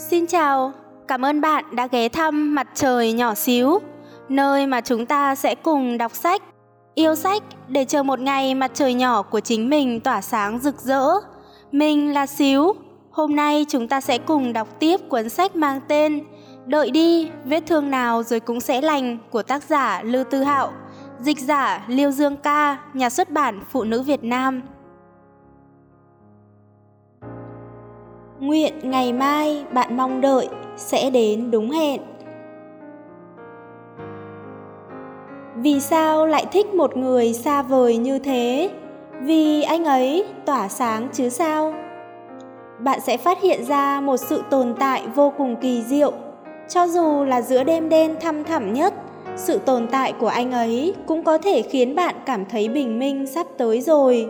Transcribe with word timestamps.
Xin 0.00 0.26
chào, 0.26 0.72
cảm 1.08 1.24
ơn 1.24 1.40
bạn 1.40 1.64
đã 1.76 1.86
ghé 1.86 2.08
thăm 2.08 2.54
Mặt 2.54 2.68
trời 2.74 3.12
nhỏ 3.12 3.34
xíu, 3.34 3.78
nơi 4.28 4.66
mà 4.66 4.80
chúng 4.80 5.06
ta 5.06 5.34
sẽ 5.34 5.54
cùng 5.54 5.98
đọc 5.98 6.14
sách, 6.14 6.42
yêu 6.94 7.14
sách 7.14 7.42
để 7.68 7.84
chờ 7.84 8.02
một 8.02 8.20
ngày 8.20 8.54
mặt 8.54 8.70
trời 8.74 8.94
nhỏ 8.94 9.22
của 9.22 9.40
chính 9.40 9.70
mình 9.70 10.00
tỏa 10.00 10.20
sáng 10.20 10.58
rực 10.58 10.80
rỡ. 10.80 11.04
Mình 11.72 12.14
là 12.14 12.26
Xíu, 12.26 12.72
hôm 13.10 13.36
nay 13.36 13.66
chúng 13.68 13.88
ta 13.88 14.00
sẽ 14.00 14.18
cùng 14.18 14.52
đọc 14.52 14.68
tiếp 14.78 15.00
cuốn 15.08 15.28
sách 15.28 15.56
mang 15.56 15.80
tên 15.88 16.24
Đợi 16.66 16.90
đi, 16.90 17.30
vết 17.44 17.60
thương 17.66 17.90
nào 17.90 18.22
rồi 18.22 18.40
cũng 18.40 18.60
sẽ 18.60 18.80
lành 18.80 19.18
của 19.30 19.42
tác 19.42 19.62
giả 19.62 20.02
Lưu 20.02 20.24
Tư 20.24 20.42
Hạo, 20.42 20.72
dịch 21.20 21.38
giả 21.38 21.84
Liêu 21.88 22.10
Dương 22.10 22.36
Ca, 22.36 22.78
nhà 22.94 23.10
xuất 23.10 23.30
bản 23.30 23.60
Phụ 23.70 23.84
nữ 23.84 24.02
Việt 24.02 24.24
Nam. 24.24 24.62
Nguyện 28.40 28.74
ngày 28.82 29.12
mai 29.12 29.64
bạn 29.72 29.96
mong 29.96 30.20
đợi 30.20 30.48
sẽ 30.76 31.10
đến 31.10 31.50
đúng 31.50 31.70
hẹn. 31.70 32.00
Vì 35.56 35.80
sao 35.80 36.26
lại 36.26 36.46
thích 36.52 36.74
một 36.74 36.96
người 36.96 37.32
xa 37.32 37.62
vời 37.62 37.96
như 37.96 38.18
thế? 38.18 38.70
Vì 39.20 39.62
anh 39.62 39.84
ấy 39.84 40.24
tỏa 40.44 40.68
sáng 40.68 41.08
chứ 41.12 41.28
sao? 41.28 41.74
Bạn 42.78 43.00
sẽ 43.00 43.16
phát 43.16 43.40
hiện 43.42 43.64
ra 43.64 44.00
một 44.00 44.16
sự 44.16 44.42
tồn 44.50 44.74
tại 44.78 45.02
vô 45.14 45.32
cùng 45.38 45.56
kỳ 45.56 45.82
diệu. 45.82 46.12
Cho 46.68 46.86
dù 46.86 47.24
là 47.24 47.42
giữa 47.42 47.64
đêm 47.64 47.88
đen 47.88 48.16
thăm 48.20 48.44
thẳm 48.44 48.72
nhất, 48.72 48.94
sự 49.36 49.58
tồn 49.58 49.86
tại 49.90 50.12
của 50.12 50.28
anh 50.28 50.52
ấy 50.52 50.94
cũng 51.06 51.22
có 51.22 51.38
thể 51.38 51.62
khiến 51.62 51.94
bạn 51.94 52.14
cảm 52.26 52.44
thấy 52.44 52.68
bình 52.68 52.98
minh 52.98 53.26
sắp 53.26 53.46
tới 53.58 53.80
rồi 53.80 54.28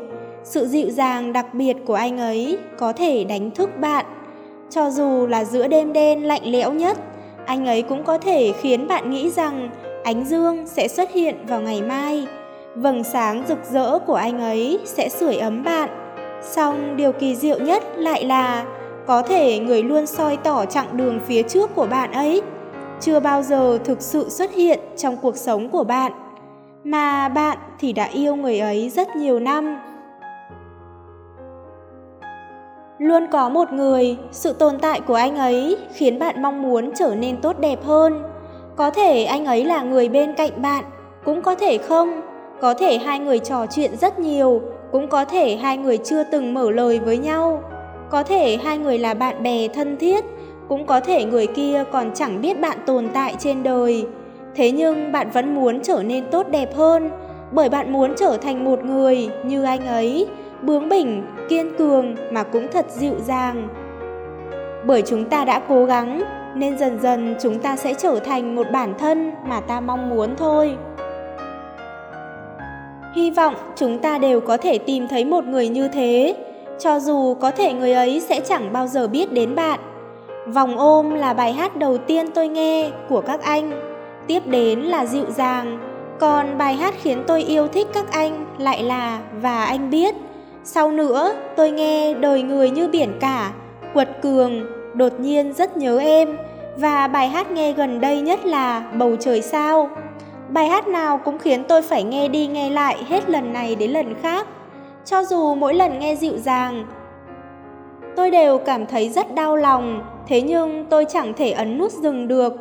sự 0.49 0.67
dịu 0.67 0.91
dàng 0.91 1.33
đặc 1.33 1.55
biệt 1.55 1.77
của 1.87 1.95
anh 1.95 2.19
ấy 2.19 2.59
có 2.79 2.93
thể 2.93 3.25
đánh 3.25 3.51
thức 3.51 3.71
bạn. 3.81 4.07
Cho 4.71 4.91
dù 4.91 5.27
là 5.27 5.45
giữa 5.45 5.69
đêm 5.69 5.93
đen 5.93 6.25
lạnh 6.25 6.43
lẽo 6.45 6.73
nhất, 6.73 6.99
anh 7.47 7.67
ấy 7.67 7.83
cũng 7.83 8.05
có 8.05 8.19
thể 8.19 8.53
khiến 8.61 8.87
bạn 8.87 9.11
nghĩ 9.11 9.31
rằng 9.31 9.71
ánh 10.05 10.25
dương 10.25 10.67
sẽ 10.67 10.89
xuất 10.89 11.13
hiện 11.13 11.37
vào 11.47 11.61
ngày 11.61 11.83
mai. 11.83 12.27
Vầng 12.75 13.05
sáng 13.05 13.45
rực 13.49 13.59
rỡ 13.71 13.99
của 13.99 14.15
anh 14.15 14.41
ấy 14.41 14.79
sẽ 14.85 15.09
sưởi 15.09 15.37
ấm 15.37 15.65
bạn. 15.65 15.89
Song 16.43 16.97
điều 16.97 17.13
kỳ 17.13 17.37
diệu 17.37 17.59
nhất 17.59 17.83
lại 17.97 18.25
là 18.25 18.65
có 19.07 19.23
thể 19.23 19.59
người 19.59 19.83
luôn 19.83 20.07
soi 20.07 20.37
tỏ 20.37 20.65
chặng 20.67 20.97
đường 20.97 21.21
phía 21.27 21.43
trước 21.43 21.75
của 21.75 21.87
bạn 21.87 22.13
ấy. 22.13 22.43
Chưa 23.01 23.21
bao 23.21 23.43
giờ 23.43 23.79
thực 23.85 24.03
sự 24.03 24.29
xuất 24.31 24.55
hiện 24.55 24.81
trong 24.97 25.17
cuộc 25.17 25.37
sống 25.37 25.69
của 25.69 25.85
bạn. 25.85 26.13
Mà 26.85 27.29
bạn 27.29 27.59
thì 27.79 27.93
đã 27.93 28.05
yêu 28.05 28.37
người 28.37 28.59
ấy 28.59 28.91
rất 28.91 29.17
nhiều 29.17 29.41
năm 29.41 29.79
luôn 32.99 33.27
có 33.33 33.49
một 33.49 33.73
người, 33.73 34.17
sự 34.31 34.53
tồn 34.53 34.79
tại 34.79 35.01
của 35.01 35.15
anh 35.15 35.37
ấy 35.37 35.77
khiến 35.95 36.19
bạn 36.19 36.43
mong 36.43 36.63
muốn 36.63 36.91
trở 36.99 37.15
nên 37.15 37.37
tốt 37.37 37.59
đẹp 37.59 37.85
hơn. 37.85 38.23
Có 38.77 38.91
thể 38.91 39.25
anh 39.25 39.45
ấy 39.45 39.65
là 39.65 39.83
người 39.83 40.09
bên 40.09 40.35
cạnh 40.35 40.63
bạn, 40.63 40.85
cũng 41.25 41.43
có 41.43 41.55
thể 41.55 41.79
không. 41.79 42.21
Có 42.61 42.75
thể 42.75 42.99
hai 42.99 43.19
người 43.19 43.39
trò 43.39 43.67
chuyện 43.67 43.97
rất 43.97 44.19
nhiều, 44.19 44.61
cũng 44.93 45.09
có 45.09 45.25
thể 45.25 45.57
hai 45.57 45.77
người 45.77 45.99
chưa 45.99 46.23
từng 46.25 46.55
mở 46.55 46.71
lời 46.71 46.99
với 46.99 47.19
nhau. 47.19 47.63
Có 48.11 48.23
thể 48.23 48.57
hai 48.65 48.79
người 48.79 48.99
là 48.99 49.15
bạn 49.15 49.43
bè 49.43 49.69
thân 49.69 49.97
thiết, 49.97 50.25
cũng 50.69 50.87
có 50.87 51.01
thể 51.01 51.25
người 51.25 51.47
kia 51.47 51.85
còn 51.93 52.11
chẳng 52.15 52.41
biết 52.41 52.61
bạn 52.61 52.79
tồn 52.87 53.09
tại 53.15 53.35
trên 53.39 53.63
đời. 53.63 54.07
Thế 54.55 54.71
nhưng 54.71 55.13
bạn 55.13 55.31
vẫn 55.31 55.55
muốn 55.55 55.81
trở 55.83 56.03
nên 56.03 56.25
tốt 56.31 56.49
đẹp 56.49 56.75
hơn, 56.77 57.11
bởi 57.53 57.69
bạn 57.69 57.93
muốn 57.93 58.15
trở 58.17 58.37
thành 58.37 58.65
một 58.65 58.85
người 58.85 59.29
như 59.45 59.65
anh 59.65 59.87
ấy 59.87 60.29
bướng 60.63 60.89
bỉnh, 60.89 61.23
kiên 61.49 61.77
cường 61.79 62.15
mà 62.31 62.43
cũng 62.43 62.67
thật 62.73 62.87
dịu 62.89 63.15
dàng. 63.19 63.69
Bởi 64.87 65.03
chúng 65.03 65.25
ta 65.25 65.45
đã 65.45 65.61
cố 65.69 65.85
gắng, 65.85 66.23
nên 66.55 66.79
dần 66.79 66.99
dần 67.01 67.35
chúng 67.43 67.59
ta 67.59 67.77
sẽ 67.77 67.95
trở 67.95 68.21
thành 68.25 68.55
một 68.55 68.67
bản 68.73 68.95
thân 68.99 69.33
mà 69.49 69.61
ta 69.61 69.81
mong 69.81 70.11
muốn 70.11 70.37
thôi. 70.37 70.77
Hy 73.15 73.31
vọng 73.31 73.55
chúng 73.77 73.99
ta 73.99 74.19
đều 74.19 74.41
có 74.41 74.57
thể 74.57 74.79
tìm 74.79 75.09
thấy 75.09 75.25
một 75.25 75.45
người 75.45 75.69
như 75.69 75.89
thế, 75.89 76.37
cho 76.79 77.01
dù 77.01 77.35
có 77.35 77.51
thể 77.51 77.73
người 77.73 77.93
ấy 77.93 78.21
sẽ 78.21 78.41
chẳng 78.41 78.73
bao 78.73 78.87
giờ 78.87 79.09
biết 79.09 79.33
đến 79.33 79.55
bạn. 79.55 79.81
Vòng 80.47 80.79
ôm 80.79 81.15
là 81.15 81.35
bài 81.35 81.53
hát 81.53 81.77
đầu 81.77 81.99
tiên 81.99 82.27
tôi 82.35 82.49
nghe 82.49 82.91
của 83.09 83.21
các 83.21 83.43
anh, 83.43 83.71
tiếp 84.27 84.47
đến 84.47 84.81
là 84.81 85.07
dịu 85.07 85.31
dàng, 85.31 85.79
còn 86.19 86.59
bài 86.59 86.75
hát 86.75 86.95
khiến 87.03 87.23
tôi 87.27 87.43
yêu 87.43 87.69
thích 87.69 87.87
các 87.93 88.13
anh 88.13 88.47
lại 88.59 88.83
là 88.83 89.21
và 89.43 89.65
anh 89.65 89.91
biết 89.91 90.15
sau 90.69 90.93
nữa, 90.93 91.35
tôi 91.57 91.71
nghe 91.71 92.15
đời 92.15 92.43
người 92.43 92.71
như 92.71 92.89
biển 92.89 93.13
cả, 93.21 93.53
quật 93.95 94.09
cường, 94.23 94.67
đột 94.95 95.21
nhiên 95.21 95.53
rất 95.53 95.77
nhớ 95.77 95.99
em 95.99 96.37
và 96.77 97.09
bài 97.09 97.29
hát 97.29 97.51
nghe 97.51 97.73
gần 97.73 98.01
đây 98.01 98.21
nhất 98.21 98.47
là 98.47 98.81
Bầu 98.99 99.17
trời 99.17 99.43
sao. 99.43 99.89
Bài 100.49 100.69
hát 100.69 100.89
nào 100.89 101.21
cũng 101.25 101.39
khiến 101.39 101.65
tôi 101.69 101.83
phải 101.83 102.03
nghe 102.05 102.29
đi 102.29 102.47
nghe 102.47 102.71
lại 102.71 102.97
hết 103.09 103.31
lần 103.31 103.53
này 103.53 103.75
đến 103.75 103.91
lần 103.91 104.15
khác. 104.23 104.47
Cho 105.05 105.25
dù 105.25 105.55
mỗi 105.55 105.75
lần 105.75 105.99
nghe 105.99 106.17
dịu 106.17 106.39
dàng, 106.39 106.85
tôi 108.17 108.31
đều 108.31 108.59
cảm 108.59 108.87
thấy 108.87 109.09
rất 109.09 109.35
đau 109.35 109.57
lòng, 109.57 110.03
thế 110.29 110.43
nhưng 110.43 110.87
tôi 110.91 111.05
chẳng 111.09 111.33
thể 111.37 111.51
ấn 111.51 111.79
nút 111.79 111.93
dừng 111.93 112.29
được. 112.29 112.53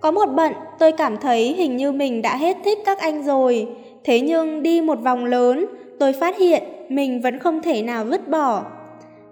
Có 0.00 0.10
một 0.10 0.26
bận, 0.26 0.52
tôi 0.78 0.92
cảm 0.92 1.16
thấy 1.16 1.52
hình 1.52 1.76
như 1.76 1.92
mình 1.92 2.22
đã 2.22 2.36
hết 2.36 2.56
thích 2.64 2.78
các 2.86 2.98
anh 2.98 3.22
rồi, 3.22 3.68
thế 4.04 4.20
nhưng 4.20 4.62
đi 4.62 4.80
một 4.80 4.98
vòng 5.00 5.24
lớn, 5.24 5.66
tôi 6.00 6.12
phát 6.12 6.36
hiện 6.36 6.62
mình 6.94 7.20
vẫn 7.20 7.38
không 7.38 7.62
thể 7.62 7.82
nào 7.82 8.04
vứt 8.04 8.28
bỏ. 8.28 8.64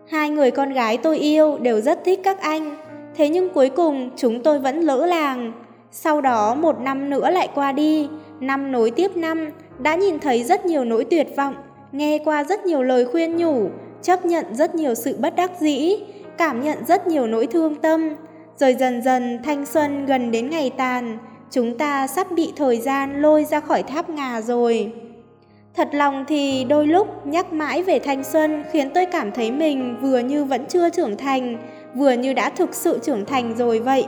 Hai 0.08 0.30
người 0.30 0.50
con 0.50 0.72
gái 0.72 0.98
tôi 0.98 1.18
yêu 1.18 1.58
đều 1.58 1.80
rất 1.80 2.04
thích 2.04 2.20
các 2.24 2.40
anh, 2.40 2.76
thế 3.14 3.28
nhưng 3.28 3.48
cuối 3.48 3.68
cùng 3.68 4.10
chúng 4.16 4.42
tôi 4.42 4.58
vẫn 4.58 4.80
lỡ 4.80 5.06
làng. 5.06 5.52
Sau 5.90 6.20
đó 6.20 6.54
một 6.54 6.80
năm 6.80 7.10
nữa 7.10 7.30
lại 7.30 7.48
qua 7.54 7.72
đi, 7.72 8.08
năm 8.40 8.72
nối 8.72 8.90
tiếp 8.90 9.16
năm, 9.16 9.50
đã 9.78 9.94
nhìn 9.94 10.18
thấy 10.18 10.44
rất 10.44 10.66
nhiều 10.66 10.84
nỗi 10.84 11.04
tuyệt 11.04 11.28
vọng, 11.36 11.54
nghe 11.92 12.18
qua 12.24 12.44
rất 12.44 12.66
nhiều 12.66 12.82
lời 12.82 13.06
khuyên 13.06 13.36
nhủ, 13.36 13.68
chấp 14.02 14.24
nhận 14.24 14.44
rất 14.54 14.74
nhiều 14.74 14.94
sự 14.94 15.16
bất 15.20 15.36
đắc 15.36 15.50
dĩ, 15.60 15.96
cảm 16.38 16.62
nhận 16.62 16.78
rất 16.84 17.06
nhiều 17.06 17.26
nỗi 17.26 17.46
thương 17.46 17.74
tâm. 17.74 18.10
Rồi 18.56 18.74
dần 18.74 19.02
dần 19.02 19.38
thanh 19.44 19.66
xuân 19.66 20.06
gần 20.06 20.30
đến 20.30 20.50
ngày 20.50 20.70
tàn, 20.76 21.18
chúng 21.50 21.78
ta 21.78 22.06
sắp 22.06 22.26
bị 22.32 22.52
thời 22.56 22.78
gian 22.78 23.22
lôi 23.22 23.44
ra 23.44 23.60
khỏi 23.60 23.82
tháp 23.82 24.10
ngà 24.10 24.40
rồi. 24.40 24.92
Thật 25.76 25.88
lòng 25.92 26.24
thì 26.28 26.64
đôi 26.64 26.86
lúc 26.86 27.26
nhắc 27.26 27.52
mãi 27.52 27.82
về 27.82 27.98
thanh 27.98 28.24
xuân 28.24 28.64
khiến 28.72 28.90
tôi 28.94 29.06
cảm 29.06 29.32
thấy 29.32 29.50
mình 29.52 29.96
vừa 30.02 30.18
như 30.18 30.44
vẫn 30.44 30.66
chưa 30.68 30.90
trưởng 30.90 31.16
thành, 31.16 31.56
vừa 31.94 32.12
như 32.12 32.32
đã 32.32 32.50
thực 32.50 32.74
sự 32.74 32.98
trưởng 33.02 33.24
thành 33.24 33.54
rồi 33.56 33.78
vậy. 33.78 34.06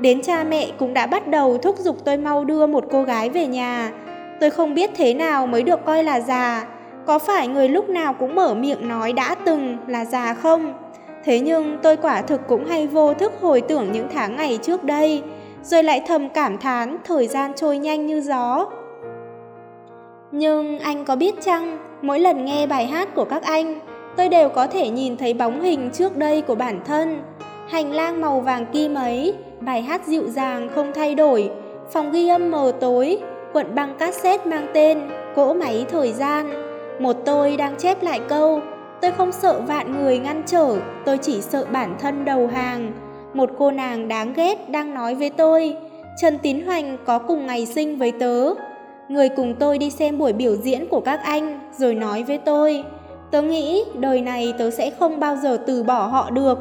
Đến 0.00 0.22
cha 0.22 0.44
mẹ 0.44 0.68
cũng 0.78 0.94
đã 0.94 1.06
bắt 1.06 1.28
đầu 1.28 1.58
thúc 1.58 1.78
giục 1.78 2.04
tôi 2.04 2.16
mau 2.16 2.44
đưa 2.44 2.66
một 2.66 2.84
cô 2.90 3.02
gái 3.02 3.30
về 3.30 3.46
nhà. 3.46 3.92
Tôi 4.40 4.50
không 4.50 4.74
biết 4.74 4.90
thế 4.96 5.14
nào 5.14 5.46
mới 5.46 5.62
được 5.62 5.84
coi 5.84 6.04
là 6.04 6.20
già, 6.20 6.66
có 7.06 7.18
phải 7.18 7.48
người 7.48 7.68
lúc 7.68 7.88
nào 7.88 8.14
cũng 8.14 8.34
mở 8.34 8.54
miệng 8.54 8.88
nói 8.88 9.12
đã 9.12 9.34
từng 9.34 9.76
là 9.86 10.04
già 10.04 10.34
không? 10.34 10.74
Thế 11.24 11.40
nhưng 11.40 11.78
tôi 11.82 11.96
quả 11.96 12.22
thực 12.22 12.48
cũng 12.48 12.64
hay 12.64 12.86
vô 12.86 13.14
thức 13.14 13.32
hồi 13.40 13.60
tưởng 13.60 13.92
những 13.92 14.08
tháng 14.14 14.36
ngày 14.36 14.58
trước 14.62 14.84
đây, 14.84 15.22
rồi 15.62 15.82
lại 15.82 16.02
thầm 16.06 16.28
cảm 16.28 16.58
thán 16.58 16.96
thời 17.04 17.26
gian 17.26 17.52
trôi 17.56 17.78
nhanh 17.78 18.06
như 18.06 18.20
gió. 18.20 18.66
Nhưng 20.38 20.78
anh 20.78 21.04
có 21.04 21.16
biết 21.16 21.34
chăng, 21.40 21.78
mỗi 22.02 22.20
lần 22.20 22.44
nghe 22.44 22.66
bài 22.66 22.86
hát 22.86 23.14
của 23.14 23.24
các 23.24 23.42
anh, 23.42 23.80
tôi 24.16 24.28
đều 24.28 24.48
có 24.48 24.66
thể 24.66 24.88
nhìn 24.88 25.16
thấy 25.16 25.34
bóng 25.34 25.62
hình 25.62 25.90
trước 25.92 26.16
đây 26.16 26.42
của 26.42 26.54
bản 26.54 26.80
thân. 26.84 27.22
Hành 27.68 27.92
lang 27.92 28.20
màu 28.20 28.40
vàng 28.40 28.66
kim 28.66 28.94
ấy, 28.94 29.34
bài 29.60 29.82
hát 29.82 30.06
dịu 30.06 30.28
dàng 30.28 30.68
không 30.74 30.92
thay 30.94 31.14
đổi, 31.14 31.50
phòng 31.92 32.10
ghi 32.10 32.28
âm 32.28 32.50
mờ 32.50 32.72
tối, 32.80 33.18
cuộn 33.52 33.74
băng 33.74 33.94
cassette 33.98 34.44
mang 34.44 34.66
tên 34.74 35.00
Cỗ 35.36 35.54
máy 35.54 35.86
thời 35.88 36.12
gian. 36.12 36.50
Một 37.00 37.16
tôi 37.24 37.56
đang 37.56 37.76
chép 37.76 38.02
lại 38.02 38.20
câu, 38.28 38.60
tôi 39.00 39.10
không 39.10 39.32
sợ 39.32 39.60
vạn 39.60 40.02
người 40.02 40.18
ngăn 40.18 40.42
trở, 40.46 40.76
tôi 41.04 41.18
chỉ 41.18 41.40
sợ 41.40 41.66
bản 41.72 41.96
thân 41.98 42.24
đầu 42.24 42.46
hàng. 42.46 42.92
Một 43.34 43.50
cô 43.58 43.70
nàng 43.70 44.08
đáng 44.08 44.32
ghét 44.36 44.70
đang 44.70 44.94
nói 44.94 45.14
với 45.14 45.30
tôi, 45.30 45.76
Trần 46.22 46.38
Tín 46.38 46.66
Hoành 46.66 46.96
có 47.04 47.18
cùng 47.18 47.46
ngày 47.46 47.66
sinh 47.66 47.98
với 47.98 48.12
tớ, 48.12 48.54
người 49.08 49.28
cùng 49.28 49.54
tôi 49.54 49.78
đi 49.78 49.90
xem 49.90 50.18
buổi 50.18 50.32
biểu 50.32 50.56
diễn 50.56 50.86
của 50.88 51.00
các 51.00 51.20
anh, 51.22 51.60
rồi 51.78 51.94
nói 51.94 52.22
với 52.22 52.38
tôi, 52.38 52.84
tớ 53.30 53.42
nghĩ 53.42 53.84
đời 53.94 54.20
này 54.20 54.54
tớ 54.58 54.70
sẽ 54.70 54.90
không 54.90 55.20
bao 55.20 55.36
giờ 55.36 55.58
từ 55.66 55.82
bỏ 55.82 56.06
họ 56.06 56.30
được. 56.30 56.58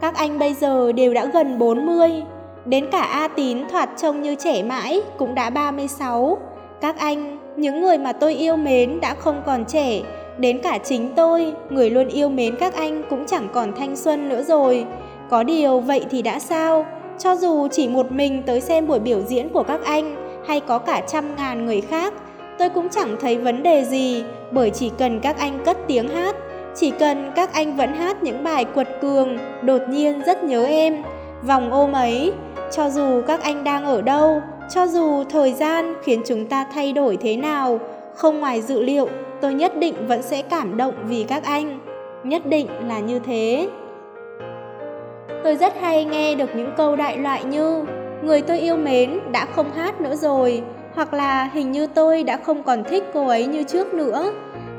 Các 0.00 0.14
anh 0.14 0.38
bây 0.38 0.54
giờ 0.54 0.92
đều 0.92 1.14
đã 1.14 1.26
gần 1.26 1.58
40 1.58 2.22
đến 2.64 2.86
cả 2.92 3.02
A 3.02 3.28
Tín 3.28 3.58
thoạt 3.68 3.90
trông 3.96 4.22
như 4.22 4.34
trẻ 4.34 4.62
mãi 4.62 5.00
cũng 5.18 5.34
đã 5.34 5.50
36 5.50 6.38
các 6.80 6.98
anh, 6.98 7.38
những 7.56 7.80
người 7.80 7.98
mà 7.98 8.12
tôi 8.12 8.34
yêu 8.34 8.56
mến 8.56 9.00
đã 9.00 9.14
không 9.14 9.42
còn 9.46 9.64
trẻ, 9.64 10.00
đến 10.38 10.58
cả 10.62 10.78
chính 10.84 11.08
tôi, 11.16 11.52
người 11.70 11.90
luôn 11.90 12.08
yêu 12.08 12.28
mến 12.28 12.56
các 12.56 12.74
anh 12.74 13.02
cũng 13.10 13.26
chẳng 13.26 13.48
còn 13.52 13.72
thanh 13.76 13.96
xuân 13.96 14.28
nữa 14.28 14.42
rồi. 14.42 14.84
Có 15.30 15.42
điều 15.42 15.80
vậy 15.80 16.04
thì 16.10 16.22
đã 16.22 16.38
sao? 16.38 16.86
Cho 17.18 17.36
dù 17.36 17.68
chỉ 17.68 17.88
một 17.88 18.12
mình 18.12 18.42
tới 18.46 18.60
xem 18.60 18.86
buổi 18.86 18.98
biểu 18.98 19.20
diễn 19.20 19.48
của 19.48 19.62
các 19.62 19.84
anh 19.84 20.21
hay 20.46 20.60
có 20.60 20.78
cả 20.78 21.02
trăm 21.06 21.36
ngàn 21.36 21.66
người 21.66 21.80
khác 21.80 22.14
tôi 22.58 22.68
cũng 22.68 22.88
chẳng 22.88 23.16
thấy 23.20 23.38
vấn 23.38 23.62
đề 23.62 23.84
gì 23.84 24.24
bởi 24.50 24.70
chỉ 24.70 24.90
cần 24.98 25.20
các 25.20 25.38
anh 25.38 25.58
cất 25.64 25.76
tiếng 25.86 26.08
hát 26.08 26.36
Chỉ 26.74 26.90
cần 26.90 27.32
các 27.36 27.52
anh 27.52 27.76
vẫn 27.76 27.94
hát 27.94 28.22
những 28.22 28.44
bài 28.44 28.64
quật 28.64 28.88
cường, 29.00 29.38
đột 29.62 29.82
nhiên 29.88 30.22
rất 30.26 30.44
nhớ 30.44 30.64
em, 30.64 31.02
vòng 31.42 31.70
ôm 31.70 31.92
ấy, 31.92 32.32
cho 32.70 32.90
dù 32.90 33.22
các 33.26 33.42
anh 33.42 33.64
đang 33.64 33.84
ở 33.84 34.02
đâu, 34.02 34.42
cho 34.70 34.86
dù 34.86 35.24
thời 35.24 35.52
gian 35.52 35.94
khiến 36.02 36.22
chúng 36.26 36.46
ta 36.46 36.66
thay 36.74 36.92
đổi 36.92 37.16
thế 37.16 37.36
nào, 37.36 37.80
không 38.14 38.40
ngoài 38.40 38.62
dự 38.62 38.82
liệu, 38.82 39.08
tôi 39.40 39.54
nhất 39.54 39.76
định 39.78 39.94
vẫn 40.06 40.22
sẽ 40.22 40.42
cảm 40.42 40.76
động 40.76 40.94
vì 41.08 41.24
các 41.28 41.44
anh. 41.44 41.78
Nhất 42.24 42.46
định 42.46 42.66
là 42.88 42.98
như 42.98 43.18
thế. 43.18 43.68
Tôi 45.44 45.56
rất 45.56 45.80
hay 45.80 46.04
nghe 46.04 46.34
được 46.34 46.50
những 46.56 46.70
câu 46.76 46.96
đại 46.96 47.18
loại 47.18 47.44
như 47.44 47.84
Người 48.22 48.42
tôi 48.42 48.58
yêu 48.58 48.76
mến 48.76 49.20
đã 49.32 49.46
không 49.46 49.72
hát 49.72 50.00
nữa 50.00 50.16
rồi 50.16 50.62
Hoặc 50.94 51.14
là 51.14 51.44
hình 51.44 51.72
như 51.72 51.86
tôi 51.86 52.22
đã 52.22 52.36
không 52.36 52.62
còn 52.62 52.84
thích 52.84 53.04
cô 53.14 53.26
ấy 53.26 53.46
như 53.46 53.62
trước 53.62 53.94
nữa. 53.94 54.32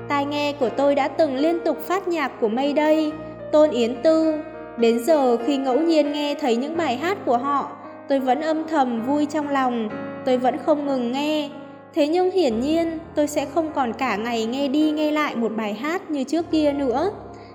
Tai 0.08 0.26
nghe 0.26 0.54
của 0.60 0.70
tôi 0.70 0.96
đã 0.96 1.08
từng 1.08 1.36
liên 1.36 1.60
tục 1.66 1.78
phát 1.82 2.08
nhạc 2.08 2.32
của 2.42 2.48
mây 2.48 2.74
đây, 2.74 3.12
Tôn 3.52 3.70
Yến 3.70 3.96
Tư. 4.04 4.36
Đến 4.78 5.04
giờ 5.04 5.38
khi 5.38 5.58
ngẫu 5.58 5.80
nhiên 5.80 6.12
nghe 6.12 6.36
thấy 6.36 6.56
những 6.56 6.78
bài 6.78 6.98
hát 6.98 7.18
của 7.26 7.38
họ 7.38 7.72
Tôi 8.08 8.20
vẫn 8.20 8.42
âm 8.42 8.68
thầm 8.68 9.02
vui 9.02 9.26
trong 9.26 9.50
lòng 9.50 9.90
Tôi 10.26 10.38
vẫn 10.38 10.58
không 10.66 10.86
ngừng 10.86 11.12
nghe. 11.12 11.50
Thế 11.94 12.08
nhưng 12.08 12.32
hiển 12.32 12.60
nhiên 12.60 13.00
tôi 13.16 13.28
sẽ 13.28 13.46
không 13.46 13.72
còn 13.76 13.94
cả 13.94 14.16
ngày 14.16 14.46
nghe 14.46 14.68
đi 14.68 14.92
nghe 14.92 15.12
lại 15.12 15.36
một 15.36 15.52
bài 15.58 15.74
hát 15.74 16.12
như 16.12 16.24
trước 16.24 16.52
kia 16.52 16.72
nữa. 16.72 17.12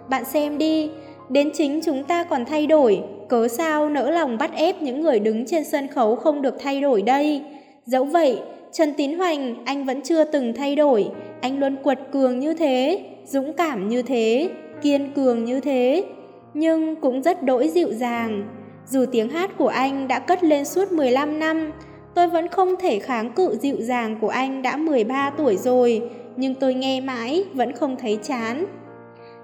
Bạn 0.08 0.24
xem 0.24 0.58
đi, 0.58 0.90
đến 1.28 1.50
chính 1.54 1.80
chúng 1.84 2.04
ta 2.04 2.24
còn 2.24 2.44
thay 2.44 2.66
đổi 2.66 3.02
cớ 3.28 3.48
sao 3.48 3.88
nỡ 3.88 4.10
lòng 4.10 4.38
bắt 4.38 4.50
ép 4.54 4.82
những 4.82 5.00
người 5.00 5.20
đứng 5.20 5.46
trên 5.46 5.64
sân 5.64 5.88
khấu 5.88 6.16
không 6.16 6.42
được 6.42 6.54
thay 6.60 6.80
đổi 6.80 7.02
đây? 7.02 7.42
Dẫu 7.84 8.04
vậy, 8.04 8.38
trần 8.72 8.94
tín 8.96 9.18
hoành, 9.18 9.64
anh 9.64 9.84
vẫn 9.84 10.00
chưa 10.02 10.24
từng 10.24 10.52
thay 10.54 10.76
đổi. 10.76 11.10
Anh 11.40 11.58
luôn 11.58 11.76
quật 11.82 11.98
cường 12.12 12.38
như 12.38 12.54
thế, 12.54 13.00
dũng 13.24 13.52
cảm 13.52 13.88
như 13.88 14.02
thế, 14.02 14.50
kiên 14.82 15.12
cường 15.14 15.44
như 15.44 15.60
thế. 15.60 16.04
Nhưng 16.54 16.96
cũng 16.96 17.22
rất 17.22 17.42
đỗi 17.42 17.68
dịu 17.68 17.92
dàng. 17.92 18.48
Dù 18.86 19.04
tiếng 19.12 19.28
hát 19.28 19.50
của 19.58 19.68
anh 19.68 20.08
đã 20.08 20.18
cất 20.18 20.44
lên 20.44 20.64
suốt 20.64 20.92
15 20.92 21.38
năm, 21.38 21.72
tôi 22.14 22.28
vẫn 22.28 22.48
không 22.48 22.76
thể 22.76 22.98
kháng 22.98 23.30
cự 23.30 23.56
dịu 23.60 23.76
dàng 23.80 24.18
của 24.20 24.28
anh 24.28 24.62
đã 24.62 24.76
13 24.76 25.30
tuổi 25.30 25.56
rồi, 25.56 26.10
nhưng 26.36 26.54
tôi 26.54 26.74
nghe 26.74 27.00
mãi 27.00 27.44
vẫn 27.54 27.72
không 27.72 27.96
thấy 27.96 28.18
chán. 28.22 28.66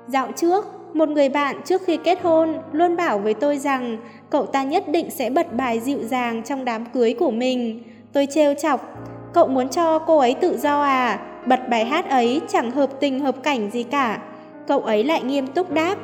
Dạo 0.07 0.29
trước 0.37 0.65
một 0.95 1.09
người 1.09 1.29
bạn 1.29 1.57
trước 1.65 1.83
khi 1.87 1.97
kết 1.97 2.23
hôn 2.23 2.55
luôn 2.73 2.97
bảo 2.97 3.19
với 3.19 3.35
tôi 3.35 3.59
rằng 3.59 3.99
cậu 4.31 4.47
ta 4.47 4.63
nhất 4.63 4.89
định 4.89 5.11
sẽ 5.11 5.31
bật 5.31 5.53
bài 5.57 5.81
dịu 5.81 5.99
dàng 6.03 6.43
trong 6.43 6.65
đám 6.65 6.85
cưới 6.87 7.15
của 7.19 7.31
mình. 7.31 7.83
Tôi 8.13 8.27
trêu 8.31 8.55
chọc, 8.55 8.99
cậu 9.33 9.49
muốn 9.49 9.69
cho 9.69 9.99
cô 9.99 10.19
ấy 10.19 10.35
tự 10.35 10.59
do 10.59 10.83
à? 10.83 11.19
Bật 11.47 11.69
bài 11.69 11.85
hát 11.85 12.11
ấy 12.11 12.41
chẳng 12.49 12.71
hợp 12.71 12.91
tình 13.01 13.21
hợp 13.21 13.43
cảnh 13.43 13.71
gì 13.71 13.83
cả. 13.83 14.19
Cậu 14.67 14.81
ấy 14.81 15.05
lại 15.05 15.23
nghiêm 15.23 15.47
túc 15.47 15.73
đáp, 15.73 15.95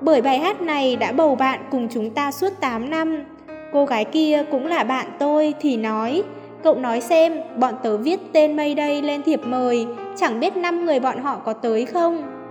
bởi 0.00 0.22
bài 0.22 0.38
hát 0.38 0.60
này 0.60 0.96
đã 0.96 1.12
bầu 1.12 1.34
bạn 1.34 1.60
cùng 1.70 1.88
chúng 1.90 2.10
ta 2.10 2.32
suốt 2.32 2.52
8 2.60 2.90
năm. 2.90 3.24
Cô 3.72 3.84
gái 3.84 4.04
kia 4.04 4.44
cũng 4.50 4.66
là 4.66 4.84
bạn 4.84 5.06
tôi 5.18 5.54
thì 5.60 5.76
nói, 5.76 6.22
cậu 6.62 6.74
nói 6.74 7.00
xem 7.00 7.40
bọn 7.56 7.74
tớ 7.82 7.96
viết 7.96 8.20
tên 8.32 8.56
mây 8.56 8.74
đây 8.74 9.02
lên 9.02 9.22
thiệp 9.22 9.40
mời, 9.44 9.86
chẳng 10.16 10.40
biết 10.40 10.56
năm 10.56 10.84
người 10.84 11.00
bọn 11.00 11.18
họ 11.18 11.36
có 11.44 11.52
tới 11.52 11.84
không? 11.84 12.41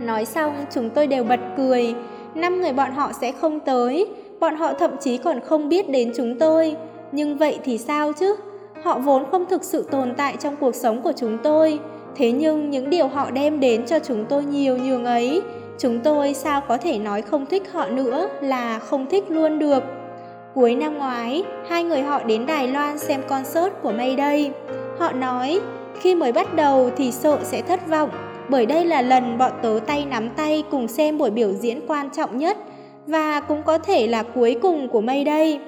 Nói 0.00 0.24
xong 0.24 0.64
chúng 0.70 0.90
tôi 0.90 1.06
đều 1.06 1.24
bật 1.24 1.40
cười. 1.56 1.94
Năm 2.34 2.60
người 2.60 2.72
bọn 2.72 2.92
họ 2.92 3.12
sẽ 3.20 3.32
không 3.32 3.60
tới. 3.60 4.06
Bọn 4.40 4.56
họ 4.56 4.72
thậm 4.72 4.90
chí 5.00 5.16
còn 5.18 5.40
không 5.40 5.68
biết 5.68 5.90
đến 5.90 6.12
chúng 6.16 6.38
tôi. 6.38 6.76
Nhưng 7.12 7.36
vậy 7.36 7.58
thì 7.64 7.78
sao 7.78 8.12
chứ? 8.12 8.36
Họ 8.82 8.98
vốn 8.98 9.24
không 9.30 9.46
thực 9.46 9.64
sự 9.64 9.88
tồn 9.90 10.14
tại 10.16 10.36
trong 10.40 10.56
cuộc 10.56 10.74
sống 10.74 11.02
của 11.02 11.12
chúng 11.16 11.38
tôi. 11.42 11.78
Thế 12.16 12.32
nhưng 12.32 12.70
những 12.70 12.90
điều 12.90 13.08
họ 13.08 13.30
đem 13.30 13.60
đến 13.60 13.86
cho 13.86 13.98
chúng 13.98 14.24
tôi 14.24 14.44
nhiều 14.44 14.78
nhường 14.78 15.04
ấy. 15.04 15.42
Chúng 15.78 16.00
tôi 16.00 16.34
sao 16.34 16.60
có 16.68 16.76
thể 16.76 16.98
nói 16.98 17.22
không 17.22 17.46
thích 17.46 17.72
họ 17.72 17.86
nữa 17.86 18.28
là 18.40 18.78
không 18.78 19.06
thích 19.10 19.24
luôn 19.28 19.58
được. 19.58 19.82
Cuối 20.54 20.74
năm 20.74 20.98
ngoái, 20.98 21.44
hai 21.68 21.84
người 21.84 22.02
họ 22.02 22.24
đến 22.24 22.46
Đài 22.46 22.68
Loan 22.68 22.98
xem 22.98 23.22
concert 23.28 23.72
của 23.82 23.92
Mayday. 23.92 24.50
Họ 24.98 25.12
nói, 25.12 25.60
khi 26.00 26.14
mới 26.14 26.32
bắt 26.32 26.54
đầu 26.54 26.90
thì 26.96 27.12
sợ 27.12 27.38
sẽ 27.42 27.62
thất 27.62 27.88
vọng 27.88 28.10
bởi 28.52 28.66
đây 28.66 28.84
là 28.84 29.02
lần 29.02 29.38
bọn 29.38 29.52
tớ 29.62 29.78
tay 29.86 30.04
nắm 30.04 30.30
tay 30.36 30.64
cùng 30.70 30.88
xem 30.88 31.18
buổi 31.18 31.30
biểu 31.30 31.52
diễn 31.52 31.80
quan 31.86 32.10
trọng 32.10 32.38
nhất 32.38 32.58
và 33.06 33.40
cũng 33.40 33.62
có 33.62 33.78
thể 33.78 34.06
là 34.06 34.22
cuối 34.22 34.56
cùng 34.62 34.88
của 34.88 35.00
mây 35.00 35.24
đây 35.24 35.60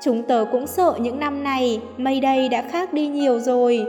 Chúng 0.00 0.22
tớ 0.22 0.44
cũng 0.52 0.66
sợ 0.66 0.94
những 0.98 1.18
năm 1.18 1.44
này 1.44 1.80
mây 1.96 2.20
đây 2.20 2.48
đã 2.48 2.62
khác 2.70 2.92
đi 2.92 3.06
nhiều 3.06 3.38
rồi. 3.38 3.86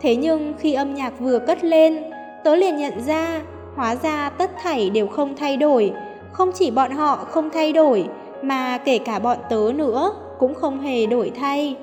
Thế 0.00 0.16
nhưng 0.16 0.54
khi 0.58 0.72
âm 0.72 0.94
nhạc 0.94 1.18
vừa 1.18 1.38
cất 1.38 1.64
lên, 1.64 2.02
tớ 2.44 2.56
liền 2.56 2.76
nhận 2.76 3.00
ra 3.06 3.40
hóa 3.76 3.96
ra 3.96 4.30
tất 4.30 4.50
thảy 4.62 4.90
đều 4.90 5.06
không 5.06 5.36
thay 5.36 5.56
đổi. 5.56 5.92
Không 6.32 6.52
chỉ 6.54 6.70
bọn 6.70 6.90
họ 6.90 7.16
không 7.16 7.50
thay 7.50 7.72
đổi, 7.72 8.08
mà 8.42 8.78
kể 8.78 8.98
cả 8.98 9.18
bọn 9.18 9.36
tớ 9.50 9.72
nữa 9.74 10.12
cũng 10.38 10.54
không 10.54 10.80
hề 10.80 11.06
đổi 11.06 11.32
thay. 11.40 11.76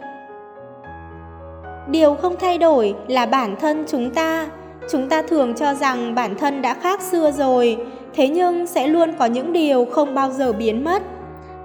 Điều 1.87 2.13
không 2.13 2.35
thay 2.39 2.57
đổi 2.57 2.95
là 3.07 3.25
bản 3.25 3.55
thân 3.59 3.85
chúng 3.87 4.09
ta 4.09 4.47
Chúng 4.89 5.09
ta 5.09 5.21
thường 5.21 5.53
cho 5.55 5.73
rằng 5.73 6.15
bản 6.15 6.35
thân 6.35 6.61
đã 6.61 6.73
khác 6.73 7.01
xưa 7.01 7.31
rồi, 7.31 7.77
thế 8.13 8.27
nhưng 8.27 8.67
sẽ 8.67 8.87
luôn 8.87 9.13
có 9.19 9.25
những 9.25 9.53
điều 9.53 9.85
không 9.85 10.15
bao 10.15 10.31
giờ 10.31 10.53
biến 10.53 10.83
mất. 10.83 11.01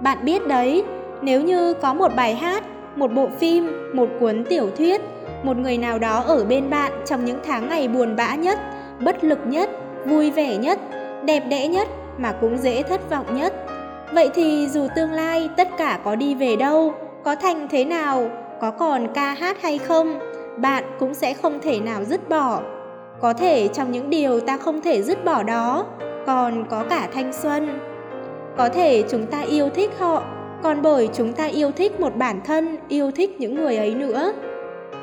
Bạn 0.01 0.17
biết 0.25 0.47
đấy, 0.47 0.83
nếu 1.21 1.41
như 1.41 1.73
có 1.73 1.93
một 1.93 2.15
bài 2.15 2.35
hát, 2.35 2.63
một 2.95 3.13
bộ 3.13 3.27
phim, 3.39 3.91
một 3.93 4.09
cuốn 4.19 4.43
tiểu 4.49 4.69
thuyết, 4.77 5.01
một 5.43 5.57
người 5.57 5.77
nào 5.77 5.99
đó 5.99 6.23
ở 6.27 6.45
bên 6.45 6.69
bạn 6.69 6.91
trong 7.05 7.25
những 7.25 7.39
tháng 7.45 7.69
ngày 7.69 7.87
buồn 7.87 8.15
bã 8.15 8.35
nhất, 8.35 8.59
bất 8.99 9.23
lực 9.23 9.39
nhất, 9.45 9.69
vui 10.05 10.31
vẻ 10.31 10.57
nhất, 10.57 10.79
đẹp 11.25 11.39
đẽ 11.49 11.67
nhất 11.67 11.87
mà 12.17 12.31
cũng 12.31 12.57
dễ 12.57 12.83
thất 12.83 13.09
vọng 13.09 13.35
nhất. 13.35 13.53
Vậy 14.13 14.29
thì 14.33 14.67
dù 14.67 14.87
tương 14.95 15.11
lai 15.11 15.49
tất 15.57 15.67
cả 15.77 15.99
có 16.03 16.15
đi 16.15 16.35
về 16.35 16.55
đâu, 16.55 16.93
có 17.23 17.35
thành 17.35 17.67
thế 17.71 17.85
nào, 17.85 18.29
có 18.61 18.71
còn 18.71 19.07
ca 19.13 19.33
hát 19.33 19.61
hay 19.61 19.77
không, 19.77 20.19
bạn 20.57 20.83
cũng 20.99 21.13
sẽ 21.13 21.33
không 21.33 21.59
thể 21.61 21.79
nào 21.79 22.03
dứt 22.03 22.29
bỏ 22.29 22.61
có 23.21 23.33
thể 23.33 23.67
trong 23.67 23.91
những 23.91 24.09
điều 24.09 24.39
ta 24.39 24.57
không 24.57 24.81
thể 24.81 25.03
dứt 25.03 25.25
bỏ 25.25 25.43
đó, 25.43 25.85
còn 26.25 26.65
có 26.69 26.83
cả 26.89 27.09
thanh 27.13 27.33
xuân. 27.33 27.79
Có 28.57 28.69
thể 28.69 29.03
chúng 29.09 29.25
ta 29.25 29.41
yêu 29.41 29.69
thích 29.69 29.91
họ, 29.99 30.23
còn 30.63 30.81
bởi 30.81 31.09
chúng 31.13 31.33
ta 31.33 31.45
yêu 31.45 31.71
thích 31.71 31.99
một 31.99 32.15
bản 32.15 32.41
thân, 32.45 32.77
yêu 32.87 33.11
thích 33.11 33.35
những 33.39 33.55
người 33.55 33.77
ấy 33.77 33.95
nữa. 33.95 34.33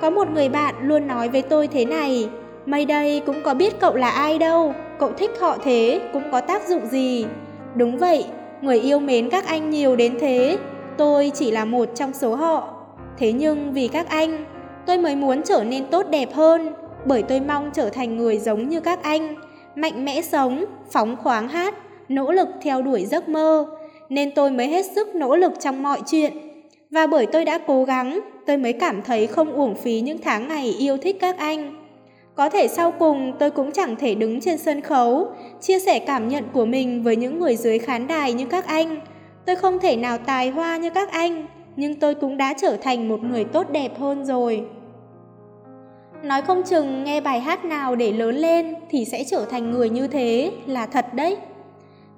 Có 0.01 0.11
một 0.11 0.31
người 0.31 0.49
bạn 0.49 0.75
luôn 0.83 1.07
nói 1.07 1.29
với 1.29 1.43
tôi 1.43 1.67
thế 1.69 1.85
này, 1.85 2.29
mây 2.67 2.85
đây 2.85 3.23
cũng 3.27 3.43
có 3.45 3.55
biết 3.55 3.81
cậu 3.81 3.95
là 3.95 4.11
ai 4.11 4.39
đâu, 4.39 4.75
cậu 4.99 5.13
thích 5.13 5.31
họ 5.41 5.57
thế 5.65 6.01
cũng 6.13 6.23
có 6.33 6.41
tác 6.41 6.69
dụng 6.69 6.87
gì? 6.87 7.27
Đúng 7.75 7.99
vậy, 7.99 8.25
người 8.63 8.81
yêu 8.81 8.99
mến 8.99 9.31
các 9.31 9.47
anh 9.47 9.71
nhiều 9.71 9.97
đến 9.97 10.17
thế, 10.21 10.59
tôi 10.97 11.33
chỉ 11.35 11.51
là 11.51 11.65
một 11.65 11.89
trong 11.95 12.13
số 12.13 12.35
họ. 12.35 12.75
Thế 13.19 13.33
nhưng 13.33 13.73
vì 13.73 13.89
các 13.89 14.09
anh, 14.09 14.45
tôi 14.87 14.99
mới 14.99 15.17
muốn 15.17 15.43
trở 15.43 15.65
nên 15.65 15.87
tốt 15.87 16.07
đẹp 16.11 16.29
hơn 16.35 16.73
bởi 17.05 17.23
tôi 17.23 17.41
mong 17.41 17.71
trở 17.75 17.91
thành 17.91 18.17
người 18.17 18.39
giống 18.39 18.69
như 18.69 18.81
các 18.81 19.03
anh, 19.03 19.35
mạnh 19.75 20.05
mẽ 20.05 20.23
sống, 20.23 20.65
phóng 20.91 21.17
khoáng 21.17 21.49
hát, 21.49 21.75
nỗ 22.09 22.33
lực 22.33 22.49
theo 22.63 22.83
đuổi 22.83 23.05
giấc 23.05 23.29
mơ, 23.29 23.67
nên 24.09 24.35
tôi 24.35 24.51
mới 24.51 24.69
hết 24.69 24.87
sức 24.87 25.15
nỗ 25.15 25.37
lực 25.37 25.53
trong 25.61 25.83
mọi 25.83 26.01
chuyện. 26.07 26.33
Và 26.91 27.07
bởi 27.07 27.27
tôi 27.27 27.45
đã 27.45 27.59
cố 27.67 27.85
gắng, 27.85 28.21
tôi 28.47 28.57
mới 28.57 28.73
cảm 28.73 29.03
thấy 29.03 29.27
không 29.27 29.53
uổng 29.53 29.75
phí 29.75 30.01
những 30.01 30.19
tháng 30.19 30.49
ngày 30.49 30.75
yêu 30.79 30.97
thích 30.97 31.17
các 31.21 31.39
anh. 31.39 31.85
Có 32.35 32.49
thể 32.49 32.69
sau 32.69 32.93
cùng 32.93 33.33
tôi 33.39 33.51
cũng 33.51 33.73
chẳng 33.73 33.97
thể 33.97 34.15
đứng 34.15 34.41
trên 34.41 34.59
sân 34.59 34.81
khấu, 34.81 35.27
chia 35.61 35.79
sẻ 35.79 35.99
cảm 35.99 36.29
nhận 36.29 36.45
của 36.53 36.65
mình 36.65 37.03
với 37.03 37.17
những 37.17 37.39
người 37.39 37.57
dưới 37.57 37.79
khán 37.79 38.07
đài 38.07 38.33
như 38.33 38.47
các 38.47 38.67
anh. 38.67 39.01
Tôi 39.47 39.57
không 39.57 39.79
thể 39.79 39.97
nào 39.97 40.19
tài 40.19 40.51
hoa 40.51 40.77
như 40.77 40.91
các 40.91 41.11
anh, 41.11 41.47
nhưng 41.77 41.95
tôi 41.95 42.15
cũng 42.15 42.37
đã 42.37 42.55
trở 42.61 42.77
thành 42.77 43.09
một 43.09 43.23
người 43.23 43.45
tốt 43.45 43.71
đẹp 43.71 43.99
hơn 43.99 44.25
rồi. 44.25 44.65
Nói 46.23 46.43
không 46.43 46.63
chừng 46.63 47.05
nghe 47.05 47.21
bài 47.21 47.41
hát 47.41 47.65
nào 47.65 47.97
để 47.97 48.13
lớn 48.13 48.37
lên 48.37 48.75
thì 48.91 49.05
sẽ 49.05 49.25
trở 49.25 49.45
thành 49.45 49.71
người 49.71 49.91
như 49.91 50.07
thế 50.07 50.53
là 50.67 50.87
thật 50.87 51.15
đấy. 51.15 51.37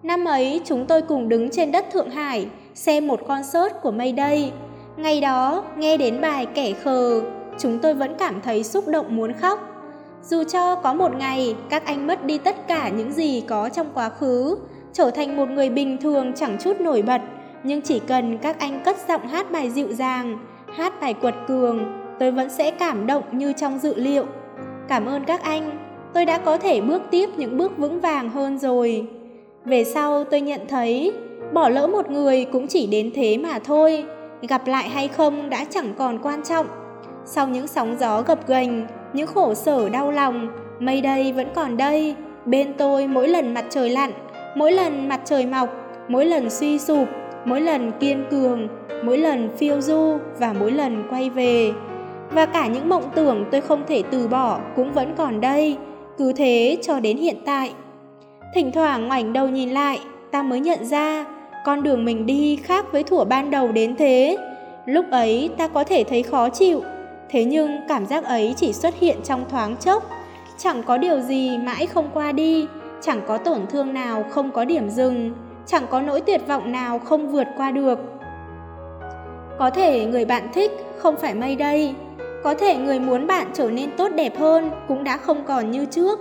Năm 0.02 0.24
ấy 0.24 0.60
chúng 0.64 0.86
tôi 0.86 1.02
cùng 1.02 1.28
đứng 1.28 1.50
trên 1.50 1.72
đất 1.72 1.86
Thượng 1.92 2.10
Hải 2.10 2.46
xem 2.74 3.06
một 3.06 3.20
concert 3.28 3.74
của 3.82 3.90
mây 3.90 4.12
đây. 4.12 4.52
Ngày 4.96 5.20
đó 5.20 5.64
nghe 5.76 5.96
đến 5.96 6.20
bài 6.20 6.46
Kẻ 6.54 6.72
khờ, 6.72 7.22
chúng 7.58 7.78
tôi 7.78 7.94
vẫn 7.94 8.14
cảm 8.18 8.40
thấy 8.40 8.64
xúc 8.64 8.88
động 8.88 9.16
muốn 9.16 9.32
khóc. 9.32 9.60
Dù 10.22 10.44
cho 10.44 10.74
có 10.74 10.94
một 10.94 11.16
ngày 11.16 11.56
các 11.70 11.86
anh 11.86 12.06
mất 12.06 12.24
đi 12.24 12.38
tất 12.38 12.68
cả 12.68 12.88
những 12.88 13.12
gì 13.12 13.42
có 13.48 13.68
trong 13.68 13.86
quá 13.94 14.08
khứ, 14.08 14.58
trở 14.92 15.10
thành 15.10 15.36
một 15.36 15.48
người 15.50 15.68
bình 15.68 15.96
thường 16.00 16.32
chẳng 16.36 16.56
chút 16.60 16.80
nổi 16.80 17.02
bật, 17.02 17.20
nhưng 17.64 17.82
chỉ 17.82 17.98
cần 17.98 18.38
các 18.38 18.58
anh 18.58 18.80
cất 18.84 18.96
giọng 19.08 19.28
hát 19.28 19.52
bài 19.52 19.70
dịu 19.70 19.92
dàng, 19.92 20.38
hát 20.66 21.00
bài 21.00 21.14
quật 21.14 21.34
cường, 21.48 21.99
tôi 22.20 22.30
vẫn 22.30 22.50
sẽ 22.50 22.70
cảm 22.70 23.06
động 23.06 23.22
như 23.32 23.52
trong 23.52 23.78
dự 23.78 23.94
liệu. 23.94 24.24
Cảm 24.88 25.06
ơn 25.06 25.24
các 25.24 25.42
anh, 25.42 25.70
tôi 26.14 26.24
đã 26.24 26.38
có 26.38 26.58
thể 26.58 26.80
bước 26.80 27.02
tiếp 27.10 27.30
những 27.36 27.58
bước 27.58 27.78
vững 27.78 28.00
vàng 28.00 28.30
hơn 28.30 28.58
rồi. 28.58 29.06
Về 29.64 29.84
sau 29.84 30.24
tôi 30.24 30.40
nhận 30.40 30.60
thấy, 30.68 31.12
bỏ 31.52 31.68
lỡ 31.68 31.86
một 31.86 32.10
người 32.10 32.44
cũng 32.44 32.66
chỉ 32.66 32.86
đến 32.86 33.10
thế 33.14 33.38
mà 33.38 33.58
thôi, 33.58 34.04
gặp 34.48 34.66
lại 34.66 34.88
hay 34.88 35.08
không 35.08 35.50
đã 35.50 35.64
chẳng 35.70 35.94
còn 35.98 36.18
quan 36.22 36.42
trọng. 36.42 36.66
Sau 37.24 37.48
những 37.48 37.66
sóng 37.66 37.96
gió 38.00 38.22
gập 38.22 38.48
ghềnh, 38.48 38.86
những 39.12 39.26
khổ 39.26 39.54
sở 39.54 39.88
đau 39.88 40.10
lòng, 40.10 40.48
mây 40.80 41.00
đây 41.00 41.32
vẫn 41.32 41.48
còn 41.54 41.76
đây, 41.76 42.14
bên 42.46 42.72
tôi 42.78 43.06
mỗi 43.06 43.28
lần 43.28 43.54
mặt 43.54 43.64
trời 43.70 43.90
lặn, 43.90 44.10
mỗi 44.56 44.72
lần 44.72 45.08
mặt 45.08 45.20
trời 45.24 45.46
mọc, 45.46 45.68
mỗi 46.08 46.24
lần 46.24 46.50
suy 46.50 46.78
sụp, 46.78 47.08
mỗi 47.44 47.60
lần 47.60 47.92
kiên 48.00 48.24
cường, 48.30 48.68
mỗi 49.04 49.18
lần 49.18 49.48
phiêu 49.56 49.80
du 49.80 50.18
và 50.38 50.52
mỗi 50.52 50.70
lần 50.70 51.04
quay 51.10 51.30
về. 51.30 51.72
Và 52.30 52.46
cả 52.46 52.66
những 52.66 52.88
mộng 52.88 53.10
tưởng 53.14 53.44
tôi 53.50 53.60
không 53.60 53.82
thể 53.88 54.02
từ 54.10 54.28
bỏ 54.28 54.60
cũng 54.76 54.92
vẫn 54.92 55.14
còn 55.16 55.40
đây, 55.40 55.76
cứ 56.18 56.32
thế 56.32 56.78
cho 56.82 57.00
đến 57.00 57.16
hiện 57.16 57.36
tại. 57.44 57.72
Thỉnh 58.54 58.72
thoảng 58.72 59.08
ngoảnh 59.08 59.32
đầu 59.32 59.48
nhìn 59.48 59.70
lại, 59.70 60.00
ta 60.30 60.42
mới 60.42 60.60
nhận 60.60 60.84
ra 60.84 61.24
con 61.64 61.82
đường 61.82 62.04
mình 62.04 62.26
đi 62.26 62.56
khác 62.56 62.92
với 62.92 63.02
thủa 63.02 63.24
ban 63.24 63.50
đầu 63.50 63.72
đến 63.72 63.96
thế. 63.96 64.36
Lúc 64.86 65.04
ấy 65.10 65.50
ta 65.58 65.68
có 65.68 65.84
thể 65.84 66.04
thấy 66.04 66.22
khó 66.22 66.48
chịu, 66.48 66.82
thế 67.30 67.44
nhưng 67.44 67.70
cảm 67.88 68.06
giác 68.06 68.24
ấy 68.24 68.54
chỉ 68.56 68.72
xuất 68.72 69.00
hiện 69.00 69.16
trong 69.24 69.44
thoáng 69.48 69.76
chốc. 69.76 70.10
Chẳng 70.58 70.82
có 70.82 70.98
điều 70.98 71.20
gì 71.20 71.58
mãi 71.58 71.86
không 71.86 72.08
qua 72.14 72.32
đi, 72.32 72.66
chẳng 73.00 73.20
có 73.26 73.38
tổn 73.38 73.66
thương 73.70 73.94
nào 73.94 74.24
không 74.30 74.50
có 74.50 74.64
điểm 74.64 74.90
dừng, 74.90 75.32
chẳng 75.66 75.82
có 75.90 76.00
nỗi 76.00 76.20
tuyệt 76.20 76.40
vọng 76.48 76.72
nào 76.72 76.98
không 76.98 77.28
vượt 77.28 77.46
qua 77.56 77.70
được. 77.70 77.98
Có 79.58 79.70
thể 79.70 80.04
người 80.04 80.24
bạn 80.24 80.48
thích 80.52 80.70
không 80.98 81.16
phải 81.16 81.34
mây 81.34 81.56
đây, 81.56 81.94
có 82.42 82.54
thể 82.54 82.76
người 82.76 83.00
muốn 83.00 83.26
bạn 83.26 83.46
trở 83.54 83.70
nên 83.70 83.90
tốt 83.96 84.08
đẹp 84.14 84.38
hơn 84.38 84.70
cũng 84.88 85.04
đã 85.04 85.16
không 85.16 85.44
còn 85.46 85.70
như 85.70 85.84
trước. 85.84 86.18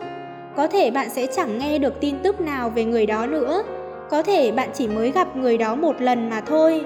Có 0.55 0.67
thể 0.67 0.91
bạn 0.91 1.09
sẽ 1.09 1.27
chẳng 1.35 1.59
nghe 1.59 1.79
được 1.79 1.99
tin 1.99 2.15
tức 2.23 2.41
nào 2.41 2.69
về 2.69 2.85
người 2.85 3.05
đó 3.05 3.25
nữa. 3.25 3.63
Có 4.09 4.23
thể 4.23 4.51
bạn 4.51 4.69
chỉ 4.73 4.88
mới 4.88 5.11
gặp 5.11 5.35
người 5.35 5.57
đó 5.57 5.75
một 5.75 6.01
lần 6.01 6.29
mà 6.29 6.41
thôi. 6.41 6.85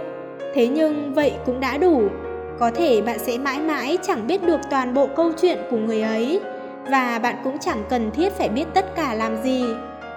Thế 0.54 0.68
nhưng 0.68 1.13
vậy 1.13 1.34
cũng 1.46 1.60
đã 1.60 1.78
đủ. 1.78 2.02
Có 2.60 2.72
thể 2.72 3.02
bạn 3.02 3.20
sẽ 3.20 3.38
mãi 3.38 3.60
mãi 3.60 3.98
chẳng 4.02 4.28
biết 4.28 4.44
được 4.44 4.60
toàn 4.70 4.94
bộ 4.94 5.08
câu 5.16 5.32
chuyện 5.42 5.58
của 5.72 5.78
người 5.78 6.02
ấy 6.02 6.40
và 6.90 7.20
bạn 7.20 7.36
cũng 7.44 7.58
chẳng 7.60 7.84
cần 7.90 8.12
thiết 8.12 8.34
phải 8.34 8.50
biết 8.50 8.66
tất 8.74 8.96
cả 8.96 9.13
làm 9.13 9.44
gì. 9.44 9.66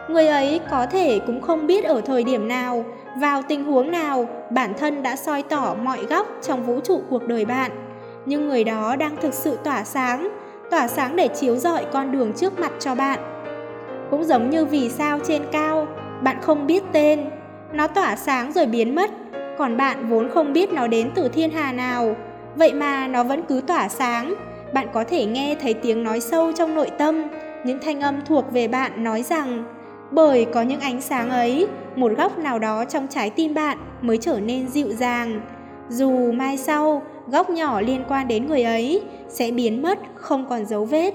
Người 0.08 0.28
ấy 0.28 0.60
có 0.70 0.86
thể 0.86 1.20
cũng 1.26 1.40
không 1.40 1.66
biết 1.66 1.84
ở 1.84 2.00
thời 2.00 2.24
điểm 2.24 2.48
nào, 2.48 2.84
vào 3.20 3.42
tình 3.48 3.64
huống 3.64 3.90
nào 3.90 4.28
bản 4.50 4.72
thân 4.78 5.02
đã 5.02 5.16
soi 5.16 5.42
tỏ 5.42 5.76
mọi 5.82 6.04
góc 6.04 6.26
trong 6.42 6.62
vũ 6.62 6.80
trụ 6.80 7.00
cuộc 7.10 7.26
đời 7.26 7.44
bạn. 7.44 7.85
Nhưng 8.26 8.48
người 8.48 8.64
đó 8.64 8.96
đang 8.96 9.16
thực 9.16 9.34
sự 9.34 9.58
tỏa 9.64 9.84
sáng, 9.84 10.28
tỏa 10.70 10.88
sáng 10.88 11.16
để 11.16 11.28
chiếu 11.28 11.56
rọi 11.56 11.84
con 11.92 12.12
đường 12.12 12.32
trước 12.32 12.58
mặt 12.58 12.72
cho 12.78 12.94
bạn. 12.94 13.18
Cũng 14.10 14.24
giống 14.24 14.50
như 14.50 14.64
vì 14.64 14.88
sao 14.88 15.18
trên 15.24 15.42
cao, 15.52 15.86
bạn 16.22 16.36
không 16.42 16.66
biết 16.66 16.82
tên, 16.92 17.24
nó 17.72 17.86
tỏa 17.86 18.16
sáng 18.16 18.52
rồi 18.52 18.66
biến 18.66 18.94
mất, 18.94 19.10
còn 19.58 19.76
bạn 19.76 20.08
vốn 20.08 20.28
không 20.28 20.52
biết 20.52 20.72
nó 20.72 20.86
đến 20.86 21.10
từ 21.14 21.28
thiên 21.28 21.50
hà 21.50 21.72
nào, 21.72 22.16
vậy 22.56 22.72
mà 22.72 23.06
nó 23.06 23.24
vẫn 23.24 23.42
cứ 23.48 23.60
tỏa 23.66 23.88
sáng. 23.88 24.34
Bạn 24.72 24.86
có 24.92 25.04
thể 25.04 25.24
nghe 25.24 25.56
thấy 25.60 25.74
tiếng 25.74 26.04
nói 26.04 26.20
sâu 26.20 26.52
trong 26.52 26.74
nội 26.74 26.90
tâm, 26.98 27.28
những 27.64 27.78
thanh 27.82 28.00
âm 28.00 28.24
thuộc 28.26 28.52
về 28.52 28.68
bạn 28.68 29.04
nói 29.04 29.22
rằng 29.22 29.64
bởi 30.10 30.44
có 30.44 30.62
những 30.62 30.80
ánh 30.80 31.00
sáng 31.00 31.30
ấy, 31.30 31.66
một 31.96 32.12
góc 32.16 32.38
nào 32.38 32.58
đó 32.58 32.84
trong 32.84 33.06
trái 33.10 33.30
tim 33.30 33.54
bạn 33.54 33.78
mới 34.00 34.18
trở 34.18 34.40
nên 34.40 34.68
dịu 34.68 34.88
dàng. 34.92 35.40
Dù 35.88 36.32
mai 36.32 36.56
sau, 36.56 37.02
góc 37.26 37.50
nhỏ 37.50 37.80
liên 37.80 38.04
quan 38.08 38.28
đến 38.28 38.46
người 38.46 38.62
ấy 38.62 39.02
sẽ 39.28 39.50
biến 39.50 39.82
mất 39.82 39.98
không 40.14 40.46
còn 40.48 40.64
dấu 40.64 40.84
vết. 40.84 41.14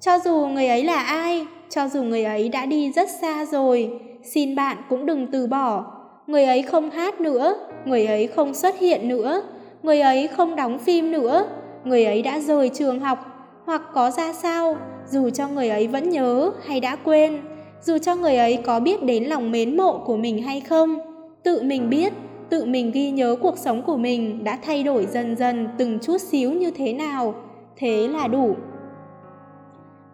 Cho 0.00 0.18
dù 0.18 0.46
người 0.46 0.66
ấy 0.66 0.84
là 0.84 1.02
ai, 1.02 1.46
cho 1.70 1.88
dù 1.88 2.02
người 2.02 2.24
ấy 2.24 2.48
đã 2.48 2.66
đi 2.66 2.92
rất 2.92 3.08
xa 3.20 3.44
rồi, 3.44 4.00
xin 4.22 4.54
bạn 4.54 4.76
cũng 4.88 5.06
đừng 5.06 5.26
từ 5.26 5.46
bỏ. 5.46 5.96
Người 6.26 6.44
ấy 6.44 6.62
không 6.62 6.90
hát 6.90 7.20
nữa, 7.20 7.56
người 7.84 8.06
ấy 8.06 8.26
không 8.26 8.54
xuất 8.54 8.78
hiện 8.78 9.08
nữa, 9.08 9.42
người 9.82 10.00
ấy 10.00 10.28
không 10.28 10.56
đóng 10.56 10.78
phim 10.78 11.12
nữa, 11.12 11.46
người 11.84 12.04
ấy 12.04 12.22
đã 12.22 12.40
rời 12.40 12.68
trường 12.68 13.00
học 13.00 13.18
hoặc 13.66 13.82
có 13.94 14.10
ra 14.10 14.32
sao, 14.32 14.76
dù 15.10 15.30
cho 15.30 15.48
người 15.48 15.68
ấy 15.68 15.86
vẫn 15.86 16.10
nhớ 16.10 16.50
hay 16.64 16.80
đã 16.80 16.96
quên, 16.96 17.40
dù 17.82 17.98
cho 17.98 18.14
người 18.14 18.36
ấy 18.36 18.56
có 18.56 18.80
biết 18.80 19.02
đến 19.02 19.24
lòng 19.24 19.50
mến 19.50 19.76
mộ 19.76 19.98
của 19.98 20.16
mình 20.16 20.42
hay 20.42 20.60
không, 20.60 20.98
tự 21.42 21.62
mình 21.62 21.90
biết, 21.90 22.12
tự 22.50 22.64
mình 22.64 22.90
ghi 22.90 23.10
nhớ 23.10 23.36
cuộc 23.42 23.58
sống 23.58 23.82
của 23.82 23.96
mình 23.96 24.44
đã 24.44 24.58
thay 24.62 24.82
đổi 24.82 25.06
dần 25.06 25.36
dần 25.36 25.68
từng 25.78 25.98
chút 26.02 26.20
xíu 26.20 26.52
như 26.52 26.70
thế 26.70 26.92
nào, 26.92 27.34
thế 27.76 28.08
là 28.08 28.28
đủ. 28.28 28.56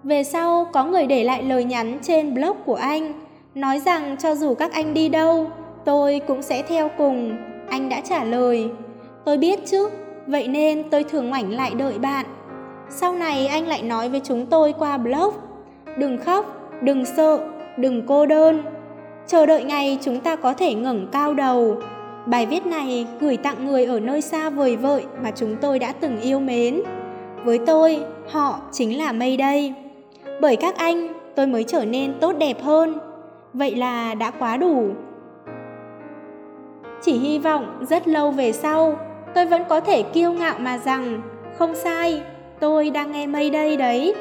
Về 0.02 0.24
sau 0.24 0.66
có 0.72 0.84
người 0.84 1.06
để 1.06 1.24
lại 1.24 1.42
lời 1.42 1.64
nhắn 1.64 1.98
trên 2.02 2.34
blog 2.34 2.56
của 2.64 2.74
anh, 2.74 3.12
nói 3.54 3.78
rằng 3.78 4.16
cho 4.18 4.34
dù 4.34 4.54
các 4.54 4.72
anh 4.72 4.94
đi 4.94 5.08
đâu, 5.08 5.50
tôi 5.84 6.20
cũng 6.26 6.42
sẽ 6.42 6.62
theo 6.62 6.90
cùng. 6.98 7.36
Anh 7.68 7.88
đã 7.88 8.00
trả 8.00 8.24
lời, 8.24 8.70
tôi 9.24 9.38
biết 9.38 9.60
chứ, 9.66 9.88
vậy 10.26 10.48
nên 10.48 10.90
tôi 10.90 11.04
thường 11.04 11.30
ngoảnh 11.30 11.52
lại 11.52 11.70
đợi 11.70 11.98
bạn. 11.98 12.26
Sau 12.90 13.14
này 13.14 13.46
anh 13.46 13.66
lại 13.66 13.82
nói 13.82 14.08
với 14.08 14.20
chúng 14.24 14.46
tôi 14.46 14.74
qua 14.78 14.98
blog, 14.98 15.34
đừng 15.98 16.18
khóc, 16.18 16.46
đừng 16.82 17.04
sợ, 17.04 17.38
đừng 17.78 18.06
cô 18.06 18.26
đơn. 18.26 18.62
Chờ 19.26 19.46
đợi 19.46 19.64
ngày 19.64 19.98
chúng 20.02 20.20
ta 20.20 20.36
có 20.36 20.52
thể 20.52 20.74
ngẩng 20.74 21.08
cao 21.12 21.34
đầu. 21.34 21.76
Bài 22.26 22.46
viết 22.46 22.66
này 22.66 23.06
gửi 23.20 23.36
tặng 23.36 23.66
người 23.66 23.84
ở 23.84 24.00
nơi 24.00 24.20
xa 24.20 24.50
vời 24.50 24.76
vợi 24.76 25.04
mà 25.22 25.30
chúng 25.30 25.56
tôi 25.60 25.78
đã 25.78 25.92
từng 26.00 26.20
yêu 26.20 26.40
mến. 26.40 26.82
Với 27.44 27.58
tôi, 27.66 28.00
họ 28.28 28.60
chính 28.72 28.98
là 28.98 29.12
mây 29.12 29.36
đây. 29.36 29.74
Bởi 30.40 30.56
các 30.56 30.76
anh 30.76 31.08
tôi 31.34 31.46
mới 31.46 31.64
trở 31.64 31.84
nên 31.84 32.14
tốt 32.20 32.32
đẹp 32.38 32.62
hơn. 32.62 32.98
Vậy 33.52 33.74
là 33.74 34.14
đã 34.14 34.30
quá 34.30 34.56
đủ. 34.56 34.88
Chỉ 37.02 37.18
hy 37.18 37.38
vọng 37.38 37.84
rất 37.88 38.08
lâu 38.08 38.30
về 38.30 38.52
sau 38.52 38.98
tôi 39.34 39.46
vẫn 39.46 39.62
có 39.68 39.80
thể 39.80 40.02
kiêu 40.02 40.32
ngạo 40.32 40.54
mà 40.58 40.78
rằng 40.78 41.22
không 41.58 41.74
sai 41.74 42.22
tôi 42.60 42.90
đang 42.90 43.12
nghe 43.12 43.26
mây 43.26 43.50
đây 43.50 43.76
đấy. 43.76 44.14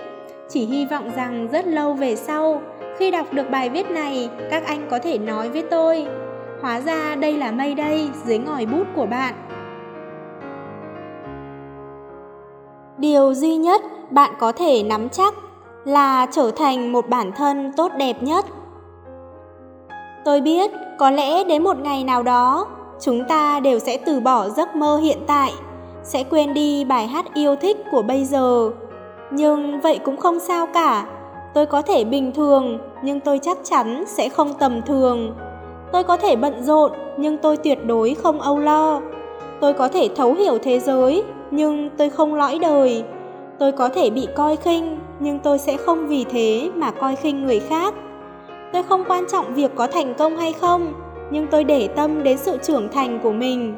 Chỉ 0.49 0.65
hy 0.65 0.85
vọng 0.85 1.11
rằng 1.15 1.47
rất 1.51 1.67
lâu 1.67 1.93
về 1.93 2.15
sau 2.15 2.61
khi 2.97 3.11
đọc 3.11 3.33
được 3.33 3.49
bài 3.49 3.69
viết 3.69 3.91
này 3.91 4.29
các 4.51 4.65
anh 4.65 4.87
có 4.89 4.99
thể 4.99 5.17
nói 5.17 5.49
với 5.49 5.61
tôi 5.61 6.07
hóa 6.61 6.81
ra 6.81 7.15
đây 7.15 7.37
là 7.37 7.51
mây 7.51 7.75
đây, 7.75 8.09
dưới 8.25 8.37
ngòi 8.37 8.65
bút 8.65 8.83
của 8.95 9.05
bạn. 9.05 9.33
Điều 12.97 13.33
duy 13.33 13.55
nhất 13.55 13.81
bạn 14.11 14.31
có 14.39 14.51
thể 14.51 14.83
nắm 14.83 15.09
chắc 15.09 15.33
là 15.85 16.25
trở 16.31 16.51
thành 16.51 16.91
một 16.91 17.09
bản 17.09 17.31
thân 17.31 17.71
tốt 17.77 17.91
đẹp 17.97 18.23
nhất. 18.23 18.45
Tôi 20.25 20.41
biết 20.41 20.71
có 20.99 21.09
lẽ 21.09 21.43
đến 21.43 21.63
một 21.63 21.79
ngày 21.79 22.03
nào 22.03 22.23
đó, 22.23 22.67
chúng 23.01 23.23
ta 23.27 23.59
đều 23.59 23.79
sẽ 23.79 23.97
từ 23.97 24.19
bỏ 24.19 24.49
giấc 24.49 24.75
mơ 24.75 24.97
hiện 24.97 25.19
tại, 25.27 25.53
sẽ 26.03 26.23
quên 26.23 26.53
đi 26.53 26.85
bài 26.85 27.07
hát 27.07 27.25
yêu 27.33 27.55
thích 27.55 27.77
của 27.91 28.01
bây 28.01 28.25
giờ. 28.25 28.71
Nhưng 29.31 29.81
vậy 29.81 29.99
cũng 30.05 30.17
không 30.17 30.39
sao 30.39 30.67
cả. 30.73 31.05
Tôi 31.53 31.65
có 31.65 31.81
thể 31.81 32.03
bình 32.03 32.31
thường, 32.31 32.77
nhưng 33.03 33.19
tôi 33.19 33.39
chắc 33.41 33.57
chắn 33.63 34.03
sẽ 34.07 34.29
không 34.29 34.53
tầm 34.53 34.81
thường 34.81 35.35
tôi 35.95 36.03
có 36.03 36.17
thể 36.17 36.35
bận 36.35 36.63
rộn, 36.63 36.91
nhưng 37.17 37.37
tôi 37.37 37.57
tuyệt 37.57 37.85
đối 37.85 38.13
không 38.13 38.41
âu 38.41 38.59
lo. 38.59 39.01
Tôi 39.61 39.73
có 39.73 39.87
thể 39.87 40.09
thấu 40.15 40.33
hiểu 40.33 40.57
thế 40.63 40.79
giới, 40.79 41.23
nhưng 41.51 41.89
tôi 41.97 42.09
không 42.09 42.35
lõi 42.35 42.59
đời. 42.59 43.03
Tôi 43.59 43.71
có 43.71 43.89
thể 43.89 44.09
bị 44.09 44.27
coi 44.35 44.55
khinh, 44.55 44.99
nhưng 45.19 45.39
tôi 45.39 45.59
sẽ 45.59 45.77
không 45.77 46.07
vì 46.07 46.23
thế 46.23 46.69
mà 46.75 46.91
coi 46.91 47.15
khinh 47.15 47.45
người 47.45 47.59
khác. 47.59 47.93
Tôi 48.73 48.83
không 48.83 49.03
quan 49.07 49.25
trọng 49.31 49.53
việc 49.53 49.71
có 49.75 49.87
thành 49.87 50.13
công 50.13 50.37
hay 50.37 50.53
không, 50.53 50.93
nhưng 51.31 51.47
tôi 51.47 51.63
để 51.63 51.87
tâm 51.87 52.23
đến 52.23 52.37
sự 52.37 52.57
trưởng 52.63 52.89
thành 52.89 53.19
của 53.23 53.31
mình. 53.31 53.75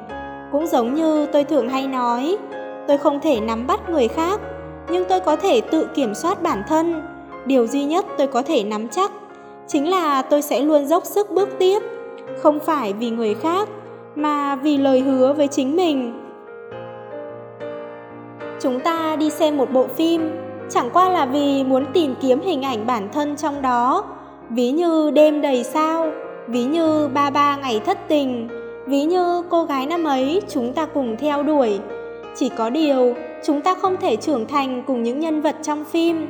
Cũng 0.51 0.67
giống 0.67 0.93
như 0.93 1.25
tôi 1.25 1.43
thường 1.43 1.69
hay 1.69 1.88
nói, 1.88 2.38
tôi 2.88 2.97
không 2.97 3.19
thể 3.19 3.39
nắm 3.39 3.67
bắt 3.67 3.89
người 3.89 4.07
khác, 4.07 4.39
nhưng 4.89 5.05
tôi 5.05 5.19
có 5.19 5.36
thể 5.36 5.62
tự 5.62 5.88
kiểm 5.95 6.15
soát 6.15 6.41
bản 6.41 6.63
thân. 6.67 7.01
Điều 7.45 7.67
duy 7.67 7.83
nhất 7.83 8.05
tôi 8.17 8.27
có 8.27 8.41
thể 8.41 8.63
nắm 8.63 8.88
chắc 8.88 9.12
chính 9.67 9.89
là 9.89 10.21
tôi 10.21 10.41
sẽ 10.41 10.59
luôn 10.59 10.86
dốc 10.86 11.05
sức 11.05 11.31
bước 11.31 11.50
tiếp 11.59 11.79
không 12.41 12.60
phải 12.60 12.93
vì 12.93 13.10
người 13.10 13.34
khác, 13.34 13.69
mà 14.15 14.55
vì 14.55 14.77
lời 14.77 15.00
hứa 15.00 15.34
với 15.34 15.48
chính 15.48 15.75
mình. 15.75 16.24
Chúng 18.60 18.79
ta 18.79 19.15
đi 19.15 19.29
xem 19.29 19.57
một 19.57 19.72
bộ 19.72 19.88
phim, 19.88 20.31
chẳng 20.69 20.89
qua 20.93 21.10
là 21.10 21.25
vì 21.25 21.63
muốn 21.63 21.86
tìm 21.93 22.15
kiếm 22.22 22.39
hình 22.41 22.62
ảnh 22.62 22.88
bản 22.88 23.10
thân 23.13 23.36
trong 23.36 23.62
đó. 23.62 24.03
Ví 24.50 24.72
như 24.72 25.12
đêm 25.12 25.41
đầy 25.41 25.63
sao, 25.63 26.12
ví 26.48 26.63
như 26.63 27.10
ba 27.13 27.29
ba 27.29 27.55
ngày 27.55 27.81
thất 27.86 27.98
tình, 28.07 28.48
ví 28.86 29.03
như 29.03 29.43
cô 29.50 29.63
gái 29.63 29.86
năm 29.86 30.03
ấy, 30.03 30.41
chúng 30.48 30.74
ta 30.74 30.86
cùng 30.86 31.17
theo 31.17 31.43
đuổi. 31.43 31.79
Chỉ 32.36 32.50
có 32.50 32.69
điều, 32.69 33.13
chúng 33.46 33.62
ta 33.62 33.75
không 33.75 33.98
thể 33.98 34.15
trưởng 34.15 34.48
thành 34.48 34.84
cùng 34.88 35.03
những 35.03 35.19
nhân 35.19 35.41
vật 35.41 35.55
trong 35.62 35.86
phim. 35.86 36.27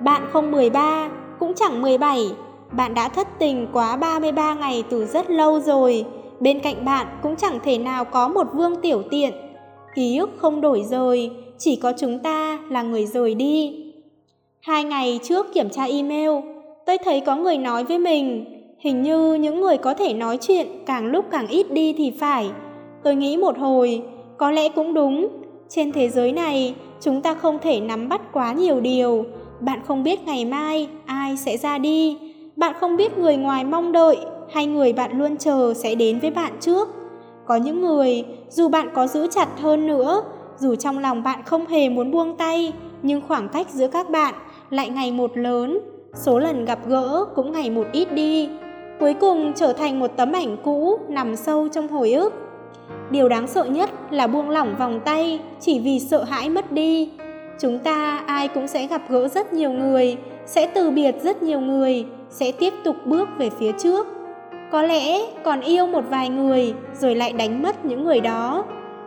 Bạn 0.00 0.22
không 0.32 0.50
13 0.50 1.08
cũng 1.38 1.54
chẳng 1.54 1.82
17 1.82 2.30
bạn 2.76 2.94
đã 2.94 3.08
thất 3.08 3.28
tình 3.38 3.66
quá 3.72 3.96
33 3.96 4.54
ngày 4.54 4.84
từ 4.90 5.06
rất 5.06 5.30
lâu 5.30 5.60
rồi 5.60 6.04
bên 6.40 6.60
cạnh 6.60 6.84
bạn 6.84 7.06
cũng 7.22 7.36
chẳng 7.36 7.58
thể 7.64 7.78
nào 7.78 8.04
có 8.04 8.28
một 8.28 8.46
vương 8.54 8.80
tiểu 8.82 9.02
tiện 9.10 9.32
ký 9.94 10.18
ức 10.18 10.30
không 10.38 10.60
đổi 10.60 10.82
rời 10.82 11.30
chỉ 11.58 11.76
có 11.76 11.92
chúng 11.98 12.18
ta 12.18 12.58
là 12.70 12.82
người 12.82 13.06
rời 13.06 13.34
đi. 13.34 13.82
Hai 14.60 14.84
ngày 14.84 15.20
trước 15.22 15.54
kiểm 15.54 15.70
tra 15.70 15.84
email, 15.84 16.30
tôi 16.86 16.98
thấy 17.04 17.20
có 17.20 17.36
người 17.36 17.58
nói 17.58 17.84
với 17.84 17.98
mình, 17.98 18.44
hình 18.78 19.02
như 19.02 19.34
những 19.34 19.60
người 19.60 19.78
có 19.78 19.94
thể 19.94 20.12
nói 20.12 20.38
chuyện 20.40 20.66
càng 20.86 21.06
lúc 21.06 21.24
càng 21.30 21.46
ít 21.46 21.72
đi 21.72 21.92
thì 21.92 22.10
phải. 22.10 22.50
Tôi 23.04 23.14
nghĩ 23.14 23.36
một 23.36 23.58
hồi, 23.58 24.02
có 24.36 24.50
lẽ 24.50 24.68
cũng 24.68 24.94
đúng. 24.94 25.28
Trên 25.68 25.92
thế 25.92 26.08
giới 26.08 26.32
này, 26.32 26.74
chúng 27.00 27.22
ta 27.22 27.34
không 27.34 27.58
thể 27.62 27.80
nắm 27.80 28.08
bắt 28.08 28.32
quá 28.32 28.52
nhiều 28.52 28.80
điều, 28.80 29.24
bạn 29.60 29.80
không 29.86 30.02
biết 30.02 30.24
ngày 30.26 30.44
mai 30.44 30.88
ai 31.06 31.36
sẽ 31.36 31.56
ra 31.56 31.78
đi, 31.78 32.18
bạn 32.56 32.74
không 32.80 32.96
biết 32.96 33.18
người 33.18 33.36
ngoài 33.36 33.64
mong 33.64 33.92
đợi 33.92 34.18
hay 34.50 34.66
người 34.66 34.92
bạn 34.92 35.18
luôn 35.18 35.36
chờ 35.36 35.74
sẽ 35.74 35.94
đến 35.94 36.18
với 36.18 36.30
bạn 36.30 36.52
trước. 36.60 36.88
Có 37.46 37.56
những 37.56 37.80
người, 37.80 38.24
dù 38.48 38.68
bạn 38.68 38.88
có 38.94 39.06
giữ 39.06 39.26
chặt 39.30 39.48
hơn 39.60 39.86
nữa, 39.86 40.22
dù 40.58 40.74
trong 40.74 40.98
lòng 40.98 41.22
bạn 41.22 41.42
không 41.44 41.66
hề 41.66 41.88
muốn 41.88 42.10
buông 42.10 42.36
tay, 42.36 42.72
nhưng 43.02 43.20
khoảng 43.28 43.48
cách 43.48 43.66
giữa 43.70 43.88
các 43.88 44.10
bạn 44.10 44.34
lại 44.70 44.88
ngày 44.88 45.12
một 45.12 45.38
lớn, 45.38 45.78
số 46.14 46.38
lần 46.38 46.64
gặp 46.64 46.78
gỡ 46.86 47.24
cũng 47.34 47.52
ngày 47.52 47.70
một 47.70 47.86
ít 47.92 48.12
đi. 48.12 48.48
Cuối 49.00 49.14
cùng 49.14 49.52
trở 49.56 49.72
thành 49.72 50.00
một 50.00 50.10
tấm 50.16 50.32
ảnh 50.32 50.56
cũ 50.64 50.98
nằm 51.08 51.36
sâu 51.36 51.68
trong 51.68 51.88
hồi 51.88 52.12
ức. 52.12 52.32
Điều 53.10 53.28
đáng 53.28 53.46
sợ 53.46 53.64
nhất 53.64 53.90
là 54.10 54.26
buông 54.26 54.50
lỏng 54.50 54.74
vòng 54.78 55.00
tay 55.04 55.40
chỉ 55.60 55.80
vì 55.80 56.00
sợ 56.00 56.24
hãi 56.24 56.50
mất 56.50 56.72
đi. 56.72 57.10
Chúng 57.60 57.78
ta 57.78 58.18
ai 58.26 58.48
cũng 58.48 58.66
sẽ 58.66 58.86
gặp 58.86 59.02
gỡ 59.08 59.28
rất 59.28 59.52
nhiều 59.52 59.70
người, 59.70 60.16
sẽ 60.46 60.66
từ 60.66 60.90
biệt 60.90 61.22
rất 61.22 61.42
nhiều 61.42 61.60
người, 61.60 62.06
sẽ 62.30 62.52
tiếp 62.52 62.72
tục 62.84 62.96
bước 63.04 63.28
về 63.38 63.50
phía 63.50 63.72
trước. 63.72 64.06
Có 64.70 64.82
lẽ 64.82 65.20
còn 65.44 65.60
yêu 65.60 65.86
một 65.86 66.04
vài 66.10 66.28
người 66.28 66.74
rồi 67.00 67.14
lại 67.14 67.32
đánh 67.32 67.62
mất 67.62 67.84
những 67.84 68.04
người 68.04 68.20
đó. 68.20 68.64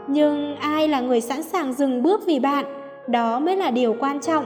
Nhưng 0.08 0.56
ai 0.56 0.88
là 0.88 1.00
người 1.00 1.22
sẵn 1.22 1.44
sàng 1.44 1.74
dừng 1.74 2.04
bước 2.04 2.26
vì 2.26 2.40
bạn, 2.40 2.66
đó 3.08 3.40
mới 3.40 3.56
là 3.56 3.72
điều 3.72 3.96
quan 4.00 4.20
trọng. 4.20 4.46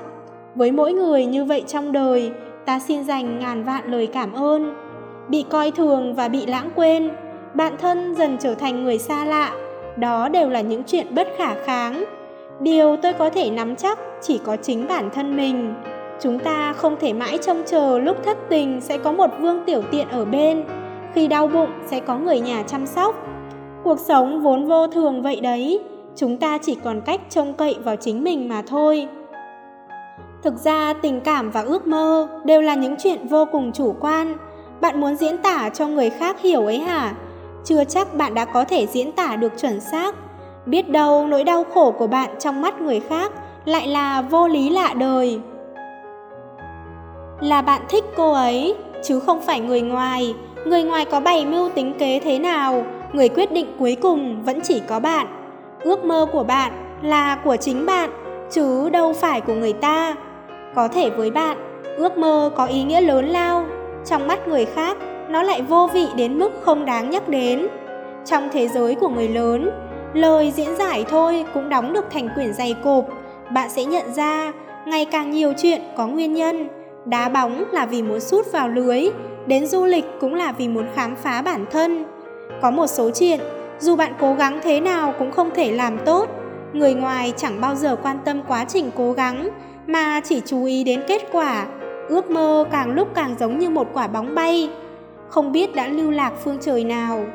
Với 0.55 0.71
mỗi 0.71 0.93
người 0.93 1.25
như 1.25 1.45
vậy 1.45 1.63
trong 1.67 1.91
đời, 1.91 2.31
ta 2.65 2.79
xin 2.79 3.03
dành 3.03 3.39
ngàn 3.39 3.63
vạn 3.63 3.91
lời 3.91 4.07
cảm 4.07 4.33
ơn. 4.33 4.73
Bị 5.29 5.45
coi 5.49 5.71
thường 5.71 6.15
và 6.15 6.27
bị 6.27 6.45
lãng 6.45 6.69
quên, 6.75 7.09
bạn 7.53 7.73
thân 7.77 8.15
dần 8.15 8.37
trở 8.39 8.55
thành 8.55 8.83
người 8.83 8.97
xa 8.97 9.25
lạ, 9.25 9.53
đó 9.97 10.29
đều 10.29 10.49
là 10.49 10.61
những 10.61 10.83
chuyện 10.83 11.15
bất 11.15 11.27
khả 11.37 11.55
kháng. 11.65 12.03
Điều 12.59 12.95
tôi 13.01 13.13
có 13.13 13.29
thể 13.29 13.49
nắm 13.49 13.75
chắc 13.75 13.99
chỉ 14.21 14.39
có 14.45 14.55
chính 14.55 14.87
bản 14.87 15.09
thân 15.13 15.37
mình. 15.37 15.73
Chúng 16.23 16.39
ta 16.39 16.73
không 16.73 16.95
thể 16.99 17.13
mãi 17.13 17.37
trông 17.41 17.63
chờ 17.65 17.99
lúc 17.99 18.17
thất 18.25 18.37
tình 18.49 18.81
sẽ 18.81 18.97
có 18.97 19.11
một 19.11 19.29
vương 19.39 19.63
tiểu 19.65 19.81
tiện 19.91 20.09
ở 20.09 20.25
bên, 20.25 20.63
khi 21.13 21.27
đau 21.27 21.47
bụng 21.47 21.69
sẽ 21.85 21.99
có 21.99 22.17
người 22.17 22.39
nhà 22.39 22.63
chăm 22.67 22.85
sóc. 22.85 23.15
Cuộc 23.83 23.99
sống 23.99 24.41
vốn 24.41 24.67
vô 24.67 24.87
thường 24.87 25.21
vậy 25.21 25.39
đấy, 25.41 25.79
chúng 26.15 26.37
ta 26.37 26.57
chỉ 26.57 26.75
còn 26.83 27.01
cách 27.01 27.21
trông 27.29 27.53
cậy 27.53 27.75
vào 27.83 27.95
chính 27.95 28.23
mình 28.23 28.49
mà 28.49 28.61
thôi. 28.67 29.07
Thực 30.43 30.57
ra 30.57 30.93
tình 30.93 31.21
cảm 31.21 31.51
và 31.51 31.61
ước 31.61 31.87
mơ 31.87 32.27
đều 32.45 32.61
là 32.61 32.75
những 32.75 32.95
chuyện 33.03 33.27
vô 33.27 33.45
cùng 33.51 33.71
chủ 33.71 33.95
quan. 33.99 34.35
Bạn 34.81 35.01
muốn 35.01 35.15
diễn 35.15 35.37
tả 35.37 35.69
cho 35.73 35.87
người 35.87 36.09
khác 36.09 36.41
hiểu 36.41 36.65
ấy 36.65 36.79
hả? 36.79 37.13
Chưa 37.65 37.83
chắc 37.83 38.15
bạn 38.15 38.33
đã 38.33 38.45
có 38.45 38.63
thể 38.63 38.87
diễn 38.87 39.11
tả 39.11 39.35
được 39.35 39.53
chuẩn 39.57 39.79
xác. 39.79 40.15
Biết 40.65 40.89
đâu 40.89 41.27
nỗi 41.27 41.43
đau 41.43 41.63
khổ 41.73 41.91
của 41.91 42.07
bạn 42.07 42.29
trong 42.39 42.61
mắt 42.61 42.81
người 42.81 42.99
khác 42.99 43.31
lại 43.65 43.87
là 43.87 44.21
vô 44.21 44.47
lý 44.47 44.69
lạ 44.69 44.93
đời. 44.93 45.39
Là 47.43 47.61
bạn 47.61 47.81
thích 47.89 48.03
cô 48.15 48.31
ấy, 48.31 48.75
chứ 49.03 49.19
không 49.19 49.41
phải 49.41 49.59
người 49.59 49.81
ngoài. 49.81 50.35
Người 50.65 50.83
ngoài 50.83 51.05
có 51.05 51.19
bày 51.19 51.45
mưu 51.45 51.69
tính 51.69 51.93
kế 51.99 52.19
thế 52.19 52.39
nào, 52.39 52.85
người 53.13 53.29
quyết 53.29 53.51
định 53.51 53.75
cuối 53.79 53.97
cùng 54.01 54.43
vẫn 54.43 54.59
chỉ 54.63 54.81
có 54.87 54.99
bạn. 54.99 55.27
Ước 55.81 56.05
mơ 56.05 56.25
của 56.31 56.43
bạn 56.43 56.71
là 57.01 57.35
của 57.35 57.55
chính 57.55 57.85
bạn, 57.85 58.09
chứ 58.51 58.89
đâu 58.89 59.13
phải 59.13 59.41
của 59.41 59.53
người 59.53 59.73
ta. 59.73 60.15
Có 60.75 60.87
thể 60.87 61.09
với 61.09 61.31
bạn, 61.31 61.57
ước 61.97 62.17
mơ 62.17 62.51
có 62.55 62.65
ý 62.65 62.83
nghĩa 62.83 63.01
lớn 63.01 63.25
lao, 63.25 63.65
trong 64.05 64.27
mắt 64.27 64.47
người 64.47 64.65
khác 64.65 64.97
nó 65.29 65.43
lại 65.43 65.61
vô 65.61 65.89
vị 65.93 66.07
đến 66.15 66.39
mức 66.39 66.51
không 66.61 66.85
đáng 66.85 67.09
nhắc 67.09 67.29
đến. 67.29 67.67
Trong 68.25 68.49
thế 68.53 68.67
giới 68.67 68.95
của 68.95 69.09
người 69.09 69.27
lớn, 69.27 69.69
lời 70.13 70.51
diễn 70.51 70.75
giải 70.75 71.05
thôi 71.09 71.45
cũng 71.53 71.69
đóng 71.69 71.93
được 71.93 72.05
thành 72.11 72.29
quyển 72.35 72.53
dày 72.53 72.75
cộp. 72.83 73.05
Bạn 73.53 73.69
sẽ 73.69 73.85
nhận 73.85 74.13
ra 74.13 74.51
ngày 74.85 75.05
càng 75.05 75.31
nhiều 75.31 75.53
chuyện 75.57 75.81
có 75.97 76.07
nguyên 76.07 76.33
nhân. 76.33 76.82
Đá 77.05 77.29
bóng 77.29 77.63
là 77.71 77.85
vì 77.85 78.01
muốn 78.01 78.19
sút 78.19 78.51
vào 78.51 78.69
lưới, 78.69 79.05
đến 79.47 79.67
du 79.67 79.85
lịch 79.85 80.05
cũng 80.19 80.33
là 80.33 80.51
vì 80.51 80.67
muốn 80.67 80.85
khám 80.95 81.15
phá 81.15 81.41
bản 81.41 81.65
thân. 81.71 82.05
Có 82.61 82.71
một 82.71 82.87
số 82.87 83.09
chuyện, 83.09 83.39
dù 83.79 83.95
bạn 83.95 84.13
cố 84.19 84.33
gắng 84.33 84.59
thế 84.63 84.79
nào 84.79 85.13
cũng 85.19 85.31
không 85.31 85.49
thể 85.55 85.71
làm 85.71 85.97
tốt. 86.05 86.29
Người 86.73 86.93
ngoài 86.93 87.33
chẳng 87.37 87.61
bao 87.61 87.75
giờ 87.75 87.95
quan 88.03 88.17
tâm 88.25 88.41
quá 88.47 88.65
trình 88.65 88.91
cố 88.97 89.11
gắng, 89.11 89.49
mà 89.87 90.21
chỉ 90.23 90.41
chú 90.45 90.65
ý 90.65 90.83
đến 90.83 91.03
kết 91.07 91.21
quả. 91.31 91.65
Ước 92.09 92.29
mơ 92.29 92.65
càng 92.71 92.91
lúc 92.91 93.07
càng 93.15 93.35
giống 93.39 93.59
như 93.59 93.69
một 93.69 93.87
quả 93.93 94.07
bóng 94.07 94.35
bay, 94.35 94.69
không 95.29 95.51
biết 95.51 95.75
đã 95.75 95.87
lưu 95.87 96.11
lạc 96.11 96.31
phương 96.43 96.57
trời 96.61 96.83
nào. 96.83 97.25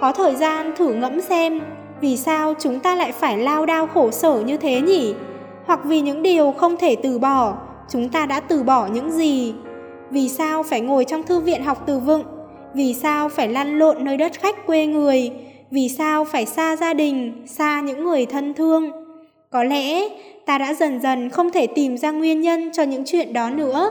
Có 0.00 0.12
thời 0.12 0.34
gian 0.34 0.72
thử 0.76 0.92
ngẫm 0.92 1.20
xem, 1.20 1.60
vì 2.00 2.16
sao 2.16 2.54
chúng 2.58 2.80
ta 2.80 2.94
lại 2.94 3.12
phải 3.12 3.38
lao 3.38 3.66
đao 3.66 3.86
khổ 3.86 4.10
sở 4.10 4.40
như 4.40 4.56
thế 4.56 4.80
nhỉ? 4.80 5.14
Hoặc 5.66 5.80
vì 5.84 6.00
những 6.00 6.22
điều 6.22 6.52
không 6.52 6.76
thể 6.76 6.96
từ 7.02 7.18
bỏ, 7.18 7.54
chúng 7.90 8.08
ta 8.08 8.26
đã 8.26 8.40
từ 8.40 8.62
bỏ 8.62 8.86
những 8.86 9.12
gì? 9.12 9.54
Vì 10.10 10.28
sao 10.28 10.62
phải 10.62 10.80
ngồi 10.80 11.04
trong 11.04 11.22
thư 11.22 11.40
viện 11.40 11.62
học 11.62 11.82
từ 11.86 11.98
vựng? 11.98 12.22
Vì 12.74 12.94
sao 12.94 13.28
phải 13.28 13.48
lăn 13.48 13.78
lộn 13.78 14.04
nơi 14.04 14.16
đất 14.16 14.32
khách 14.40 14.66
quê 14.66 14.86
người? 14.86 15.30
Vì 15.70 15.88
sao 15.88 16.24
phải 16.24 16.46
xa 16.46 16.76
gia 16.76 16.94
đình, 16.94 17.42
xa 17.46 17.80
những 17.80 18.04
người 18.04 18.26
thân 18.26 18.54
thương? 18.54 18.90
Có 19.50 19.64
lẽ 19.64 20.08
ta 20.46 20.58
đã 20.58 20.74
dần 20.74 21.00
dần 21.00 21.30
không 21.30 21.50
thể 21.50 21.66
tìm 21.66 21.96
ra 21.96 22.10
nguyên 22.10 22.40
nhân 22.40 22.70
cho 22.72 22.82
những 22.82 23.02
chuyện 23.06 23.32
đó 23.32 23.50
nữa. 23.50 23.90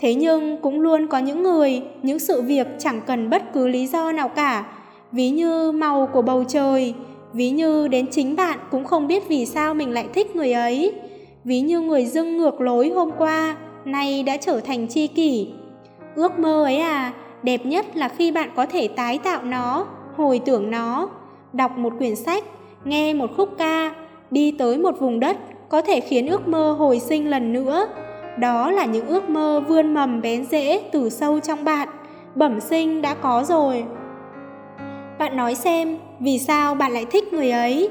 Thế 0.00 0.14
nhưng 0.14 0.56
cũng 0.62 0.80
luôn 0.80 1.06
có 1.06 1.18
những 1.18 1.42
người, 1.42 1.82
những 2.02 2.18
sự 2.18 2.42
việc 2.42 2.66
chẳng 2.78 3.00
cần 3.06 3.30
bất 3.30 3.42
cứ 3.54 3.68
lý 3.68 3.86
do 3.86 4.12
nào 4.12 4.28
cả. 4.28 4.64
Ví 5.12 5.30
như 5.30 5.72
màu 5.72 6.08
của 6.12 6.22
bầu 6.22 6.44
trời, 6.48 6.94
ví 7.32 7.50
như 7.50 7.88
đến 7.88 8.06
chính 8.10 8.36
bạn 8.36 8.58
cũng 8.70 8.84
không 8.84 9.06
biết 9.06 9.28
vì 9.28 9.46
sao 9.46 9.74
mình 9.74 9.90
lại 9.90 10.06
thích 10.14 10.36
người 10.36 10.52
ấy. 10.52 10.92
Ví 11.48 11.60
như 11.60 11.80
người 11.80 12.06
dưng 12.06 12.36
ngược 12.36 12.60
lối 12.60 12.88
hôm 12.88 13.10
qua, 13.18 13.56
nay 13.84 14.22
đã 14.22 14.36
trở 14.36 14.60
thành 14.60 14.88
tri 14.88 15.06
kỷ. 15.06 15.48
Ước 16.14 16.38
mơ 16.38 16.64
ấy 16.64 16.76
à, 16.76 17.12
đẹp 17.42 17.66
nhất 17.66 17.96
là 17.96 18.08
khi 18.08 18.30
bạn 18.30 18.50
có 18.56 18.66
thể 18.66 18.88
tái 18.88 19.18
tạo 19.18 19.42
nó, 19.42 19.86
hồi 20.16 20.40
tưởng 20.44 20.70
nó, 20.70 21.08
đọc 21.52 21.78
một 21.78 21.92
quyển 21.98 22.16
sách, 22.16 22.44
nghe 22.84 23.14
một 23.14 23.30
khúc 23.36 23.48
ca, 23.58 23.94
đi 24.30 24.54
tới 24.58 24.78
một 24.78 25.00
vùng 25.00 25.20
đất 25.20 25.36
có 25.68 25.82
thể 25.82 26.00
khiến 26.00 26.26
ước 26.26 26.48
mơ 26.48 26.72
hồi 26.72 27.00
sinh 27.00 27.30
lần 27.30 27.52
nữa. 27.52 27.88
Đó 28.38 28.70
là 28.70 28.84
những 28.84 29.06
ước 29.06 29.28
mơ 29.28 29.62
vươn 29.68 29.94
mầm 29.94 30.20
bén 30.20 30.44
rễ 30.44 30.80
từ 30.92 31.10
sâu 31.10 31.40
trong 31.40 31.64
bạn, 31.64 31.88
bẩm 32.34 32.60
sinh 32.60 33.02
đã 33.02 33.14
có 33.14 33.44
rồi. 33.44 33.84
Bạn 35.18 35.36
nói 35.36 35.54
xem, 35.54 35.98
vì 36.20 36.38
sao 36.38 36.74
bạn 36.74 36.92
lại 36.92 37.06
thích 37.10 37.32
người 37.32 37.50
ấy? 37.50 37.90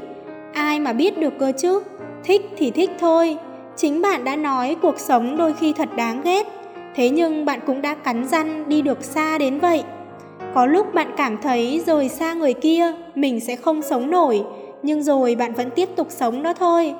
Ai 0.53 0.79
mà 0.79 0.93
biết 0.93 1.17
được 1.17 1.33
cơ 1.39 1.51
chứ? 1.57 1.81
Thích 2.23 2.49
thì 2.57 2.71
thích 2.71 2.89
thôi. 2.99 3.37
Chính 3.77 4.01
bạn 4.01 4.23
đã 4.23 4.35
nói 4.35 4.75
cuộc 4.81 4.99
sống 4.99 5.37
đôi 5.37 5.53
khi 5.53 5.73
thật 5.73 5.89
đáng 5.95 6.21
ghét, 6.21 6.47
thế 6.95 7.09
nhưng 7.09 7.45
bạn 7.45 7.59
cũng 7.65 7.81
đã 7.81 7.93
cắn 7.93 8.27
răng 8.27 8.69
đi 8.69 8.81
được 8.81 9.03
xa 9.03 9.37
đến 9.37 9.59
vậy. 9.59 9.83
Có 10.53 10.65
lúc 10.65 10.93
bạn 10.93 11.11
cảm 11.17 11.37
thấy 11.41 11.83
rồi 11.85 12.09
xa 12.09 12.33
người 12.33 12.53
kia, 12.53 12.93
mình 13.15 13.39
sẽ 13.39 13.55
không 13.55 13.81
sống 13.81 14.09
nổi, 14.09 14.43
nhưng 14.83 15.03
rồi 15.03 15.35
bạn 15.35 15.53
vẫn 15.53 15.69
tiếp 15.69 15.89
tục 15.95 16.07
sống 16.09 16.43
đó 16.43 16.53
thôi. 16.53 16.93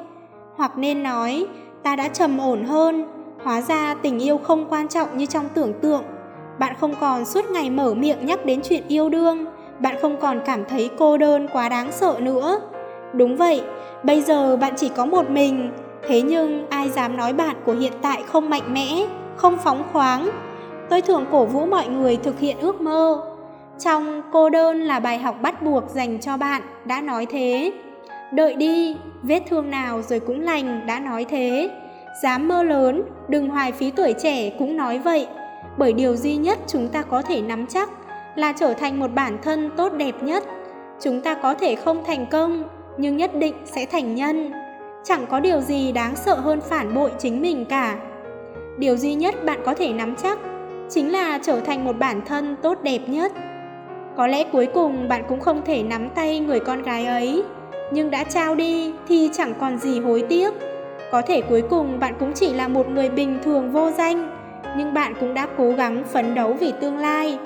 Hoặc 0.55 0.77
nên 0.77 1.03
nói, 1.03 1.45
ta 1.83 1.95
đã 1.95 2.07
trầm 2.07 2.37
ổn 2.37 2.63
hơn, 2.63 3.05
hóa 3.43 3.61
ra 3.61 3.93
tình 3.93 4.19
yêu 4.19 4.37
không 4.37 4.65
quan 4.69 4.87
trọng 4.87 5.17
như 5.17 5.25
trong 5.25 5.45
tưởng 5.53 5.73
tượng. 5.81 6.03
Bạn 6.59 6.75
không 6.79 6.95
còn 6.99 7.25
suốt 7.25 7.45
ngày 7.51 7.69
mở 7.69 7.93
miệng 7.93 8.25
nhắc 8.25 8.45
đến 8.45 8.61
chuyện 8.63 8.83
yêu 8.87 9.09
đương, 9.09 9.45
bạn 9.79 9.95
không 10.01 10.17
còn 10.17 10.41
cảm 10.45 10.65
thấy 10.65 10.89
cô 10.97 11.17
đơn 11.17 11.47
quá 11.53 11.69
đáng 11.69 11.91
sợ 11.91 12.15
nữa. 12.19 12.59
Đúng 13.13 13.37
vậy, 13.37 13.61
bây 14.03 14.21
giờ 14.21 14.57
bạn 14.57 14.73
chỉ 14.77 14.89
có 14.89 15.05
một 15.05 15.29
mình, 15.29 15.71
thế 16.07 16.21
nhưng 16.21 16.67
ai 16.69 16.89
dám 16.89 17.17
nói 17.17 17.33
bạn 17.33 17.55
của 17.65 17.73
hiện 17.73 17.93
tại 18.01 18.23
không 18.27 18.49
mạnh 18.49 18.73
mẽ, 18.73 19.07
không 19.35 19.57
phóng 19.63 19.83
khoáng. 19.93 20.29
Tôi 20.89 21.01
thường 21.01 21.25
cổ 21.31 21.45
vũ 21.45 21.65
mọi 21.65 21.87
người 21.87 22.17
thực 22.17 22.39
hiện 22.39 22.57
ước 22.59 22.81
mơ. 22.81 23.21
Trong 23.79 24.21
cô 24.31 24.49
đơn 24.49 24.81
là 24.81 24.99
bài 24.99 25.17
học 25.17 25.35
bắt 25.41 25.61
buộc 25.61 25.83
dành 25.89 26.19
cho 26.19 26.37
bạn, 26.37 26.61
đã 26.85 27.01
nói 27.01 27.25
thế. 27.25 27.71
Đợi 28.31 28.53
đi, 28.53 28.97
vết 29.23 29.43
thương 29.49 29.69
nào 29.69 30.01
rồi 30.01 30.19
cũng 30.19 30.41
lành, 30.41 30.87
đã 30.87 30.99
nói 30.99 31.25
thế. 31.29 31.69
Dám 32.23 32.47
mơ 32.47 32.63
lớn, 32.63 33.03
đừng 33.27 33.49
hoài 33.49 33.71
phí 33.71 33.91
tuổi 33.91 34.13
trẻ 34.13 34.49
cũng 34.59 34.77
nói 34.77 34.99
vậy. 34.99 35.27
Bởi 35.77 35.93
điều 35.93 36.15
duy 36.15 36.35
nhất 36.35 36.59
chúng 36.67 36.87
ta 36.87 37.01
có 37.01 37.21
thể 37.21 37.41
nắm 37.41 37.65
chắc 37.67 37.89
là 38.35 38.51
trở 38.51 38.73
thành 38.73 38.99
một 38.99 39.11
bản 39.15 39.37
thân 39.43 39.69
tốt 39.77 39.93
đẹp 39.93 40.23
nhất. 40.23 40.43
Chúng 41.01 41.21
ta 41.21 41.33
có 41.33 41.53
thể 41.53 41.75
không 41.75 42.03
thành 42.03 42.25
công, 42.25 42.63
nhưng 42.97 43.17
nhất 43.17 43.35
định 43.35 43.53
sẽ 43.65 43.85
thành 43.85 44.15
nhân. 44.15 44.51
Chẳng 45.07 45.25
có 45.29 45.39
điều 45.39 45.61
gì 45.61 45.91
đáng 45.91 46.15
sợ 46.15 46.35
hơn 46.35 46.61
phản 46.61 46.93
bội 46.93 47.11
chính 47.19 47.41
mình 47.41 47.65
cả. 47.65 47.97
Điều 48.77 48.97
duy 48.97 49.13
nhất 49.13 49.45
bạn 49.45 49.59
có 49.65 49.73
thể 49.73 49.93
nắm 49.93 50.15
chắc 50.15 50.39
chính 50.89 51.11
là 51.11 51.39
trở 51.43 51.59
thành 51.59 51.85
một 51.85 51.99
bản 51.99 52.21
thân 52.25 52.55
tốt 52.61 52.77
đẹp 52.83 52.99
nhất. 53.07 53.31
Có 54.17 54.27
lẽ 54.27 54.43
cuối 54.51 54.67
cùng 54.73 55.07
bạn 55.07 55.23
cũng 55.29 55.39
không 55.39 55.61
thể 55.65 55.83
nắm 55.83 56.09
tay 56.09 56.39
người 56.39 56.59
con 56.59 56.83
gái 56.83 57.05
ấy, 57.05 57.43
nhưng 57.91 58.11
đã 58.11 58.23
trao 58.23 58.55
đi 58.55 58.93
thì 59.07 59.29
chẳng 59.33 59.53
còn 59.59 59.77
gì 59.77 59.99
hối 59.99 60.23
tiếc. 60.29 60.53
Có 61.11 61.21
thể 61.21 61.41
cuối 61.41 61.61
cùng 61.69 61.99
bạn 61.99 62.13
cũng 62.19 62.31
chỉ 62.35 62.53
là 62.53 62.67
một 62.67 62.89
người 62.89 63.09
bình 63.09 63.39
thường 63.43 63.71
vô 63.71 63.91
danh, 63.91 64.29
nhưng 64.77 64.93
bạn 64.93 65.13
cũng 65.19 65.33
đã 65.33 65.47
cố 65.57 65.71
gắng 65.71 66.03
phấn 66.03 66.35
đấu 66.35 66.53
vì 66.53 66.73
tương 66.81 66.97
lai. 66.97 67.37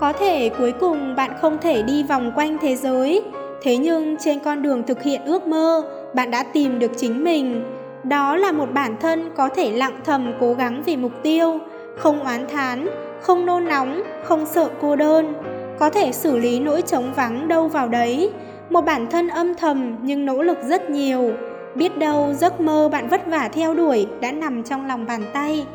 Có 0.00 0.12
thể 0.12 0.50
cuối 0.58 0.72
cùng 0.72 1.14
bạn 1.16 1.30
không 1.40 1.58
thể 1.58 1.82
đi 1.82 2.02
vòng 2.02 2.32
quanh 2.34 2.56
thế 2.60 2.76
giới, 2.76 3.22
thế 3.62 3.76
nhưng 3.76 4.16
trên 4.16 4.38
con 4.40 4.62
đường 4.62 4.82
thực 4.82 5.02
hiện 5.02 5.24
ước 5.24 5.46
mơ, 5.46 5.82
bạn 6.14 6.30
đã 6.30 6.42
tìm 6.42 6.78
được 6.78 6.90
chính 6.96 7.24
mình. 7.24 7.64
đó 8.04 8.36
là 8.36 8.52
một 8.52 8.66
bản 8.74 8.96
thân 9.00 9.30
có 9.36 9.48
thể 9.48 9.72
lặng 9.72 10.00
thầm 10.04 10.32
cố 10.40 10.54
gắng 10.54 10.82
vì 10.86 10.96
mục 10.96 11.12
tiêu, 11.22 11.58
không 11.96 12.24
oán 12.24 12.48
thán, 12.48 12.88
không 13.20 13.46
nôn 13.46 13.64
nóng, 13.64 14.02
không 14.24 14.46
sợ 14.46 14.68
cô 14.80 14.96
đơn, 14.96 15.34
có 15.78 15.90
thể 15.90 16.12
xử 16.12 16.38
lý 16.38 16.60
nỗi 16.60 16.82
trống 16.82 17.12
vắng 17.16 17.48
đâu 17.48 17.68
vào 17.68 17.88
đấy, 17.88 18.30
một 18.70 18.80
bản 18.80 19.06
thân 19.10 19.28
âm 19.28 19.54
thầm 19.54 19.96
nhưng 20.02 20.26
nỗ 20.26 20.42
lực 20.42 20.58
rất 20.62 20.90
nhiều, 20.90 21.32
biết 21.74 21.98
đâu 21.98 22.32
giấc 22.34 22.60
mơ 22.60 22.88
bạn 22.92 23.08
vất 23.08 23.26
vả 23.26 23.48
theo 23.52 23.74
đuổi 23.74 24.06
đã 24.20 24.32
nằm 24.32 24.62
trong 24.62 24.86
lòng 24.86 25.06
bàn 25.06 25.22
tay. 25.32 25.66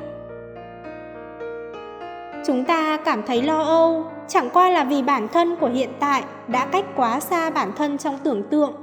Chúng 2.46 2.63
ta 2.63 2.98
cảm 2.98 3.24
thấy 3.28 3.41
lo 3.41 3.62
âu, 3.62 4.06
chẳng 4.28 4.50
qua 4.54 4.70
là 4.70 4.84
vì 4.84 5.02
bản 5.02 5.28
thân 5.28 5.56
của 5.60 5.70
hiện 5.70 5.90
tại 6.00 6.24
đã 6.48 6.66
cách 6.66 6.86
quá 6.96 7.20
xa 7.20 7.50
bản 7.50 7.72
thân 7.78 7.98
trong 7.98 8.18
tưởng 8.24 8.44
tượng. 8.50 8.74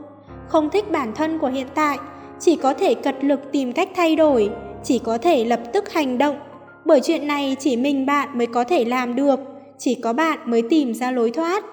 Không 0.48 0.70
thích 0.70 0.90
bản 0.90 1.12
thân 1.14 1.38
của 1.38 1.48
hiện 1.48 1.66
tại, 1.74 1.98
chỉ 2.38 2.56
có 2.56 2.74
thể 2.74 2.94
cật 2.94 3.24
lực 3.24 3.40
tìm 3.52 3.72
cách 3.72 3.88
thay 3.96 4.16
đổi, 4.16 4.50
chỉ 4.84 4.98
có 4.98 5.18
thể 5.18 5.44
lập 5.44 5.60
tức 5.72 5.92
hành 5.92 6.18
động. 6.18 6.36
Bởi 6.84 7.00
chuyện 7.00 7.26
này 7.26 7.56
chỉ 7.58 7.76
mình 7.76 8.06
bạn 8.06 8.38
mới 8.38 8.46
có 8.46 8.64
thể 8.64 8.84
làm 8.84 9.16
được, 9.16 9.40
chỉ 9.78 9.94
có 9.94 10.12
bạn 10.12 10.38
mới 10.44 10.62
tìm 10.62 10.94
ra 10.94 11.10
lối 11.10 11.30
thoát. 11.30 11.64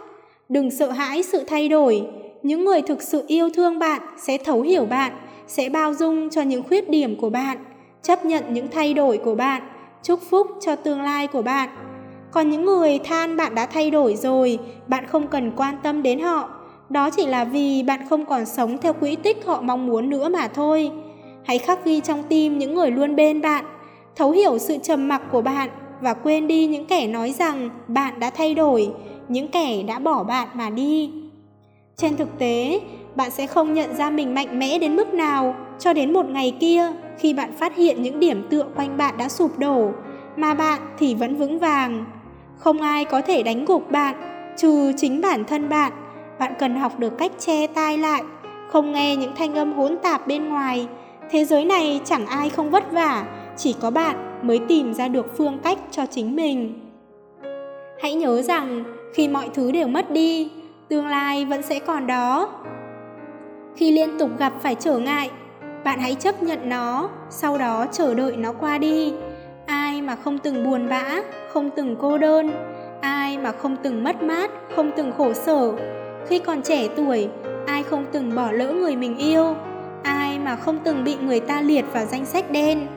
Đừng 0.50 0.72
sợ 0.72 0.92
hãi 0.92 1.24
sự 1.24 1.44
thay 1.48 1.70
đổi, 1.70 2.08
những 2.44 2.66
người 2.66 2.82
thực 2.82 3.02
sự 3.02 3.24
yêu 3.28 3.50
thương 3.50 3.80
bạn 3.80 4.02
sẽ 4.18 4.38
thấu 4.38 4.62
hiểu 4.62 4.86
bạn, 4.86 5.12
sẽ 5.48 5.70
bao 5.70 5.94
dung 5.94 6.30
cho 6.30 6.42
những 6.42 6.64
khuyết 6.64 6.90
điểm 6.90 7.16
của 7.16 7.30
bạn, 7.30 7.58
chấp 8.02 8.26
nhận 8.26 8.44
những 8.54 8.68
thay 8.68 8.94
đổi 8.94 9.18
của 9.18 9.36
bạn, 9.36 9.62
chúc 10.04 10.20
phúc 10.30 10.48
cho 10.62 10.76
tương 10.76 11.02
lai 11.02 11.28
của 11.28 11.42
bạn. 11.42 11.70
Còn 12.32 12.50
những 12.50 12.66
người 12.66 13.00
than 13.00 13.38
bạn 13.38 13.56
đã 13.56 13.66
thay 13.66 13.92
đổi 13.92 14.16
rồi, 14.16 14.60
bạn 14.88 15.06
không 15.08 15.28
cần 15.28 15.52
quan 15.56 15.76
tâm 15.84 16.04
đến 16.04 16.20
họ. 16.20 16.50
Đó 16.90 17.10
chỉ 17.10 17.26
là 17.26 17.44
vì 17.44 17.84
bạn 17.84 18.00
không 18.10 18.26
còn 18.26 18.46
sống 18.46 18.78
theo 18.78 18.94
quỹ 18.94 19.16
tích 19.16 19.46
họ 19.46 19.62
mong 19.62 19.88
muốn 19.88 20.10
nữa 20.10 20.30
mà 20.30 20.48
thôi. 20.48 20.92
Hãy 21.44 21.58
khắc 21.58 21.86
ghi 21.86 22.00
trong 22.00 22.24
tim 22.30 22.58
những 22.58 22.74
người 22.74 22.92
luôn 22.92 23.16
bên 23.16 23.42
bạn, 23.42 23.66
thấu 24.16 24.32
hiểu 24.32 24.58
sự 24.58 24.78
trầm 24.84 25.08
mặc 25.08 25.22
của 25.32 25.42
bạn 25.42 25.70
và 26.02 26.14
quên 26.14 26.48
đi 26.48 26.68
những 26.68 26.86
kẻ 26.86 27.08
nói 27.08 27.32
rằng 27.32 27.70
bạn 27.88 28.20
đã 28.20 28.30
thay 28.30 28.54
đổi, 28.54 28.90
những 29.28 29.48
kẻ 29.48 29.84
đã 29.84 30.00
bỏ 30.00 30.24
bạn 30.24 30.48
mà 30.54 30.70
đi. 30.70 31.12
Trên 31.96 32.18
thực 32.18 32.40
tế, 32.40 32.82
bạn 33.16 33.32
sẽ 33.32 33.48
không 33.48 33.74
nhận 33.74 33.96
ra 33.96 34.10
mình 34.10 34.36
mạnh 34.36 34.60
mẽ 34.60 34.80
đến 34.80 34.96
mức 34.96 35.14
nào 35.14 35.56
cho 35.80 35.94
đến 35.94 36.14
một 36.14 36.26
ngày 36.26 36.56
kia 36.60 36.92
khi 37.20 37.34
bạn 37.34 37.52
phát 37.58 37.76
hiện 37.76 38.04
những 38.04 38.20
điểm 38.20 38.48
tựa 38.50 38.66
quanh 38.76 38.98
bạn 38.98 39.18
đã 39.18 39.30
sụp 39.30 39.60
đổ, 39.60 39.92
mà 40.36 40.54
bạn 40.54 40.82
thì 41.00 41.16
vẫn 41.16 41.36
vững 41.36 41.60
vàng. 41.60 42.06
Không 42.58 42.82
ai 42.82 43.06
có 43.06 43.22
thể 43.22 43.44
đánh 43.44 43.66
gục 43.66 43.92
bạn, 43.92 44.16
trừ 44.58 44.92
chính 44.98 45.22
bản 45.22 45.44
thân 45.44 45.70
bạn. 45.70 45.92
Bạn 46.40 46.54
cần 46.60 46.76
học 46.76 47.00
được 47.00 47.18
cách 47.18 47.32
che 47.40 47.68
tai 47.68 47.98
lại, 47.98 48.24
không 48.72 48.92
nghe 48.92 49.16
những 49.16 49.36
thanh 49.36 49.56
âm 49.56 49.74
hỗn 49.74 49.98
tạp 50.04 50.28
bên 50.28 50.50
ngoài. 50.50 50.88
Thế 51.32 51.46
giới 51.46 51.66
này 51.66 52.02
chẳng 52.06 52.26
ai 52.26 52.50
không 52.50 52.70
vất 52.70 52.92
vả, 52.92 53.26
chỉ 53.58 53.76
có 53.82 53.92
bạn 53.92 54.40
mới 54.42 54.60
tìm 54.60 54.94
ra 54.94 55.08
được 55.08 55.38
phương 55.38 55.60
cách 55.64 55.80
cho 55.92 56.06
chính 56.06 56.36
mình. 56.36 56.80
Hãy 58.02 58.14
nhớ 58.14 58.42
rằng 58.42 58.84
khi 59.14 59.28
mọi 59.28 59.50
thứ 59.54 59.72
đều 59.72 59.88
mất 59.88 60.12
đi, 60.12 60.52
tương 60.88 61.08
lai 61.08 61.46
vẫn 61.46 61.62
sẽ 61.62 61.80
còn 61.80 62.08
đó. 62.08 62.50
Khi 63.76 63.92
liên 63.92 64.18
tục 64.20 64.30
gặp 64.40 64.54
phải 64.62 64.76
trở 64.76 64.98
ngại, 64.98 65.32
bạn 65.84 66.00
hãy 66.00 66.16
chấp 66.16 66.44
nhận 66.44 66.70
nó, 66.70 67.10
sau 67.30 67.58
đó 67.58 67.86
chờ 67.92 68.14
đợi 68.14 68.38
nó 68.38 68.54
qua 68.54 68.78
đi. 68.78 69.14
Ai 69.68 70.02
mà 70.02 70.16
không 70.16 70.38
từng 70.38 70.64
buồn 70.64 70.90
bã, 70.90 71.22
không 71.50 71.70
từng 71.76 71.96
cô 72.00 72.18
đơn, 72.18 72.52
ai 73.02 73.38
mà 73.38 73.52
không 73.52 73.76
từng 73.84 74.04
mất 74.04 74.24
mát, 74.24 74.52
không 74.76 74.92
từng 74.96 75.12
khổ 75.18 75.34
sở. 75.34 75.72
Khi 76.28 76.40
còn 76.40 76.62
trẻ 76.62 76.88
tuổi, 76.96 77.30
ai 77.66 77.84
không 77.84 78.06
từng 78.12 78.36
bỏ 78.36 78.52
lỡ 78.52 78.72
người 78.72 78.96
mình 78.96 79.18
yêu, 79.18 79.56
ai 80.04 80.40
mà 80.40 80.56
không 80.56 80.80
từng 80.84 81.04
bị 81.04 81.16
người 81.22 81.40
ta 81.40 81.62
liệt 81.62 81.86
vào 81.94 82.06
danh 82.06 82.26
sách 82.26 82.52
đen. 82.52 82.88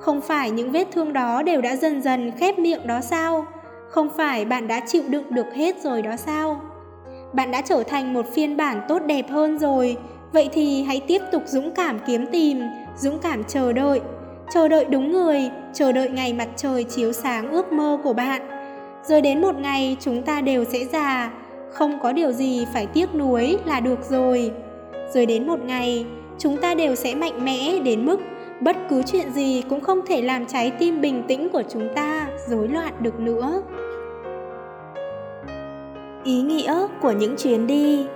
Không 0.00 0.20
phải 0.20 0.50
những 0.50 0.72
vết 0.72 0.88
thương 0.92 1.12
đó 1.12 1.42
đều 1.42 1.60
đã 1.60 1.76
dần 1.76 2.02
dần 2.02 2.32
khép 2.38 2.58
miệng 2.58 2.86
đó 2.86 3.00
sao? 3.00 3.46
Không 3.88 4.08
phải 4.16 4.44
bạn 4.44 4.68
đã 4.68 4.80
chịu 4.80 5.02
đựng 5.08 5.24
được 5.30 5.54
hết 5.54 5.82
rồi 5.82 6.02
đó 6.02 6.16
sao? 6.16 6.60
Bạn 7.32 7.50
đã 7.50 7.60
trở 7.60 7.82
thành 7.82 8.12
một 8.14 8.26
phiên 8.34 8.56
bản 8.56 8.80
tốt 8.88 9.02
đẹp 9.06 9.30
hơn 9.30 9.58
rồi, 9.58 9.96
vậy 10.32 10.48
thì 10.52 10.82
hãy 10.82 11.02
tiếp 11.06 11.22
tục 11.32 11.42
dũng 11.46 11.70
cảm 11.74 11.98
kiếm 12.06 12.26
tìm, 12.32 12.60
dũng 12.96 13.18
cảm 13.18 13.44
chờ 13.44 13.72
đợi, 13.72 14.00
chờ 14.50 14.68
đợi 14.68 14.84
đúng 14.84 15.12
người, 15.12 15.50
chờ 15.72 15.92
đợi 15.92 16.08
ngày 16.08 16.32
mặt 16.32 16.48
trời 16.56 16.84
chiếu 16.84 17.12
sáng 17.12 17.50
ước 17.50 17.72
mơ 17.72 17.98
của 18.04 18.12
bạn. 18.12 18.42
Rồi 19.04 19.20
đến 19.20 19.40
một 19.40 19.56
ngày 19.58 19.96
chúng 20.00 20.22
ta 20.22 20.40
đều 20.40 20.64
sẽ 20.64 20.84
già, 20.84 21.32
không 21.70 21.98
có 22.02 22.12
điều 22.12 22.32
gì 22.32 22.66
phải 22.74 22.86
tiếc 22.86 23.14
nuối 23.14 23.58
là 23.64 23.80
được 23.80 24.04
rồi. 24.10 24.50
Rồi 25.14 25.26
đến 25.26 25.46
một 25.46 25.60
ngày, 25.64 26.06
chúng 26.38 26.56
ta 26.56 26.74
đều 26.74 26.94
sẽ 26.94 27.14
mạnh 27.14 27.44
mẽ 27.44 27.78
đến 27.84 28.06
mức 28.06 28.20
bất 28.60 28.76
cứ 28.90 29.02
chuyện 29.02 29.32
gì 29.32 29.62
cũng 29.68 29.80
không 29.80 30.00
thể 30.06 30.22
làm 30.22 30.46
trái 30.46 30.70
tim 30.70 31.00
bình 31.00 31.22
tĩnh 31.28 31.48
của 31.52 31.62
chúng 31.68 31.88
ta 31.94 32.28
rối 32.48 32.68
loạn 32.68 32.92
được 33.00 33.20
nữa 33.20 33.62
ý 36.24 36.42
nghĩa 36.42 36.86
của 37.02 37.10
những 37.10 37.36
chuyến 37.36 37.66
đi 37.66 38.06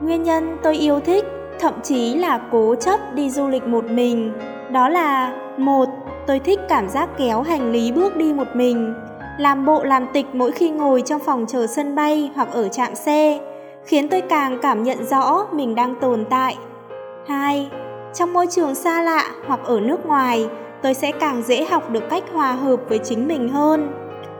nguyên 0.00 0.22
nhân 0.22 0.56
tôi 0.62 0.74
yêu 0.74 1.00
thích 1.00 1.24
thậm 1.60 1.74
chí 1.82 2.14
là 2.14 2.48
cố 2.52 2.74
chấp 2.74 3.00
đi 3.14 3.30
du 3.30 3.48
lịch 3.48 3.62
một 3.62 3.84
mình 3.84 4.32
đó 4.72 4.88
là 4.88 5.36
một 5.58 5.88
tôi 6.26 6.38
thích 6.38 6.60
cảm 6.68 6.88
giác 6.88 7.08
kéo 7.18 7.42
hành 7.42 7.72
lý 7.72 7.92
bước 7.92 8.16
đi 8.16 8.32
một 8.32 8.46
mình 8.54 8.94
làm 9.38 9.64
bộ 9.64 9.84
làm 9.84 10.06
tịch 10.12 10.26
mỗi 10.32 10.52
khi 10.52 10.70
ngồi 10.70 11.02
trong 11.02 11.20
phòng 11.20 11.44
chờ 11.48 11.66
sân 11.66 11.94
bay 11.94 12.30
hoặc 12.34 12.48
ở 12.52 12.68
trạm 12.68 12.94
xe 12.94 13.40
khiến 13.84 14.08
tôi 14.08 14.20
càng 14.20 14.58
cảm 14.62 14.82
nhận 14.82 15.06
rõ 15.06 15.46
mình 15.52 15.74
đang 15.74 15.94
tồn 15.94 16.24
tại. 16.30 16.56
Hai 17.26 17.70
trong 18.14 18.32
môi 18.32 18.46
trường 18.50 18.74
xa 18.74 19.02
lạ 19.02 19.30
hoặc 19.46 19.60
ở 19.64 19.80
nước 19.80 20.06
ngoài 20.06 20.48
tôi 20.82 20.94
sẽ 20.94 21.12
càng 21.12 21.42
dễ 21.42 21.64
học 21.64 21.90
được 21.90 22.10
cách 22.10 22.24
hòa 22.32 22.52
hợp 22.52 22.80
với 22.88 22.98
chính 22.98 23.28
mình 23.28 23.48
hơn. 23.48 23.90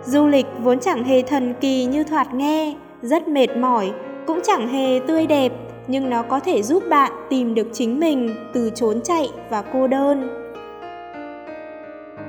Du 0.05 0.27
lịch 0.27 0.47
vốn 0.63 0.81
chẳng 0.81 1.05
hề 1.05 1.23
thần 1.23 1.55
kỳ 1.61 1.85
như 1.85 2.05
thoạt 2.05 2.35
nghe, 2.35 2.75
rất 3.03 3.29
mệt 3.29 3.57
mỏi, 3.57 3.93
cũng 4.27 4.41
chẳng 4.45 4.69
hề 4.69 5.01
tươi 5.07 5.27
đẹp, 5.27 5.53
nhưng 5.87 6.11
nó 6.11 6.23
có 6.23 6.41
thể 6.41 6.63
giúp 6.63 6.83
bạn 6.91 7.13
tìm 7.31 7.55
được 7.55 7.67
chính 7.73 8.01
mình 8.01 8.35
từ 8.55 8.71
trốn 8.75 9.01
chạy 9.05 9.31
và 9.51 9.63
cô 9.73 9.87
đơn. 9.87 10.29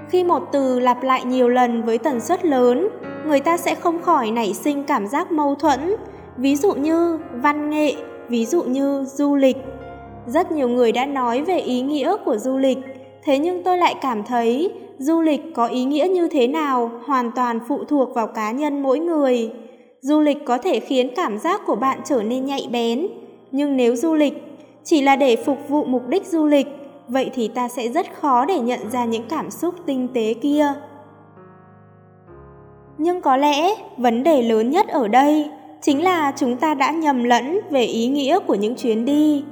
Khi 0.09 0.23
một 0.23 0.43
từ 0.51 0.79
lặp 0.79 1.03
lại 1.03 1.25
nhiều 1.25 1.49
lần 1.49 1.83
với 1.83 1.97
tần 1.97 2.19
suất 2.19 2.45
lớn, 2.45 2.87
người 3.27 3.39
ta 3.39 3.57
sẽ 3.57 3.75
không 3.75 4.01
khỏi 4.01 4.31
nảy 4.31 4.53
sinh 4.53 4.83
cảm 4.83 5.07
giác 5.07 5.31
mâu 5.31 5.55
thuẫn, 5.55 5.95
ví 6.37 6.55
dụ 6.55 6.73
như 6.73 7.19
văn 7.33 7.69
nghệ, 7.69 7.95
ví 8.29 8.45
dụ 8.45 8.63
như 8.63 9.03
du 9.07 9.35
lịch. 9.35 9.57
Rất 10.27 10.51
nhiều 10.51 10.69
người 10.69 10.91
đã 10.91 11.05
nói 11.05 11.41
về 11.41 11.59
ý 11.59 11.81
nghĩa 11.81 12.15
của 12.25 12.37
du 12.37 12.57
lịch, 12.57 12.77
thế 13.23 13.39
nhưng 13.39 13.63
tôi 13.63 13.77
lại 13.77 13.95
cảm 14.01 14.23
thấy 14.23 14.71
du 14.97 15.21
lịch 15.21 15.41
có 15.55 15.67
ý 15.67 15.85
nghĩa 15.85 16.07
như 16.13 16.27
thế 16.27 16.47
nào 16.47 16.91
hoàn 17.05 17.31
toàn 17.31 17.59
phụ 17.67 17.83
thuộc 17.83 18.15
vào 18.15 18.27
cá 18.27 18.51
nhân 18.51 18.83
mỗi 18.83 18.99
người. 18.99 19.51
Du 20.01 20.19
lịch 20.19 20.45
có 20.45 20.57
thể 20.57 20.79
khiến 20.79 21.09
cảm 21.15 21.37
giác 21.37 21.61
của 21.65 21.75
bạn 21.75 21.99
trở 22.05 22.23
nên 22.23 22.45
nhạy 22.45 22.67
bén, 22.71 23.07
nhưng 23.53 23.77
nếu 23.77 23.95
du 23.95 24.13
lịch 24.13 24.33
chỉ 24.83 25.01
là 25.01 25.15
để 25.15 25.35
phục 25.35 25.69
vụ 25.69 25.83
mục 25.83 26.07
đích 26.07 26.25
du 26.25 26.45
lịch, 26.45 26.67
vậy 27.07 27.31
thì 27.33 27.47
ta 27.47 27.67
sẽ 27.67 27.89
rất 27.89 28.05
khó 28.21 28.45
để 28.45 28.59
nhận 28.59 28.79
ra 28.91 29.05
những 29.05 29.23
cảm 29.29 29.51
xúc 29.51 29.75
tinh 29.85 30.07
tế 30.13 30.33
kia. 30.33 30.73
Nhưng 32.97 33.21
có 33.21 33.37
lẽ 33.37 33.75
vấn 33.97 34.23
đề 34.23 34.41
lớn 34.41 34.69
nhất 34.69 34.87
ở 34.87 35.07
đây 35.07 35.49
chính 35.81 36.03
là 36.03 36.33
chúng 36.35 36.57
ta 36.57 36.73
đã 36.73 36.91
nhầm 36.91 37.23
lẫn 37.23 37.59
về 37.69 37.83
ý 37.83 38.07
nghĩa 38.07 38.39
của 38.39 38.55
những 38.55 38.75
chuyến 38.75 39.05
đi. 39.05 39.43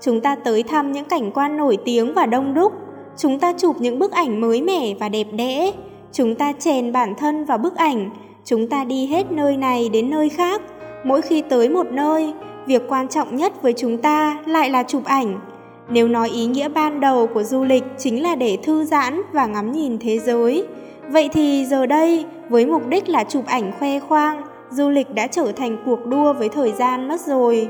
Chúng 0.00 0.20
ta 0.20 0.36
tới 0.36 0.62
thăm 0.62 0.92
những 0.92 1.04
cảnh 1.04 1.30
quan 1.30 1.56
nổi 1.56 1.78
tiếng 1.84 2.14
và 2.14 2.26
đông 2.26 2.54
đúc 2.54 2.72
chúng 3.18 3.38
ta 3.38 3.52
chụp 3.52 3.76
những 3.80 3.98
bức 3.98 4.12
ảnh 4.12 4.40
mới 4.40 4.62
mẻ 4.62 4.94
và 5.00 5.08
đẹp 5.08 5.26
đẽ 5.32 5.72
chúng 6.12 6.34
ta 6.34 6.52
chèn 6.52 6.92
bản 6.92 7.14
thân 7.14 7.44
vào 7.44 7.58
bức 7.58 7.76
ảnh 7.76 8.10
chúng 8.44 8.68
ta 8.68 8.84
đi 8.84 9.06
hết 9.06 9.32
nơi 9.32 9.56
này 9.56 9.88
đến 9.88 10.10
nơi 10.10 10.28
khác 10.28 10.62
mỗi 11.04 11.22
khi 11.22 11.42
tới 11.42 11.68
một 11.68 11.86
nơi 11.90 12.32
việc 12.68 12.82
quan 12.88 13.08
trọng 13.08 13.36
nhất 13.36 13.62
với 13.62 13.72
chúng 13.76 13.98
ta 13.98 14.38
lại 14.46 14.70
là 14.70 14.82
chụp 14.82 15.04
ảnh. 15.04 15.40
Nếu 15.88 16.08
nói 16.08 16.28
ý 16.28 16.46
nghĩa 16.46 16.68
ban 16.68 17.00
đầu 17.00 17.26
của 17.26 17.42
du 17.42 17.64
lịch 17.64 17.84
chính 17.98 18.22
là 18.22 18.34
để 18.34 18.58
thư 18.62 18.84
giãn 18.84 19.22
và 19.32 19.46
ngắm 19.46 19.72
nhìn 19.72 19.98
thế 19.98 20.18
giới 20.18 20.66
vậy 21.08 21.28
thì 21.32 21.66
giờ 21.66 21.86
đây 21.86 22.24
với 22.48 22.66
mục 22.66 22.88
đích 22.88 23.08
là 23.08 23.24
chụp 23.24 23.46
ảnh 23.46 23.72
khoe 23.78 24.00
khoang 24.00 24.42
du 24.70 24.88
lịch 24.88 25.14
đã 25.14 25.26
trở 25.26 25.52
thành 25.52 25.76
cuộc 25.84 26.06
đua 26.06 26.32
với 26.32 26.48
thời 26.48 26.72
gian 26.72 27.08
mất 27.08 27.20
rồi. 27.20 27.68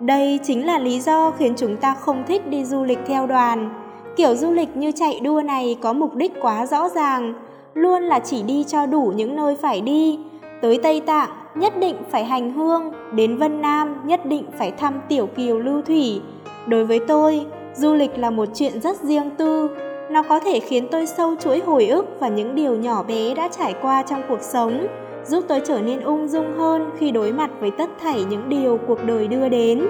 Đây 0.00 0.38
chính 0.44 0.66
là 0.66 0.78
lý 0.78 1.00
do 1.00 1.30
khiến 1.30 1.52
chúng 1.56 1.76
ta 1.76 1.94
không 1.94 2.24
thích 2.28 2.50
đi 2.50 2.64
du 2.64 2.84
lịch 2.84 2.98
theo 3.06 3.26
đoàn. 3.26 3.70
Kiểu 4.16 4.36
du 4.36 4.52
lịch 4.52 4.76
như 4.76 4.92
chạy 4.92 5.20
đua 5.20 5.42
này 5.42 5.78
có 5.82 5.92
mục 5.92 6.14
đích 6.14 6.32
quá 6.40 6.66
rõ 6.66 6.88
ràng, 6.88 7.34
luôn 7.74 8.02
là 8.02 8.18
chỉ 8.18 8.42
đi 8.42 8.64
cho 8.68 8.86
đủ 8.86 9.12
những 9.16 9.36
nơi 9.36 9.56
phải 9.62 9.80
đi. 9.80 10.18
Tới 10.62 10.78
Tây 10.82 11.00
Tạng 11.00 11.28
nhất 11.56 11.72
định 11.80 11.96
phải 12.10 12.24
hành 12.24 12.52
hương, 12.52 12.92
đến 13.12 13.36
Vân 13.36 13.60
Nam 13.60 13.94
nhất 14.04 14.26
định 14.26 14.44
phải 14.58 14.70
thăm 14.70 15.00
tiểu 15.08 15.26
kiều 15.26 15.58
lưu 15.58 15.82
thủy. 15.82 16.20
Đối 16.66 16.84
với 16.84 17.00
tôi, 17.08 17.46
du 17.74 17.94
lịch 17.94 18.18
là 18.18 18.30
một 18.30 18.48
chuyện 18.54 18.80
rất 18.80 18.96
riêng 19.00 19.30
tư. 19.38 19.70
Nó 20.10 20.22
có 20.22 20.40
thể 20.40 20.60
khiến 20.60 20.88
tôi 20.90 21.06
sâu 21.06 21.34
chuỗi 21.40 21.60
hồi 21.60 21.86
ức 21.86 22.06
và 22.20 22.28
những 22.28 22.54
điều 22.54 22.76
nhỏ 22.76 23.02
bé 23.02 23.34
đã 23.34 23.48
trải 23.48 23.74
qua 23.82 24.02
trong 24.02 24.22
cuộc 24.28 24.42
sống, 24.42 24.86
giúp 25.26 25.44
tôi 25.48 25.60
trở 25.66 25.80
nên 25.80 26.00
ung 26.00 26.28
dung 26.28 26.52
hơn 26.56 26.90
khi 26.98 27.10
đối 27.10 27.32
mặt 27.32 27.50
với 27.60 27.70
tất 27.70 27.90
thảy 28.00 28.24
những 28.30 28.48
điều 28.48 28.78
cuộc 28.86 29.04
đời 29.04 29.28
đưa 29.28 29.48
đến. 29.48 29.86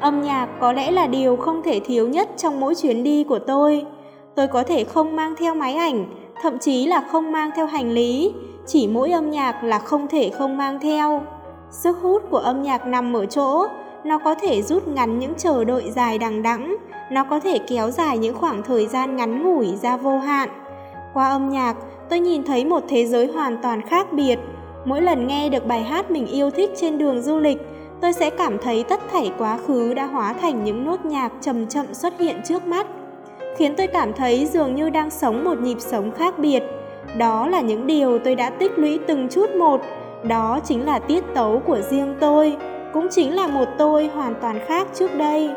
Âm 0.00 0.22
nhạc 0.22 0.48
có 0.60 0.72
lẽ 0.72 0.90
là 0.90 1.06
điều 1.06 1.36
không 1.36 1.62
thể 1.62 1.80
thiếu 1.80 2.08
nhất 2.08 2.28
trong 2.36 2.60
mỗi 2.60 2.74
chuyến 2.74 3.04
đi 3.04 3.24
của 3.24 3.38
tôi. 3.38 3.84
Tôi 4.34 4.46
có 4.46 4.62
thể 4.62 4.84
không 4.84 5.16
mang 5.16 5.34
theo 5.38 5.54
máy 5.54 5.74
ảnh, 5.74 6.06
thậm 6.42 6.58
chí 6.58 6.86
là 6.86 7.00
không 7.00 7.32
mang 7.32 7.50
theo 7.56 7.66
hành 7.66 7.90
lý, 7.90 8.32
chỉ 8.66 8.88
mỗi 8.88 9.10
âm 9.10 9.30
nhạc 9.30 9.64
là 9.64 9.78
không 9.78 10.08
thể 10.08 10.30
không 10.38 10.56
mang 10.56 10.80
theo. 10.80 11.22
Sức 11.70 11.98
hút 12.02 12.22
của 12.30 12.38
âm 12.38 12.62
nhạc 12.62 12.86
nằm 12.86 13.16
ở 13.16 13.26
chỗ, 13.26 13.66
nó 14.04 14.18
có 14.18 14.34
thể 14.34 14.62
rút 14.62 14.88
ngắn 14.88 15.18
những 15.18 15.34
chờ 15.34 15.64
đợi 15.64 15.90
dài 15.90 16.18
đằng 16.18 16.42
đẵng, 16.42 16.76
nó 17.10 17.24
có 17.24 17.40
thể 17.40 17.58
kéo 17.58 17.90
dài 17.90 18.18
những 18.18 18.34
khoảng 18.34 18.62
thời 18.62 18.86
gian 18.86 19.16
ngắn 19.16 19.42
ngủi 19.42 19.76
ra 19.82 19.96
vô 19.96 20.18
hạn. 20.18 20.48
Qua 21.14 21.28
âm 21.28 21.48
nhạc, 21.48 21.76
tôi 22.08 22.20
nhìn 22.20 22.44
thấy 22.44 22.64
một 22.64 22.84
thế 22.88 23.06
giới 23.06 23.26
hoàn 23.26 23.56
toàn 23.62 23.82
khác 23.82 24.12
biệt. 24.12 24.38
Mỗi 24.84 25.02
lần 25.02 25.26
nghe 25.26 25.48
được 25.48 25.66
bài 25.66 25.82
hát 25.82 26.10
mình 26.10 26.26
yêu 26.26 26.50
thích 26.50 26.70
trên 26.76 26.98
đường 26.98 27.22
du 27.22 27.38
lịch, 27.38 27.58
tôi 28.00 28.12
sẽ 28.12 28.30
cảm 28.30 28.58
thấy 28.58 28.82
tất 28.82 29.00
thảy 29.12 29.32
quá 29.38 29.58
khứ 29.66 29.94
đã 29.94 30.06
hóa 30.06 30.32
thành 30.32 30.64
những 30.64 30.84
nốt 30.84 31.04
nhạc 31.04 31.32
chậm 31.40 31.66
chậm 31.66 31.94
xuất 31.94 32.20
hiện 32.20 32.40
trước 32.44 32.66
mắt, 32.66 32.86
khiến 33.56 33.74
tôi 33.76 33.86
cảm 33.86 34.12
thấy 34.12 34.46
dường 34.46 34.74
như 34.74 34.90
đang 34.90 35.10
sống 35.10 35.44
một 35.44 35.58
nhịp 35.58 35.80
sống 35.80 36.12
khác 36.12 36.38
biệt. 36.38 36.62
Đó 37.18 37.46
là 37.46 37.60
những 37.60 37.86
điều 37.86 38.18
tôi 38.18 38.34
đã 38.34 38.50
tích 38.50 38.78
lũy 38.78 39.00
từng 39.06 39.28
chút 39.28 39.50
một, 39.50 39.80
đó 40.22 40.60
chính 40.64 40.86
là 40.86 40.98
tiết 40.98 41.24
tấu 41.34 41.62
của 41.66 41.80
riêng 41.80 42.14
tôi, 42.20 42.56
cũng 42.92 43.08
chính 43.10 43.36
là 43.36 43.46
một 43.46 43.68
tôi 43.78 44.10
hoàn 44.14 44.34
toàn 44.40 44.60
khác 44.66 44.88
trước 44.94 45.10
đây. 45.18 45.50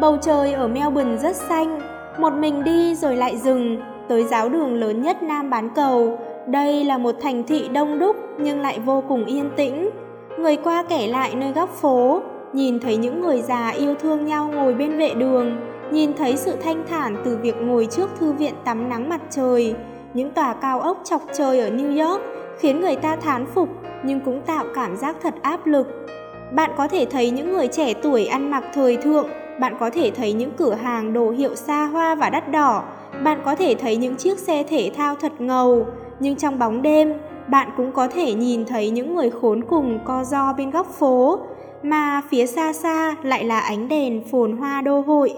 Bầu 0.00 0.16
trời 0.16 0.52
ở 0.52 0.68
Melbourne 0.68 1.16
rất 1.16 1.36
xanh, 1.36 1.80
một 2.18 2.32
mình 2.32 2.64
đi 2.64 2.94
rồi 2.94 3.16
lại 3.16 3.36
dừng, 3.36 3.78
tới 4.08 4.24
giáo 4.24 4.48
đường 4.48 4.74
lớn 4.74 5.02
nhất 5.02 5.22
Nam 5.22 5.50
bán 5.50 5.68
cầu. 5.74 6.18
Đây 6.46 6.84
là 6.84 6.98
một 6.98 7.14
thành 7.20 7.42
thị 7.42 7.68
đông 7.68 7.98
đúc 7.98 8.16
nhưng 8.38 8.60
lại 8.60 8.78
vô 8.78 9.02
cùng 9.08 9.24
yên 9.24 9.50
tĩnh. 9.56 9.90
Người 10.38 10.56
qua 10.56 10.82
kể 10.88 11.06
lại 11.06 11.34
nơi 11.34 11.52
góc 11.52 11.70
phố, 11.70 12.20
nhìn 12.52 12.80
thấy 12.80 12.96
những 12.96 13.20
người 13.20 13.42
già 13.42 13.68
yêu 13.68 13.94
thương 13.94 14.26
nhau 14.26 14.50
ngồi 14.54 14.74
bên 14.74 14.98
vệ 14.98 15.14
đường, 15.14 15.56
nhìn 15.90 16.12
thấy 16.14 16.36
sự 16.36 16.56
thanh 16.64 16.84
thản 16.88 17.16
từ 17.24 17.38
việc 17.42 17.56
ngồi 17.60 17.88
trước 17.90 18.10
thư 18.18 18.32
viện 18.32 18.54
tắm 18.64 18.88
nắng 18.88 19.08
mặt 19.08 19.20
trời. 19.30 19.74
Những 20.14 20.30
tòa 20.30 20.54
cao 20.54 20.80
ốc 20.80 21.00
chọc 21.04 21.22
trời 21.32 21.60
ở 21.60 21.70
New 21.70 22.08
York 22.08 22.22
khiến 22.58 22.80
người 22.80 22.96
ta 22.96 23.16
thán 23.16 23.46
phục 23.46 23.68
nhưng 24.04 24.20
cũng 24.20 24.40
tạo 24.40 24.64
cảm 24.74 24.96
giác 24.96 25.16
thật 25.22 25.34
áp 25.42 25.66
lực. 25.66 26.06
Bạn 26.52 26.70
có 26.76 26.88
thể 26.88 27.06
thấy 27.10 27.30
những 27.30 27.52
người 27.52 27.68
trẻ 27.68 27.94
tuổi 27.94 28.26
ăn 28.26 28.50
mặc 28.50 28.64
thời 28.74 28.96
thượng, 28.96 29.28
bạn 29.60 29.76
có 29.80 29.90
thể 29.90 30.10
thấy 30.10 30.32
những 30.32 30.50
cửa 30.56 30.74
hàng 30.74 31.12
đồ 31.12 31.30
hiệu 31.30 31.54
xa 31.54 31.86
hoa 31.86 32.14
và 32.14 32.30
đắt 32.30 32.50
đỏ, 32.50 32.82
bạn 33.24 33.40
có 33.44 33.54
thể 33.54 33.74
thấy 33.74 33.96
những 33.96 34.16
chiếc 34.16 34.38
xe 34.38 34.62
thể 34.62 34.90
thao 34.96 35.14
thật 35.14 35.32
ngầu, 35.38 35.86
nhưng 36.20 36.36
trong 36.36 36.58
bóng 36.58 36.82
đêm, 36.82 37.12
bạn 37.48 37.68
cũng 37.76 37.92
có 37.92 38.08
thể 38.08 38.34
nhìn 38.34 38.64
thấy 38.64 38.90
những 38.90 39.14
người 39.14 39.30
khốn 39.30 39.64
cùng 39.64 39.98
co 40.04 40.24
do 40.24 40.52
bên 40.52 40.70
góc 40.70 40.86
phố, 40.86 41.38
mà 41.82 42.22
phía 42.30 42.46
xa 42.46 42.72
xa 42.72 43.16
lại 43.22 43.44
là 43.44 43.60
ánh 43.60 43.88
đèn 43.88 44.22
phồn 44.30 44.52
hoa 44.52 44.80
đô 44.80 45.00
hội. 45.00 45.32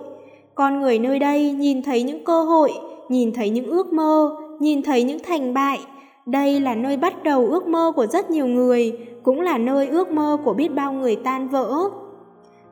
Con 0.54 0.80
người 0.80 0.98
nơi 0.98 1.18
đây 1.18 1.52
nhìn 1.52 1.82
thấy 1.82 2.02
những 2.02 2.24
cơ 2.24 2.42
hội, 2.42 2.72
nhìn 3.08 3.32
thấy 3.32 3.50
những 3.50 3.66
ước 3.66 3.92
mơ, 3.92 4.36
nhìn 4.60 4.82
thấy 4.82 5.02
những 5.02 5.18
thành 5.18 5.54
bại. 5.54 5.80
Đây 6.26 6.60
là 6.60 6.74
nơi 6.74 6.96
bắt 6.96 7.22
đầu 7.22 7.46
ước 7.46 7.66
mơ 7.66 7.92
của 7.96 8.06
rất 8.06 8.30
nhiều 8.30 8.46
người, 8.46 8.98
cũng 9.22 9.40
là 9.40 9.58
nơi 9.58 9.88
ước 9.88 10.10
mơ 10.10 10.38
của 10.44 10.54
biết 10.54 10.68
bao 10.68 10.92
người 10.92 11.16
tan 11.16 11.48
vỡ. 11.48 11.74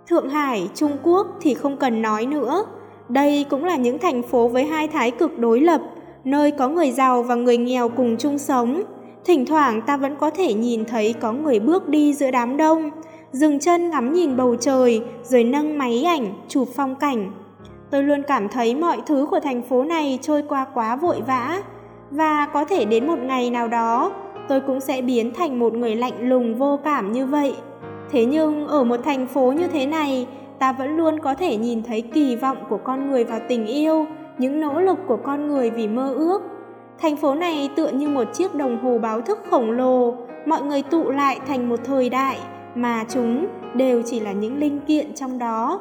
Thượng 0.09 0.29
Hải, 0.29 0.69
Trung 0.75 0.97
Quốc 1.03 1.27
thì 1.41 1.55
không 1.55 1.77
cần 1.77 2.03
nói 2.03 2.27
nữa. 2.27 2.65
Đây 3.09 3.47
cũng 3.51 3.65
là 3.65 3.77
những 3.77 3.99
thành 3.99 4.23
phố 4.23 4.49
với 4.49 4.65
hai 4.65 4.89
thái 4.89 5.11
cực 5.11 5.39
đối 5.39 5.61
lập, 5.61 5.81
nơi 6.25 6.51
có 6.51 6.69
người 6.69 6.91
giàu 6.91 7.23
và 7.23 7.35
người 7.35 7.57
nghèo 7.57 7.89
cùng 7.89 8.17
chung 8.17 8.39
sống. 8.39 8.83
Thỉnh 9.25 9.47
thoảng 9.47 9.83
ta 9.83 9.97
vẫn 9.97 10.17
có 10.21 10.31
thể 10.31 10.55
nhìn 10.55 10.85
thấy 10.85 11.15
có 11.21 11.33
người 11.33 11.61
bước 11.61 11.89
đi 11.89 12.15
giữa 12.15 12.31
đám 12.31 12.57
đông, 12.57 12.91
dừng 13.33 13.59
chân 13.59 13.91
ngắm 13.91 14.13
nhìn 14.13 14.37
bầu 14.37 14.57
trời 14.57 15.03
rồi 15.23 15.45
nâng 15.45 15.79
máy 15.79 16.05
ảnh 16.07 16.27
chụp 16.49 16.69
phong 16.77 16.97
cảnh. 16.97 17.33
Tôi 17.91 18.03
luôn 18.03 18.23
cảm 18.23 18.49
thấy 18.49 18.75
mọi 18.75 18.99
thứ 19.07 19.27
của 19.31 19.41
thành 19.41 19.63
phố 19.63 19.85
này 19.85 20.19
trôi 20.23 20.43
qua 20.49 20.67
quá 20.75 20.97
vội 20.97 21.23
vã 21.27 21.63
và 22.11 22.47
có 22.47 22.65
thể 22.65 22.85
đến 22.85 23.07
một 23.07 23.19
ngày 23.19 23.51
nào 23.51 23.69
đó 23.69 24.13
tôi 24.49 24.61
cũng 24.61 24.81
sẽ 24.81 25.03
biến 25.03 25.33
thành 25.35 25.59
một 25.59 25.75
người 25.75 25.95
lạnh 25.95 26.29
lùng 26.29 26.55
vô 26.55 26.79
cảm 26.85 27.13
như 27.13 27.27
vậy. 27.27 27.55
Thế 28.11 28.25
nhưng 28.25 28.67
ở 28.67 28.85
một 28.85 29.01
thành 29.05 29.27
phố 29.27 29.53
như 29.53 29.69
thế 29.69 29.87
này, 29.87 30.27
ta 30.59 30.73
vẫn 30.73 30.97
luôn 30.97 31.19
có 31.21 31.35
thể 31.35 31.57
nhìn 31.57 31.83
thấy 31.83 32.01
kỳ 32.01 32.37
vọng 32.37 32.57
của 32.69 32.79
con 32.85 33.11
người 33.11 33.25
vào 33.25 33.41
tình 33.49 33.67
yêu, 33.67 34.07
những 34.39 34.61
nỗ 34.61 34.81
lực 34.81 34.99
của 35.07 35.17
con 35.17 35.49
người 35.49 35.71
vì 35.71 35.89
mơ 35.89 36.15
ước. 36.15 36.43
Thành 36.99 37.17
phố 37.17 37.35
này 37.35 37.71
tựa 37.77 37.89
như 37.89 38.09
một 38.09 38.25
chiếc 38.35 38.55
đồng 38.55 38.85
hồ 38.85 38.99
báo 38.99 39.21
thức 39.21 39.39
khổng 39.51 39.71
lồ, 39.71 40.15
mọi 40.47 40.63
người 40.63 40.83
tụ 40.83 41.11
lại 41.11 41.41
thành 41.49 41.69
một 41.69 41.81
thời 41.85 42.09
đại 42.09 42.39
mà 42.75 43.05
chúng 43.09 43.47
đều 43.75 44.03
chỉ 44.03 44.21
là 44.21 44.33
những 44.33 44.59
linh 44.59 44.81
kiện 44.81 45.15
trong 45.15 45.39
đó. 45.39 45.81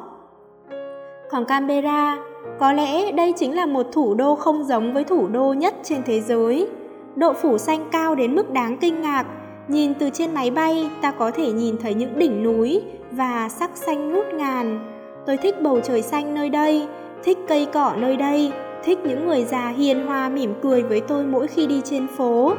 Còn 1.30 1.44
Canberra, 1.44 2.18
có 2.58 2.72
lẽ 2.72 3.12
đây 3.12 3.32
chính 3.36 3.56
là 3.56 3.66
một 3.66 3.86
thủ 3.92 4.14
đô 4.14 4.34
không 4.34 4.64
giống 4.64 4.92
với 4.92 5.04
thủ 5.04 5.28
đô 5.28 5.52
nhất 5.52 5.74
trên 5.82 6.02
thế 6.06 6.20
giới. 6.20 6.68
Độ 7.16 7.32
phủ 7.32 7.58
xanh 7.58 7.88
cao 7.92 8.14
đến 8.14 8.34
mức 8.34 8.50
đáng 8.50 8.76
kinh 8.80 9.02
ngạc, 9.02 9.26
nhìn 9.68 9.94
từ 9.94 10.10
trên 10.10 10.34
máy 10.34 10.50
bay 10.50 10.90
ta 11.00 11.10
có 11.10 11.30
thể 11.30 11.52
nhìn 11.52 11.76
thấy 11.82 11.94
những 11.94 12.18
đỉnh 12.18 12.42
núi 12.42 12.82
và 13.10 13.48
sắc 13.48 13.70
xanh 13.74 14.12
ngút 14.12 14.26
ngàn. 14.34 14.78
Tôi 15.26 15.36
thích 15.36 15.62
bầu 15.62 15.80
trời 15.80 16.02
xanh 16.02 16.34
nơi 16.34 16.50
đây, 16.50 16.86
thích 17.24 17.38
cây 17.48 17.66
cỏ 17.72 17.94
nơi 17.98 18.16
đây, 18.16 18.52
thích 18.84 18.98
những 19.04 19.26
người 19.26 19.44
già 19.44 19.68
hiền 19.68 20.06
hòa 20.06 20.28
mỉm 20.28 20.54
cười 20.62 20.82
với 20.82 21.00
tôi 21.00 21.24
mỗi 21.24 21.46
khi 21.46 21.66
đi 21.66 21.80
trên 21.84 22.06
phố, 22.06 22.52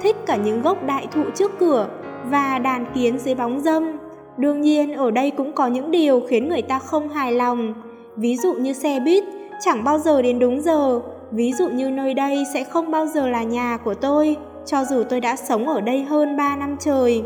thích 0.00 0.16
cả 0.26 0.36
những 0.36 0.62
gốc 0.62 0.86
đại 0.86 1.06
thụ 1.10 1.22
trước 1.34 1.58
cửa 1.58 1.86
và 2.30 2.58
đàn 2.58 2.86
kiến 2.94 3.18
dưới 3.18 3.34
bóng 3.34 3.60
dâm. 3.60 3.98
Đương 4.36 4.60
nhiên 4.60 4.92
ở 4.92 5.10
đây 5.10 5.30
cũng 5.30 5.52
có 5.52 5.66
những 5.66 5.90
điều 5.90 6.20
khiến 6.28 6.48
người 6.48 6.62
ta 6.62 6.78
không 6.78 7.08
hài 7.08 7.32
lòng, 7.32 7.74
ví 8.16 8.36
dụ 8.36 8.52
như 8.52 8.72
xe 8.72 9.00
buýt 9.00 9.24
chẳng 9.60 9.84
bao 9.84 9.98
giờ 9.98 10.22
đến 10.22 10.38
đúng 10.38 10.60
giờ, 10.60 11.00
ví 11.30 11.52
dụ 11.52 11.68
như 11.68 11.90
nơi 11.90 12.14
đây 12.14 12.44
sẽ 12.54 12.64
không 12.64 12.90
bao 12.90 13.06
giờ 13.06 13.28
là 13.28 13.42
nhà 13.42 13.76
của 13.84 13.94
tôi, 13.94 14.36
cho 14.66 14.84
dù 14.84 15.02
tôi 15.02 15.20
đã 15.20 15.36
sống 15.36 15.68
ở 15.68 15.80
đây 15.80 16.04
hơn 16.04 16.36
3 16.36 16.56
năm 16.56 16.76
trời. 16.80 17.22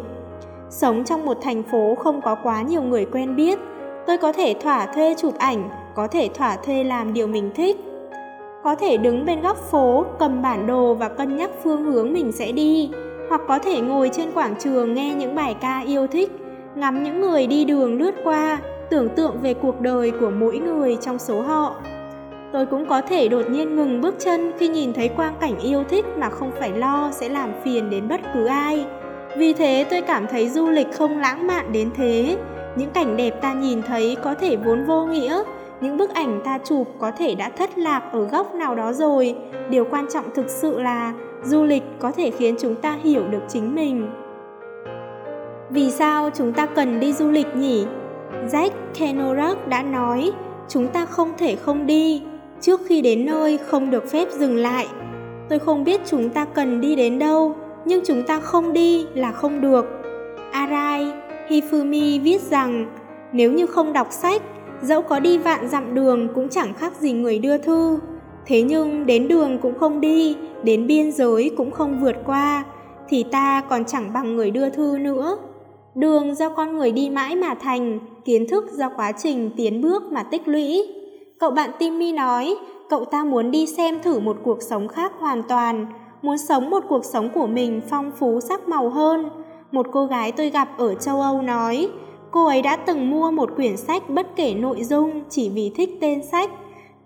Sống 0.71 1.05
trong 1.05 1.27
một 1.27 1.39
thành 1.43 1.63
phố 1.63 1.95
không 1.95 2.21
có 2.21 2.35
quá 2.35 2.63
nhiều 2.63 2.83
người 2.83 3.05
quen 3.05 3.37
biết, 3.37 3.59
tôi 4.07 4.19
có 4.19 4.33
thể 4.33 4.55
thỏa 4.61 4.87
thuê 4.87 5.15
chụp 5.15 5.35
ảnh, 5.39 5.69
có 5.95 6.07
thể 6.07 6.29
thỏa 6.35 6.57
thuê 6.57 6.85
làm 6.85 7.13
điều 7.13 7.27
mình 7.27 7.51
thích. 7.55 7.77
Có 8.65 8.75
thể 8.75 8.97
đứng 8.97 9.25
bên 9.25 9.41
góc 9.41 9.57
phố, 9.71 10.05
cầm 10.19 10.43
bản 10.43 10.67
đồ 10.67 10.95
và 10.95 11.09
cân 11.09 11.37
nhắc 11.37 11.51
phương 11.63 11.85
hướng 11.85 12.13
mình 12.13 12.33
sẽ 12.33 12.53
đi, 12.53 12.91
hoặc 13.31 13.41
có 13.49 13.59
thể 13.59 13.81
ngồi 13.81 14.11
trên 14.13 14.33
quảng 14.33 14.55
trường 14.59 14.95
nghe 14.95 15.15
những 15.15 15.35
bài 15.35 15.57
ca 15.61 15.81
yêu 15.81 16.07
thích, 16.07 16.31
ngắm 16.75 17.03
những 17.03 17.21
người 17.21 17.47
đi 17.47 17.65
đường 17.65 17.99
lướt 17.99 18.15
qua, 18.25 18.59
tưởng 18.91 19.09
tượng 19.09 19.37
về 19.43 19.55
cuộc 19.55 19.81
đời 19.81 20.13
của 20.21 20.31
mỗi 20.31 20.59
người 20.59 20.97
trong 21.01 21.19
số 21.19 21.43
họ. 21.43 21.75
Tôi 22.53 22.67
cũng 22.67 22.87
có 22.87 23.01
thể 23.01 23.29
đột 23.29 23.51
nhiên 23.51 23.77
ngừng 23.77 24.01
bước 24.01 24.15
chân 24.19 24.53
khi 24.59 24.69
nhìn 24.69 24.93
thấy 24.93 25.09
quang 25.09 25.35
cảnh 25.41 25.59
yêu 25.59 25.85
thích 25.89 26.05
mà 26.19 26.31
không 26.31 26.51
phải 26.59 26.73
lo 26.73 27.11
sẽ 27.13 27.29
làm 27.29 27.53
phiền 27.65 27.91
đến 27.91 28.09
bất 28.09 28.21
cứ 28.35 28.47
ai. 28.47 28.87
Vì 29.37 29.53
thế 29.53 29.87
tôi 29.91 30.01
cảm 30.01 30.27
thấy 30.27 30.49
du 30.49 30.71
lịch 30.71 30.93
không 30.93 31.19
lãng 31.19 31.47
mạn 31.47 31.73
đến 31.73 31.91
thế. 31.97 32.37
Những 32.77 32.91
cảnh 32.91 33.17
đẹp 33.17 33.41
ta 33.43 33.53
nhìn 33.53 33.83
thấy 33.83 34.17
có 34.25 34.35
thể 34.35 34.57
vốn 34.57 34.85
vô 34.85 35.07
nghĩa, 35.07 35.43
những 35.81 35.97
bức 35.97 36.15
ảnh 36.15 36.41
ta 36.45 36.59
chụp 36.65 36.87
có 36.99 37.11
thể 37.11 37.35
đã 37.35 37.49
thất 37.49 37.79
lạc 37.79 38.03
ở 38.13 38.25
góc 38.25 38.55
nào 38.55 38.75
đó 38.75 38.93
rồi. 38.93 39.37
Điều 39.69 39.85
quan 39.91 40.07
trọng 40.13 40.25
thực 40.35 40.49
sự 40.49 40.81
là 40.81 41.13
du 41.45 41.65
lịch 41.65 41.83
có 41.99 42.13
thể 42.13 42.31
khiến 42.31 42.55
chúng 42.61 42.75
ta 42.75 42.99
hiểu 43.03 43.23
được 43.31 43.43
chính 43.49 43.75
mình. 43.75 44.11
Vì 45.71 45.91
sao 45.91 46.31
chúng 46.35 46.53
ta 46.53 46.67
cần 46.67 47.01
đi 47.01 47.13
du 47.13 47.31
lịch 47.31 47.57
nhỉ? 47.57 47.87
Jack 48.51 48.71
kenorak 48.95 49.69
đã 49.69 49.83
nói, 49.83 50.33
chúng 50.69 50.89
ta 50.89 51.07
không 51.07 51.33
thể 51.39 51.57
không 51.57 51.87
đi, 51.87 52.23
trước 52.61 52.81
khi 52.87 53.01
đến 53.01 53.27
nơi 53.27 53.59
không 53.59 53.91
được 53.91 54.11
phép 54.11 54.29
dừng 54.31 54.57
lại. 54.57 54.89
Tôi 55.49 55.59
không 55.59 55.85
biết 55.85 56.01
chúng 56.07 56.29
ta 56.29 56.45
cần 56.45 56.81
đi 56.81 56.97
đến 56.97 57.19
đâu, 57.19 57.57
nhưng 57.85 58.05
chúng 58.05 58.23
ta 58.23 58.41
không 58.41 58.73
đi 58.73 59.07
là 59.15 59.33
không 59.33 59.61
được. 59.61 59.87
Arai 60.53 61.13
Hifumi 61.49 62.23
viết 62.23 62.41
rằng, 62.41 62.87
nếu 63.33 63.53
như 63.53 63.67
không 63.67 63.93
đọc 63.93 64.09
sách, 64.11 64.43
dẫu 64.83 65.03
có 65.03 65.21
đi 65.21 65.39
vạn 65.39 65.69
dặm 65.69 65.95
đường 65.95 66.29
cũng 66.35 66.49
chẳng 66.49 66.75
khác 66.75 66.93
gì 67.01 67.13
người 67.13 67.39
đưa 67.39 67.59
thư. 67.59 67.99
Thế 68.51 68.63
nhưng 68.63 69.07
đến 69.07 69.29
đường 69.29 69.59
cũng 69.63 69.79
không 69.79 70.01
đi, 70.01 70.37
đến 70.63 70.87
biên 70.87 71.13
giới 71.13 71.51
cũng 71.57 71.71
không 71.71 72.01
vượt 72.01 72.17
qua, 72.27 72.65
thì 73.09 73.23
ta 73.23 73.63
còn 73.69 73.85
chẳng 73.85 74.13
bằng 74.15 74.37
người 74.37 74.51
đưa 74.51 74.71
thư 74.71 74.99
nữa. 74.99 75.39
Đường 75.95 76.35
do 76.35 76.49
con 76.49 76.79
người 76.79 76.93
đi 76.93 77.11
mãi 77.11 77.37
mà 77.37 77.55
thành, 77.55 77.99
kiến 78.25 78.47
thức 78.49 78.65
do 78.73 78.89
quá 78.97 79.13
trình 79.13 79.51
tiến 79.57 79.81
bước 79.81 80.13
mà 80.13 80.23
tích 80.23 80.49
lũy. 80.49 80.87
Cậu 81.39 81.51
bạn 81.51 81.71
Timmy 81.79 82.13
nói, 82.13 82.57
cậu 82.89 83.05
ta 83.05 83.25
muốn 83.25 83.51
đi 83.51 83.67
xem 83.67 84.03
thử 84.03 84.21
một 84.21 84.37
cuộc 84.45 84.63
sống 84.63 84.89
khác 84.89 85.13
hoàn 85.19 85.43
toàn, 85.43 85.87
muốn 86.23 86.39
sống 86.39 86.71
một 86.71 86.85
cuộc 86.89 87.05
sống 87.05 87.29
của 87.35 87.47
mình 87.47 87.81
phong 87.91 88.11
phú 88.19 88.41
sắc 88.41 88.69
màu 88.69 88.89
hơn. 88.89 89.31
Một 89.73 89.87
cô 89.93 90.07
gái 90.07 90.33
tôi 90.33 90.51
gặp 90.51 90.69
ở 90.79 90.95
châu 90.95 91.21
Âu 91.21 91.43
nói, 91.43 91.89
cô 92.31 92.47
ấy 92.47 92.63
đã 92.63 92.77
từng 92.77 93.11
mua 93.11 93.31
một 93.31 93.57
quyển 93.57 93.77
sách 93.77 94.11
bất 94.11 94.37
kể 94.37 94.55
nội 94.55 94.85
dung 94.85 95.11
chỉ 95.29 95.51
vì 95.55 95.73
thích 95.77 95.91
tên 96.01 96.21
sách. 96.33 96.51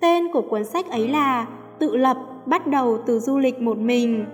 Tên 0.04 0.28
của 0.32 0.42
cuốn 0.42 0.64
sách 0.64 0.90
ấy 0.90 1.08
là 1.08 1.46
Tự 1.78 1.96
lập 1.96 2.16
bắt 2.46 2.66
đầu 2.66 2.98
từ 3.06 3.18
du 3.18 3.38
lịch 3.38 3.60
một 3.60 3.78
mình. 3.78 4.24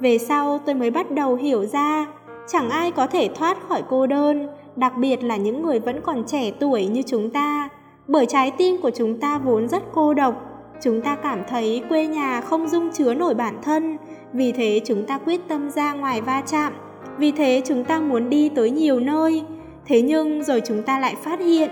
Về 0.00 0.18
sau 0.18 0.58
tôi 0.58 0.74
mới 0.74 0.90
bắt 0.90 1.10
đầu 1.10 1.34
hiểu 1.34 1.64
ra, 1.64 2.06
chẳng 2.48 2.70
ai 2.70 2.90
có 2.90 3.06
thể 3.06 3.28
thoát 3.34 3.68
khỏi 3.68 3.82
cô 3.88 4.06
đơn, 4.06 4.48
đặc 4.76 4.92
biệt 4.96 5.24
là 5.24 5.36
những 5.36 5.62
người 5.62 5.80
vẫn 5.80 6.00
còn 6.00 6.24
trẻ 6.26 6.50
tuổi 6.50 6.86
như 6.86 7.02
chúng 7.02 7.30
ta. 7.30 7.68
Bởi 8.06 8.26
trái 8.26 8.50
tim 8.50 8.76
của 8.82 8.90
chúng 8.90 9.20
ta 9.20 9.38
vốn 9.38 9.68
rất 9.68 9.82
cô 9.94 10.14
độc, 10.14 10.34
chúng 10.82 11.00
ta 11.00 11.16
cảm 11.16 11.42
thấy 11.48 11.82
quê 11.88 12.06
nhà 12.06 12.40
không 12.40 12.68
dung 12.68 12.90
chứa 12.92 13.14
nổi 13.14 13.34
bản 13.34 13.54
thân, 13.62 13.96
vì 14.32 14.52
thế 14.52 14.80
chúng 14.84 15.06
ta 15.06 15.18
quyết 15.18 15.40
tâm 15.48 15.70
ra 15.70 15.92
ngoài 15.92 16.20
va 16.20 16.42
chạm, 16.46 16.72
vì 17.18 17.32
thế 17.32 17.62
chúng 17.64 17.84
ta 17.84 18.00
muốn 18.00 18.30
đi 18.30 18.48
tới 18.48 18.70
nhiều 18.70 19.00
nơi. 19.00 19.42
Thế 19.86 20.02
nhưng 20.02 20.44
rồi 20.44 20.62
chúng 20.66 20.82
ta 20.82 20.98
lại 20.98 21.14
phát 21.22 21.40
hiện, 21.40 21.70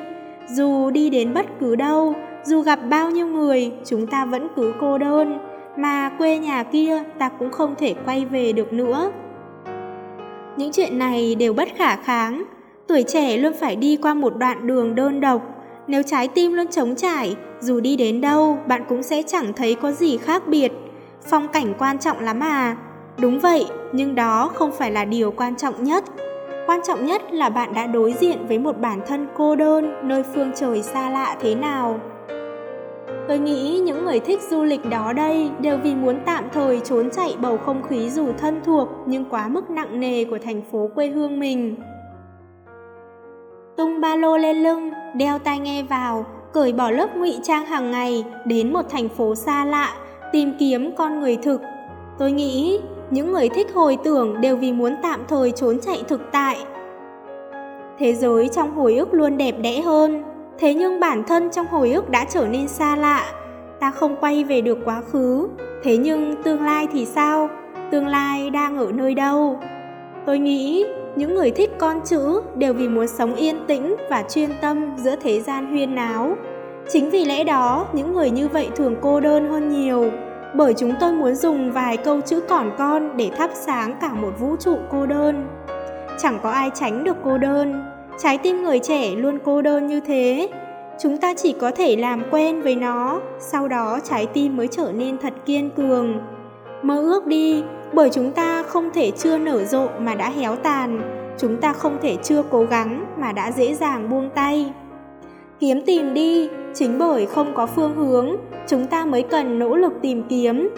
dù 0.51 0.91
đi 0.91 1.11
đến 1.11 1.35
bất 1.35 1.47
cứ 1.61 1.77
đâu, 1.77 2.15
dù 2.45 2.63
gặp 2.63 2.79
bao 2.91 3.11
nhiêu 3.11 3.27
người, 3.27 3.73
chúng 3.85 4.07
ta 4.07 4.25
vẫn 4.25 4.49
cứ 4.57 4.73
cô 4.81 4.99
đơn, 4.99 5.39
mà 5.77 6.11
quê 6.19 6.39
nhà 6.39 6.63
kia 6.63 7.03
ta 7.19 7.29
cũng 7.29 7.51
không 7.51 7.75
thể 7.79 7.95
quay 8.05 8.25
về 8.25 8.53
được 8.53 8.73
nữa. 8.73 9.13
Những 10.57 10.73
chuyện 10.73 10.99
này 10.99 11.35
đều 11.35 11.53
bất 11.53 11.69
khả 11.77 11.97
kháng, 11.97 12.45
tuổi 12.87 13.03
trẻ 13.03 13.37
luôn 13.37 13.53
phải 13.61 13.77
đi 13.77 13.99
qua 14.03 14.15
một 14.15 14.37
đoạn 14.37 14.67
đường 14.67 14.95
đơn 14.95 15.21
độc. 15.21 15.43
Nếu 15.87 16.03
trái 16.03 16.29
tim 16.29 16.53
luôn 16.53 16.67
trống 16.67 16.95
trải, 16.97 17.37
dù 17.61 17.81
đi 17.81 17.97
đến 17.97 18.21
đâu, 18.21 18.59
bạn 18.67 18.85
cũng 18.89 19.03
sẽ 19.03 19.23
chẳng 19.23 19.53
thấy 19.53 19.75
có 19.75 19.93
gì 19.93 20.17
khác 20.17 20.49
biệt. 20.49 20.73
Phong 21.31 21.49
cảnh 21.49 21.75
quan 21.79 21.99
trọng 21.99 22.21
lắm 22.21 22.41
à? 22.41 22.77
Đúng 23.19 23.41
vậy, 23.41 23.67
nhưng 23.93 24.15
đó 24.15 24.51
không 24.55 24.73
phải 24.73 24.91
là 24.91 25.05
điều 25.05 25.31
quan 25.31 25.57
trọng 25.57 25.85
nhất. 25.85 26.05
Quan 26.67 26.81
trọng 26.87 27.07
nhất 27.07 27.23
là 27.33 27.49
bạn 27.49 27.75
đã 27.75 27.87
đối 27.87 28.13
diện 28.13 28.47
với 28.49 28.59
một 28.59 28.79
bản 28.81 29.01
thân 29.07 29.27
cô 29.37 29.57
đơn 29.57 30.09
nơi 30.09 30.23
phương 30.35 30.53
trời 30.57 30.83
xa 30.83 31.11
lạ 31.11 31.37
thế 31.41 31.55
nào. 31.55 32.01
Tôi 33.29 33.39
nghĩ 33.39 33.79
những 33.79 34.05
người 34.05 34.21
thích 34.21 34.41
du 34.51 34.63
lịch 34.63 34.91
đó 34.91 35.13
đây 35.13 35.51
đều 35.61 35.79
vì 35.83 35.95
muốn 35.95 36.17
tạm 36.27 36.45
thời 36.53 36.81
trốn 36.81 37.11
chạy 37.11 37.37
bầu 37.41 37.59
không 37.59 37.83
khí 37.83 38.11
dù 38.11 38.33
thân 38.39 38.61
thuộc 38.65 38.89
nhưng 39.07 39.25
quá 39.25 39.49
mức 39.49 39.71
nặng 39.71 40.01
nề 40.01 40.25
của 40.25 40.39
thành 40.39 40.63
phố 40.73 40.91
quê 40.95 41.07
hương 41.07 41.41
mình. 41.41 41.77
Tung 43.77 44.01
ba 44.01 44.17
lô 44.17 44.37
lên 44.37 44.57
lưng, 44.57 44.91
đeo 45.15 45.39
tai 45.39 45.59
nghe 45.59 45.83
vào, 45.83 46.27
cởi 46.53 46.73
bỏ 46.73 46.91
lớp 46.91 47.17
ngụy 47.17 47.39
trang 47.43 47.67
hàng 47.67 47.91
ngày 47.91 48.25
đến 48.47 48.73
một 48.73 48.83
thành 48.91 49.09
phố 49.09 49.35
xa 49.35 49.65
lạ, 49.65 49.95
tìm 50.33 50.53
kiếm 50.59 50.91
con 50.97 51.21
người 51.21 51.37
thực. 51.37 51.61
Tôi 52.19 52.33
nghĩ 52.33 52.81
những 53.11 53.33
người 53.33 53.49
thích 53.49 53.75
hồi 53.75 53.99
tưởng 54.05 54.41
đều 54.41 54.57
vì 54.57 54.73
muốn 54.73 54.95
tạm 55.03 55.21
thời 55.29 55.51
trốn 55.51 55.79
chạy 55.81 56.03
thực 56.09 56.21
tại. 56.33 56.57
Thế 57.99 58.15
giới 58.15 58.49
trong 58.49 58.75
hồi 58.75 58.95
ức 58.95 59.15
luôn 59.15 59.37
đẹp 59.37 59.55
đẽ 59.63 59.81
hơn, 59.81 60.23
Thế 60.59 60.75
nhưng 60.75 61.01
bản 61.01 61.25
thân 61.25 61.51
trong 61.51 61.67
hồi 61.67 61.93
ức 61.93 62.11
đã 62.11 62.25
trở 62.25 62.47
nên 62.47 62.69
xa 62.69 62.97
lạ, 62.97 63.33
ta 63.81 63.91
không 63.91 64.17
quay 64.21 64.45
về 64.45 64.61
được 64.61 64.79
quá 64.85 65.03
khứ. 65.13 65.49
Thế 65.83 65.97
nhưng 65.97 66.43
tương 66.43 66.63
lai 66.63 66.87
thì 66.93 67.05
sao? 67.05 67.49
Tương 67.91 68.07
lai 68.07 68.51
đang 68.51 68.79
ở 68.79 68.93
nơi 68.93 69.15
đâu? 69.15 69.61
Tôi 70.27 70.39
nghĩ 70.39 70.85
những 71.17 71.35
người 71.35 71.51
thích 71.51 71.71
con 71.79 72.01
chữ 72.05 72.41
đều 72.55 72.75
vì 72.75 72.89
muốn 72.89 73.09
sống 73.09 73.35
yên 73.35 73.57
tĩnh 73.67 73.97
và 74.11 74.25
chuyên 74.29 74.51
tâm 74.61 74.97
giữa 74.97 75.17
thế 75.17 75.41
gian 75.41 75.67
huyên 75.71 75.95
náo. 75.95 76.37
Chính 76.89 77.11
vì 77.11 77.25
lẽ 77.25 77.45
đó, 77.45 77.87
những 77.93 78.15
người 78.15 78.31
như 78.31 78.49
vậy 78.49 78.69
thường 78.77 78.97
cô 79.01 79.21
đơn 79.21 79.49
hơn 79.49 79.69
nhiều, 79.69 80.11
bởi 80.55 80.75
chúng 80.75 80.95
tôi 81.01 81.13
muốn 81.13 81.35
dùng 81.35 81.73
vài 81.73 81.97
câu 81.97 82.21
chữ 82.21 82.41
còn 82.49 82.71
con 82.79 83.17
để 83.17 83.31
thắp 83.37 83.51
sáng 83.55 83.97
cả 84.01 84.13
một 84.13 84.33
vũ 84.39 84.57
trụ 84.57 84.77
cô 84.91 85.07
đơn. 85.07 85.47
Chẳng 86.19 86.39
có 86.43 86.51
ai 86.51 86.71
tránh 86.75 87.05
được 87.05 87.17
cô 87.25 87.39
đơn, 87.39 87.94
trái 88.19 88.39
tim 88.39 88.63
người 88.63 88.79
trẻ 88.79 89.11
luôn 89.11 89.39
cô 89.45 89.63
đơn 89.63 89.87
như 89.87 90.01
thế. 90.01 90.49
Chúng 91.01 91.17
ta 91.17 91.35
chỉ 91.35 91.53
có 91.53 91.71
thể 91.71 91.97
làm 91.97 92.23
quen 92.31 92.63
với 92.63 92.75
nó, 92.75 93.21
sau 93.39 93.69
đó 93.69 93.99
trái 94.05 94.27
tim 94.27 94.57
mới 94.57 94.69
trở 94.69 94.93
nên 94.93 95.19
thật 95.19 95.33
kiên 95.47 95.71
cường. 95.71 96.19
Mơ 96.83 97.01
ước 97.01 97.27
đi, 97.27 97.63
bởi 97.93 98.11
chúng 98.11 98.33
ta 98.33 98.63
không 98.63 98.91
thể 98.95 99.11
chưa 99.11 99.39
nở 99.39 99.65
rộ 99.65 99.89
mà 99.99 100.15
đã 100.15 100.31
héo 100.31 100.57
tàn. 100.57 101.01
Chúng 101.39 101.57
ta 101.57 101.73
không 101.73 101.99
thể 102.03 102.17
chưa 102.23 102.43
cố 102.51 102.65
gắng 102.65 103.07
mà 103.19 103.33
đã 103.33 103.51
dễ 103.53 103.75
dàng 103.75 104.11
buông 104.11 104.31
tay. 104.35 104.73
Kiếm 105.61 105.81
tìm 105.87 106.15
đi, 106.15 106.49
chính 106.75 106.99
bởi 106.99 107.27
không 107.27 107.55
có 107.55 107.67
phương 107.67 107.95
hướng, 107.95 108.37
chúng 108.67 108.87
ta 108.87 109.05
mới 109.05 109.23
cần 109.23 109.59
nỗ 109.59 109.77
lực 109.77 109.93
tìm 110.03 110.23
kiếm. 110.29 110.69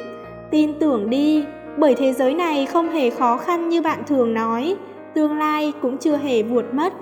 Tin 0.51 0.79
tưởng 0.79 1.11
đi, 1.11 1.45
bởi 1.77 1.95
thế 1.95 2.13
giới 2.13 2.35
này 2.35 2.67
không 2.67 2.89
hề 2.89 3.11
khó 3.11 3.37
khăn 3.37 3.69
như 3.69 3.83
bạn 3.83 4.03
thường 4.07 4.35
nói, 4.35 4.77
tương 5.15 5.39
lai 5.39 5.73
cũng 5.83 5.99
chưa 5.99 6.17
hề 6.17 6.43
buột 6.43 6.65
mất 6.73 6.93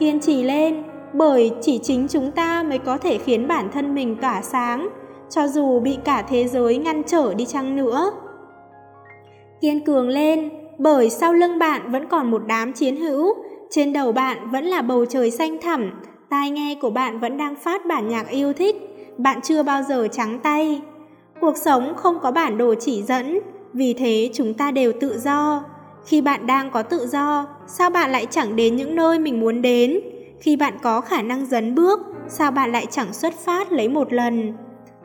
kiên 0.00 0.20
trì 0.20 0.42
lên 0.42 0.82
bởi 1.12 1.50
chỉ 1.60 1.78
chính 1.82 2.06
chúng 2.08 2.30
ta 2.30 2.62
mới 2.62 2.78
có 2.78 2.98
thể 2.98 3.18
khiến 3.18 3.48
bản 3.48 3.70
thân 3.72 3.94
mình 3.94 4.16
tỏa 4.16 4.42
sáng 4.42 4.88
cho 5.30 5.48
dù 5.48 5.80
bị 5.80 5.98
cả 6.04 6.22
thế 6.28 6.48
giới 6.48 6.76
ngăn 6.76 7.02
trở 7.06 7.34
đi 7.34 7.44
chăng 7.44 7.76
nữa. 7.76 8.10
Kiên 9.60 9.84
cường 9.84 10.08
lên 10.08 10.50
bởi 10.78 11.10
sau 11.10 11.32
lưng 11.32 11.58
bạn 11.58 11.92
vẫn 11.92 12.08
còn 12.08 12.30
một 12.30 12.42
đám 12.46 12.72
chiến 12.72 12.96
hữu 12.96 13.34
trên 13.70 13.92
đầu 13.92 14.12
bạn 14.12 14.50
vẫn 14.50 14.64
là 14.64 14.82
bầu 14.82 15.04
trời 15.06 15.30
xanh 15.30 15.60
thẳm 15.60 15.90
tai 16.30 16.50
nghe 16.50 16.78
của 16.80 16.90
bạn 16.90 17.20
vẫn 17.20 17.36
đang 17.36 17.56
phát 17.56 17.86
bản 17.86 18.08
nhạc 18.08 18.28
yêu 18.28 18.52
thích 18.52 18.76
bạn 19.18 19.40
chưa 19.42 19.62
bao 19.62 19.82
giờ 19.82 20.08
trắng 20.12 20.38
tay. 20.42 20.82
Cuộc 21.40 21.56
sống 21.56 21.94
không 21.96 22.18
có 22.22 22.30
bản 22.30 22.58
đồ 22.58 22.74
chỉ 22.80 23.02
dẫn 23.02 23.38
vì 23.72 23.94
thế 23.94 24.30
chúng 24.34 24.54
ta 24.54 24.70
đều 24.70 24.92
tự 25.00 25.18
do. 25.18 25.64
Khi 26.04 26.20
bạn 26.20 26.46
đang 26.46 26.70
có 26.70 26.82
tự 26.82 27.06
do, 27.06 27.46
sao 27.72 27.90
bạn 27.90 28.12
lại 28.12 28.26
chẳng 28.30 28.56
đến 28.56 28.76
những 28.76 28.94
nơi 28.94 29.18
mình 29.18 29.40
muốn 29.40 29.62
đến? 29.62 30.00
Khi 30.40 30.56
bạn 30.56 30.74
có 30.82 31.00
khả 31.00 31.22
năng 31.22 31.46
dấn 31.46 31.74
bước, 31.74 32.00
sao 32.28 32.50
bạn 32.50 32.72
lại 32.72 32.86
chẳng 32.90 33.12
xuất 33.12 33.34
phát 33.34 33.72
lấy 33.72 33.88
một 33.88 34.12
lần? 34.12 34.52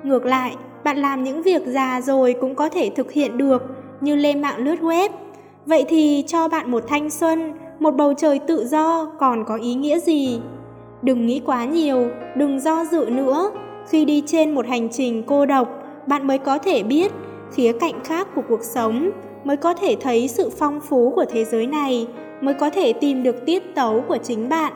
Ngược 0.04 0.25
lại, 0.25 0.56
bạn 0.84 0.97
làm 0.97 1.23
những 1.23 1.43
việc 1.43 1.62
già 1.65 2.01
rồi 2.01 2.36
cũng 2.41 2.56
có 2.56 2.69
thể 2.69 2.89
thực 2.95 3.12
hiện 3.12 3.38
được, 3.38 3.63
như 4.01 4.15
lên 4.15 4.41
mạng 4.41 4.58
lướt 4.58 4.75
web. 4.82 5.10
Vậy 5.65 5.86
thì 5.89 6.23
cho 6.28 6.47
bạn 6.47 6.71
một 6.71 6.84
thanh 6.88 7.10
xuân, 7.10 7.54
một 7.80 7.91
bầu 7.91 8.13
trời 8.13 8.39
tự 8.39 8.65
do 8.65 9.06
còn 9.19 9.45
có 9.45 9.56
ý 9.56 9.73
nghĩa 9.73 9.99
gì? 9.99 10.39
Đừng 11.01 11.25
nghĩ 11.25 11.41
quá 11.45 11.65
nhiều, 11.65 12.08
đừng 12.36 12.60
do 12.60 12.86
dự 12.86 13.06
nữa. 13.10 13.51
Khi 13.89 14.06
đi 14.06 14.23
trên 14.25 14.56
một 14.56 14.67
hành 14.67 14.89
trình 14.89 15.23
cô 15.28 15.45
độc, 15.45 15.69
bạn 16.08 16.28
mới 16.28 16.38
có 16.38 16.58
thể 16.58 16.84
biết 16.84 17.12
khía 17.54 17.71
cạnh 17.80 18.04
khác 18.04 18.28
của 18.36 18.41
cuộc 18.49 18.63
sống 18.63 19.12
mới 19.43 19.58
có 19.58 19.73
thể 19.73 19.95
thấy 20.01 20.28
sự 20.28 20.49
phong 20.58 20.80
phú 20.80 21.13
của 21.15 21.25
thế 21.25 21.45
giới 21.45 21.67
này, 21.67 22.08
mới 22.45 22.53
có 22.53 22.69
thể 22.69 22.93
tìm 22.93 23.23
được 23.23 23.45
tiết 23.45 23.75
tấu 23.75 24.03
của 24.08 24.17
chính 24.17 24.49
bạn. 24.49 24.73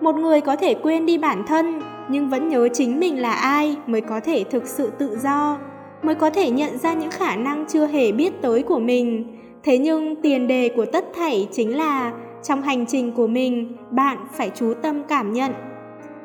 Một 0.00 0.14
người 0.14 0.40
có 0.40 0.56
thể 0.56 0.74
quên 0.74 1.06
đi 1.06 1.18
bản 1.18 1.44
thân, 1.46 1.80
nhưng 2.08 2.28
vẫn 2.28 2.48
nhớ 2.48 2.68
chính 2.72 3.00
mình 3.00 3.20
là 3.20 3.32
ai 3.32 3.76
mới 3.86 4.00
có 4.00 4.20
thể 4.20 4.44
thực 4.44 4.66
sự 4.66 4.90
tự 4.98 5.18
do, 5.22 5.58
mới 6.02 6.14
có 6.14 6.30
thể 6.30 6.50
nhận 6.50 6.78
ra 6.78 6.94
những 6.94 7.10
khả 7.10 7.36
năng 7.36 7.64
chưa 7.68 7.86
hề 7.86 8.12
biết 8.12 8.42
tới 8.42 8.62
của 8.62 8.78
mình. 8.78 9.36
Thế 9.62 9.78
nhưng 9.78 10.22
tiền 10.22 10.48
đề 10.48 10.68
của 10.76 10.84
tất 10.84 11.04
thảy 11.16 11.48
chính 11.52 11.76
là 11.76 12.12
trong 12.42 12.62
hành 12.62 12.86
trình 12.86 13.12
của 13.12 13.26
mình, 13.26 13.76
bạn 13.90 14.18
phải 14.32 14.50
chú 14.54 14.74
tâm 14.82 15.02
cảm 15.08 15.32
nhận. 15.32 15.52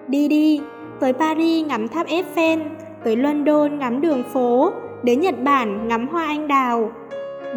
Đi 0.08 0.28
đi, 0.28 0.62
tới 1.00 1.14
Paris 1.14 1.68
ngắm 1.68 1.88
tháp 1.88 2.08
Eiffel, 2.08 2.60
tới 3.04 3.16
London 3.16 3.80
ngắm 3.80 4.02
đường 4.02 4.24
phố, 4.34 4.72
đến 5.04 5.22
Nhật 5.22 5.44
Bản 5.44 5.88
ngắm 5.88 6.08
hoa 6.08 6.26
anh 6.26 6.48
đào, 6.48 6.92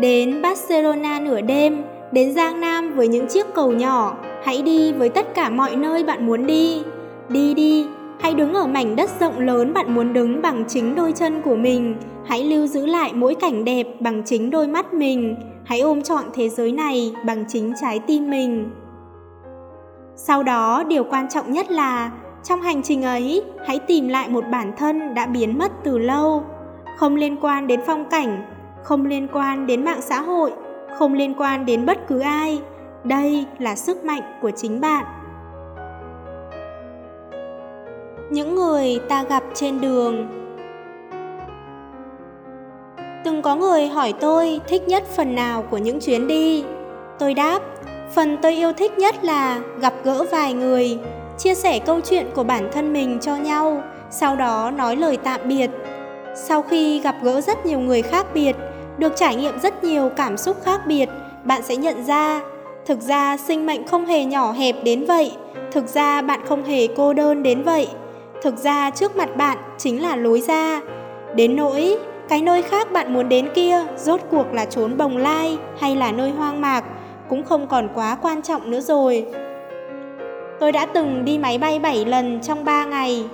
Đến 0.00 0.42
Barcelona 0.42 1.20
nửa 1.20 1.40
đêm, 1.40 1.82
đến 2.12 2.34
Giang 2.34 2.60
Nam 2.60 2.94
với 2.94 3.08
những 3.08 3.26
chiếc 3.26 3.54
cầu 3.54 3.72
nhỏ, 3.72 4.16
hãy 4.44 4.62
đi 4.62 4.92
với 4.92 5.08
tất 5.08 5.34
cả 5.34 5.50
mọi 5.50 5.76
nơi 5.76 6.04
bạn 6.04 6.26
muốn 6.26 6.46
đi. 6.46 6.82
Đi 7.28 7.54
đi, 7.54 7.86
hãy 8.20 8.34
đứng 8.34 8.54
ở 8.54 8.66
mảnh 8.66 8.96
đất 8.96 9.10
rộng 9.20 9.38
lớn 9.38 9.72
bạn 9.72 9.94
muốn 9.94 10.12
đứng 10.12 10.42
bằng 10.42 10.64
chính 10.68 10.94
đôi 10.94 11.12
chân 11.12 11.42
của 11.42 11.56
mình, 11.56 11.96
hãy 12.26 12.44
lưu 12.44 12.66
giữ 12.66 12.86
lại 12.86 13.12
mỗi 13.14 13.34
cảnh 13.34 13.64
đẹp 13.64 13.86
bằng 14.00 14.22
chính 14.24 14.50
đôi 14.50 14.66
mắt 14.66 14.94
mình, 14.94 15.36
hãy 15.64 15.80
ôm 15.80 16.02
trọn 16.02 16.24
thế 16.34 16.48
giới 16.48 16.72
này 16.72 17.12
bằng 17.26 17.44
chính 17.48 17.72
trái 17.80 17.98
tim 17.98 18.30
mình. 18.30 18.70
Sau 20.16 20.42
đó, 20.42 20.84
điều 20.88 21.04
quan 21.04 21.28
trọng 21.28 21.52
nhất 21.52 21.70
là 21.70 22.10
trong 22.44 22.62
hành 22.62 22.82
trình 22.82 23.02
ấy, 23.02 23.42
hãy 23.66 23.78
tìm 23.78 24.08
lại 24.08 24.28
một 24.28 24.44
bản 24.52 24.72
thân 24.76 25.14
đã 25.14 25.26
biến 25.26 25.58
mất 25.58 25.72
từ 25.84 25.98
lâu, 25.98 26.42
không 26.96 27.16
liên 27.16 27.36
quan 27.40 27.66
đến 27.66 27.80
phong 27.86 28.04
cảnh, 28.04 28.44
không 28.82 29.06
liên 29.06 29.28
quan 29.32 29.66
đến 29.66 29.84
mạng 29.84 30.00
xã 30.02 30.20
hội, 30.20 30.52
không 30.96 31.14
liên 31.14 31.34
quan 31.38 31.66
đến 31.66 31.86
bất 31.86 31.98
cứ 32.08 32.20
ai. 32.20 32.60
Đây 33.04 33.46
là 33.58 33.76
sức 33.76 34.04
mạnh 34.04 34.22
của 34.42 34.50
chính 34.50 34.80
bạn. 34.80 35.04
Những 38.30 38.54
người 38.54 39.00
ta 39.08 39.22
gặp 39.22 39.42
trên 39.54 39.80
đường 39.80 40.38
Từng 43.24 43.42
có 43.42 43.56
người 43.56 43.88
hỏi 43.88 44.14
tôi 44.20 44.60
thích 44.68 44.88
nhất 44.88 45.04
phần 45.16 45.34
nào 45.34 45.62
của 45.70 45.78
những 45.78 46.00
chuyến 46.00 46.26
đi. 46.26 46.64
Tôi 47.18 47.34
đáp, 47.34 47.58
phần 48.14 48.36
tôi 48.42 48.52
yêu 48.52 48.72
thích 48.72 48.98
nhất 48.98 49.24
là 49.24 49.60
gặp 49.80 49.94
gỡ 50.04 50.24
vài 50.32 50.52
người, 50.52 50.98
chia 51.38 51.54
sẻ 51.54 51.78
câu 51.78 52.00
chuyện 52.00 52.26
của 52.34 52.44
bản 52.44 52.68
thân 52.72 52.92
mình 52.92 53.18
cho 53.20 53.36
nhau, 53.36 53.82
sau 54.10 54.36
đó 54.36 54.70
nói 54.70 54.96
lời 54.96 55.18
tạm 55.24 55.40
biệt. 55.44 55.70
Sau 56.34 56.62
khi 56.62 57.00
gặp 57.00 57.16
gỡ 57.22 57.40
rất 57.40 57.66
nhiều 57.66 57.80
người 57.80 58.02
khác 58.02 58.26
biệt, 58.34 58.56
được 58.98 59.12
trải 59.16 59.36
nghiệm 59.36 59.60
rất 59.60 59.84
nhiều 59.84 60.10
cảm 60.16 60.36
xúc 60.36 60.56
khác 60.64 60.80
biệt, 60.86 61.08
bạn 61.44 61.62
sẽ 61.62 61.76
nhận 61.76 62.04
ra, 62.04 62.40
thực 62.86 63.00
ra 63.00 63.36
sinh 63.36 63.66
mệnh 63.66 63.86
không 63.86 64.06
hề 64.06 64.24
nhỏ 64.24 64.52
hẹp 64.52 64.76
đến 64.84 65.04
vậy, 65.04 65.32
thực 65.72 65.86
ra 65.86 66.22
bạn 66.22 66.40
không 66.48 66.64
hề 66.64 66.86
cô 66.96 67.12
đơn 67.12 67.42
đến 67.42 67.62
vậy, 67.62 67.88
thực 68.42 68.56
ra 68.56 68.90
trước 68.90 69.16
mặt 69.16 69.36
bạn 69.36 69.58
chính 69.78 70.02
là 70.02 70.16
lối 70.16 70.40
ra. 70.40 70.80
Đến 71.34 71.56
nỗi, 71.56 71.98
cái 72.28 72.42
nơi 72.42 72.62
khác 72.62 72.92
bạn 72.92 73.14
muốn 73.14 73.28
đến 73.28 73.48
kia 73.54 73.84
rốt 73.96 74.20
cuộc 74.30 74.52
là 74.52 74.64
trốn 74.64 74.96
bồng 74.96 75.16
lai 75.16 75.58
hay 75.80 75.96
là 75.96 76.12
nơi 76.12 76.30
hoang 76.30 76.60
mạc 76.60 76.84
cũng 77.28 77.44
không 77.44 77.66
còn 77.66 77.88
quá 77.94 78.16
quan 78.22 78.42
trọng 78.42 78.70
nữa 78.70 78.80
rồi. 78.80 79.26
Tôi 80.60 80.72
đã 80.72 80.86
từng 80.86 81.24
đi 81.24 81.38
máy 81.38 81.58
bay 81.58 81.78
7 81.78 82.04
lần 82.04 82.40
trong 82.40 82.64
3 82.64 82.84
ngày, 82.84 83.24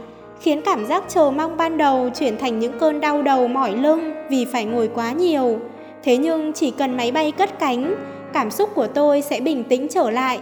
khiến 0.41 0.61
cảm 0.65 0.87
giác 0.87 1.05
chờ 1.09 1.31
mong 1.31 1.57
ban 1.57 1.77
đầu 1.77 2.11
chuyển 2.15 2.39
thành 2.39 2.59
những 2.59 2.79
cơn 2.79 3.01
đau 3.01 3.23
đầu 3.23 3.49
mỏi 3.49 3.73
lưng 3.77 4.13
vì 4.31 4.45
phải 4.45 4.65
ngồi 4.65 4.91
quá 4.95 5.13
nhiều. 5.13 5.59
Thế 6.03 6.17
nhưng 6.17 6.53
chỉ 6.53 6.71
cần 6.71 6.97
máy 6.97 7.13
bay 7.13 7.33
cất 7.33 7.59
cánh, 7.59 7.95
cảm 8.33 8.51
xúc 8.51 8.71
của 8.75 8.87
tôi 8.87 9.23
sẽ 9.23 9.41
bình 9.41 9.65
tĩnh 9.65 9.89
trở 9.91 10.11
lại. 10.11 10.39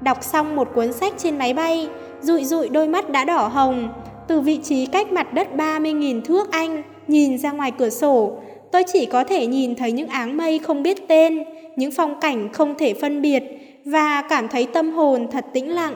Đọc 0.00 0.24
xong 0.24 0.56
một 0.56 0.68
cuốn 0.74 0.92
sách 0.92 1.14
trên 1.16 1.38
máy 1.38 1.54
bay, 1.54 1.88
rụi 2.20 2.44
rụi 2.44 2.68
đôi 2.68 2.88
mắt 2.88 3.10
đã 3.10 3.24
đỏ 3.24 3.46
hồng, 3.46 3.88
từ 4.28 4.40
vị 4.40 4.60
trí 4.62 4.86
cách 4.86 5.12
mặt 5.12 5.34
đất 5.34 5.48
30.000 5.56 6.22
thước 6.22 6.50
Anh, 6.50 6.82
nhìn 7.08 7.38
ra 7.38 7.52
ngoài 7.52 7.72
cửa 7.78 7.90
sổ, 7.90 8.36
tôi 8.72 8.82
chỉ 8.92 9.06
có 9.06 9.24
thể 9.24 9.46
nhìn 9.46 9.74
thấy 9.74 9.92
những 9.92 10.08
áng 10.08 10.36
mây 10.36 10.58
không 10.58 10.82
biết 10.82 11.08
tên, 11.08 11.44
những 11.76 11.90
phong 11.96 12.20
cảnh 12.20 12.48
không 12.52 12.74
thể 12.78 12.94
phân 12.94 13.22
biệt 13.22 13.42
và 13.84 14.22
cảm 14.22 14.48
thấy 14.48 14.66
tâm 14.66 14.92
hồn 14.92 15.26
thật 15.32 15.44
tĩnh 15.52 15.74
lặng. 15.74 15.94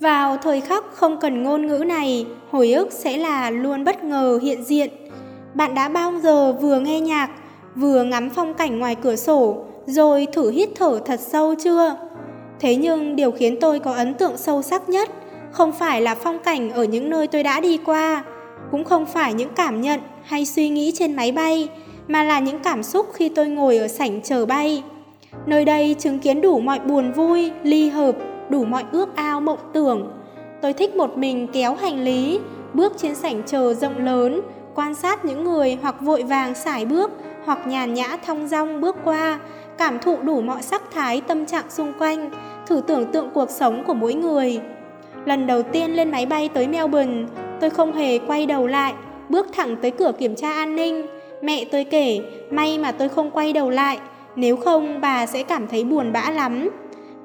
Vào 0.00 0.36
thời 0.36 0.60
khắc 0.60 0.84
không 0.94 1.20
cần 1.20 1.42
ngôn 1.42 1.66
ngữ 1.66 1.78
này, 1.86 2.26
hồi 2.50 2.72
ức 2.72 2.92
sẽ 2.92 3.16
là 3.16 3.50
luôn 3.50 3.84
bất 3.84 4.04
ngờ 4.04 4.38
hiện 4.42 4.64
diện. 4.64 4.90
Bạn 5.54 5.74
đã 5.74 5.88
bao 5.88 6.12
giờ 6.22 6.52
vừa 6.52 6.80
nghe 6.80 7.00
nhạc, 7.00 7.30
vừa 7.76 8.04
ngắm 8.04 8.30
phong 8.30 8.54
cảnh 8.54 8.78
ngoài 8.78 8.94
cửa 8.94 9.16
sổ, 9.16 9.64
rồi 9.86 10.26
thử 10.32 10.50
hít 10.50 10.68
thở 10.74 11.00
thật 11.04 11.20
sâu 11.20 11.54
chưa? 11.64 11.96
Thế 12.60 12.76
nhưng 12.76 13.16
điều 13.16 13.30
khiến 13.30 13.60
tôi 13.60 13.78
có 13.78 13.92
ấn 13.92 14.14
tượng 14.14 14.36
sâu 14.36 14.62
sắc 14.62 14.88
nhất 14.88 15.10
không 15.52 15.72
phải 15.72 16.00
là 16.00 16.14
phong 16.14 16.38
cảnh 16.38 16.70
ở 16.70 16.84
những 16.84 17.10
nơi 17.10 17.26
tôi 17.26 17.42
đã 17.42 17.60
đi 17.60 17.78
qua, 17.84 18.24
cũng 18.70 18.84
không 18.84 19.06
phải 19.06 19.34
những 19.34 19.50
cảm 19.56 19.80
nhận 19.80 20.00
hay 20.24 20.46
suy 20.46 20.68
nghĩ 20.68 20.92
trên 20.94 21.16
máy 21.16 21.32
bay, 21.32 21.68
mà 22.08 22.22
là 22.22 22.38
những 22.38 22.58
cảm 22.58 22.82
xúc 22.82 23.06
khi 23.12 23.28
tôi 23.28 23.48
ngồi 23.48 23.78
ở 23.78 23.88
sảnh 23.88 24.20
chờ 24.22 24.46
bay. 24.46 24.82
Nơi 25.46 25.64
đây 25.64 25.96
chứng 25.98 26.18
kiến 26.18 26.40
đủ 26.40 26.60
mọi 26.60 26.78
buồn 26.78 27.12
vui, 27.12 27.50
ly 27.62 27.88
hợp, 27.88 28.16
đủ 28.50 28.64
mọi 28.64 28.84
ước 28.92 29.16
ao 29.16 29.40
mộng 29.40 29.58
tưởng. 29.72 30.12
Tôi 30.62 30.72
thích 30.72 30.96
một 30.96 31.18
mình 31.18 31.46
kéo 31.52 31.74
hành 31.74 32.04
lý, 32.04 32.40
bước 32.74 32.92
trên 32.96 33.14
sảnh 33.14 33.42
chờ 33.46 33.74
rộng 33.74 34.04
lớn, 34.04 34.40
quan 34.74 34.94
sát 34.94 35.24
những 35.24 35.44
người 35.44 35.78
hoặc 35.82 36.00
vội 36.00 36.22
vàng 36.22 36.54
xài 36.54 36.86
bước, 36.86 37.10
hoặc 37.44 37.66
nhàn 37.66 37.94
nhã 37.94 38.16
thong 38.26 38.48
dong 38.48 38.80
bước 38.80 38.96
qua, 39.04 39.38
cảm 39.78 39.98
thụ 39.98 40.16
đủ 40.22 40.40
mọi 40.40 40.62
sắc 40.62 40.82
thái 40.90 41.20
tâm 41.20 41.46
trạng 41.46 41.70
xung 41.70 41.92
quanh, 41.98 42.30
thử 42.66 42.82
tưởng 42.86 43.12
tượng 43.12 43.30
cuộc 43.34 43.50
sống 43.50 43.84
của 43.86 43.94
mỗi 43.94 44.14
người. 44.14 44.60
Lần 45.24 45.46
đầu 45.46 45.62
tiên 45.62 45.90
lên 45.90 46.10
máy 46.10 46.26
bay 46.26 46.48
tới 46.48 46.68
Melbourne, 46.68 47.26
tôi 47.60 47.70
không 47.70 47.92
hề 47.92 48.18
quay 48.18 48.46
đầu 48.46 48.66
lại, 48.66 48.94
bước 49.28 49.46
thẳng 49.52 49.76
tới 49.82 49.90
cửa 49.90 50.12
kiểm 50.18 50.36
tra 50.36 50.52
an 50.52 50.76
ninh. 50.76 51.06
Mẹ 51.42 51.64
tôi 51.64 51.84
kể, 51.84 52.20
may 52.50 52.78
mà 52.78 52.92
tôi 52.92 53.08
không 53.08 53.30
quay 53.30 53.52
đầu 53.52 53.70
lại, 53.70 53.98
nếu 54.36 54.56
không 54.56 55.00
bà 55.00 55.26
sẽ 55.26 55.42
cảm 55.42 55.68
thấy 55.68 55.84
buồn 55.84 56.12
bã 56.12 56.30
lắm. 56.30 56.68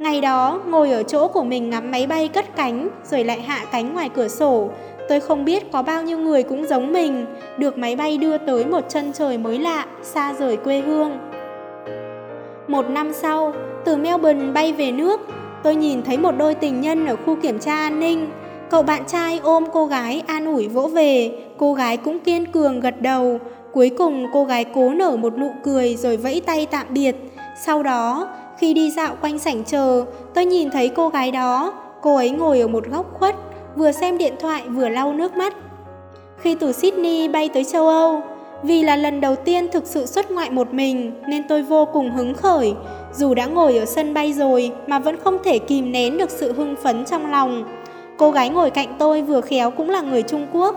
Ngày 0.05 0.21
đó, 0.21 0.61
ngồi 0.67 0.91
ở 0.91 1.03
chỗ 1.03 1.27
của 1.27 1.43
mình 1.43 1.69
ngắm 1.69 1.91
máy 1.91 2.07
bay 2.07 2.27
cất 2.27 2.55
cánh, 2.55 2.89
rồi 3.11 3.23
lại 3.23 3.41
hạ 3.41 3.65
cánh 3.71 3.93
ngoài 3.93 4.09
cửa 4.09 4.27
sổ, 4.27 4.69
tôi 5.09 5.19
không 5.19 5.45
biết 5.45 5.71
có 5.71 5.81
bao 5.81 6.03
nhiêu 6.03 6.17
người 6.17 6.43
cũng 6.43 6.67
giống 6.67 6.93
mình, 6.93 7.25
được 7.57 7.77
máy 7.77 7.95
bay 7.95 8.17
đưa 8.17 8.37
tới 8.37 8.65
một 8.65 8.89
chân 8.89 9.13
trời 9.13 9.37
mới 9.37 9.59
lạ, 9.59 9.85
xa 10.03 10.33
rời 10.33 10.57
quê 10.57 10.79
hương. 10.79 11.11
Một 12.67 12.89
năm 12.89 13.13
sau, 13.13 13.53
từ 13.85 13.97
Melbourne 13.97 14.51
bay 14.51 14.73
về 14.73 14.91
nước, 14.91 15.21
tôi 15.63 15.75
nhìn 15.75 16.03
thấy 16.03 16.17
một 16.17 16.31
đôi 16.37 16.55
tình 16.55 16.81
nhân 16.81 17.05
ở 17.05 17.15
khu 17.15 17.35
kiểm 17.35 17.59
tra 17.59 17.75
an 17.75 17.99
ninh. 17.99 18.27
Cậu 18.69 18.83
bạn 18.83 19.03
trai 19.07 19.39
ôm 19.43 19.65
cô 19.73 19.85
gái 19.85 20.23
an 20.27 20.45
ủi 20.45 20.67
vỗ 20.67 20.87
về, 20.87 21.31
cô 21.57 21.73
gái 21.73 21.97
cũng 21.97 22.19
kiên 22.19 22.51
cường 22.51 22.79
gật 22.79 23.01
đầu. 23.01 23.39
Cuối 23.71 23.91
cùng 23.97 24.27
cô 24.33 24.45
gái 24.45 24.65
cố 24.75 24.89
nở 24.89 25.15
một 25.15 25.37
nụ 25.37 25.51
cười 25.63 25.95
rồi 25.95 26.17
vẫy 26.17 26.41
tay 26.45 26.67
tạm 26.71 26.87
biệt. 26.89 27.15
Sau 27.65 27.83
đó, 27.83 28.27
khi 28.57 28.73
đi 28.73 28.91
dạo 28.91 29.15
quanh 29.21 29.39
sảnh 29.39 29.63
chờ, 29.63 30.05
tôi 30.33 30.45
nhìn 30.45 30.69
thấy 30.69 30.89
cô 30.89 31.09
gái 31.09 31.31
đó. 31.31 31.73
Cô 32.01 32.15
ấy 32.15 32.29
ngồi 32.29 32.59
ở 32.59 32.67
một 32.67 32.85
góc 32.87 33.13
khuất, 33.13 33.35
vừa 33.75 33.91
xem 33.91 34.17
điện 34.17 34.33
thoại 34.39 34.63
vừa 34.67 34.89
lau 34.89 35.13
nước 35.13 35.37
mắt. 35.37 35.53
Khi 36.37 36.55
từ 36.55 36.71
Sydney 36.71 37.27
bay 37.27 37.49
tới 37.49 37.63
châu 37.63 37.87
Âu, 37.87 38.21
vì 38.63 38.83
là 38.83 38.95
lần 38.95 39.21
đầu 39.21 39.35
tiên 39.35 39.67
thực 39.71 39.85
sự 39.85 40.05
xuất 40.05 40.31
ngoại 40.31 40.51
một 40.51 40.73
mình 40.73 41.11
nên 41.27 41.47
tôi 41.47 41.63
vô 41.63 41.85
cùng 41.93 42.11
hứng 42.11 42.33
khởi. 42.33 42.73
Dù 43.13 43.33
đã 43.33 43.45
ngồi 43.45 43.77
ở 43.77 43.85
sân 43.85 44.13
bay 44.13 44.33
rồi 44.33 44.71
mà 44.87 44.99
vẫn 44.99 45.17
không 45.23 45.37
thể 45.43 45.59
kìm 45.59 45.91
nén 45.91 46.17
được 46.17 46.29
sự 46.29 46.53
hưng 46.53 46.75
phấn 46.83 47.05
trong 47.05 47.31
lòng. 47.31 47.63
Cô 48.17 48.31
gái 48.31 48.49
ngồi 48.49 48.69
cạnh 48.69 48.95
tôi 48.99 49.21
vừa 49.21 49.41
khéo 49.41 49.71
cũng 49.71 49.89
là 49.89 50.01
người 50.01 50.21
Trung 50.21 50.47
Quốc. 50.53 50.75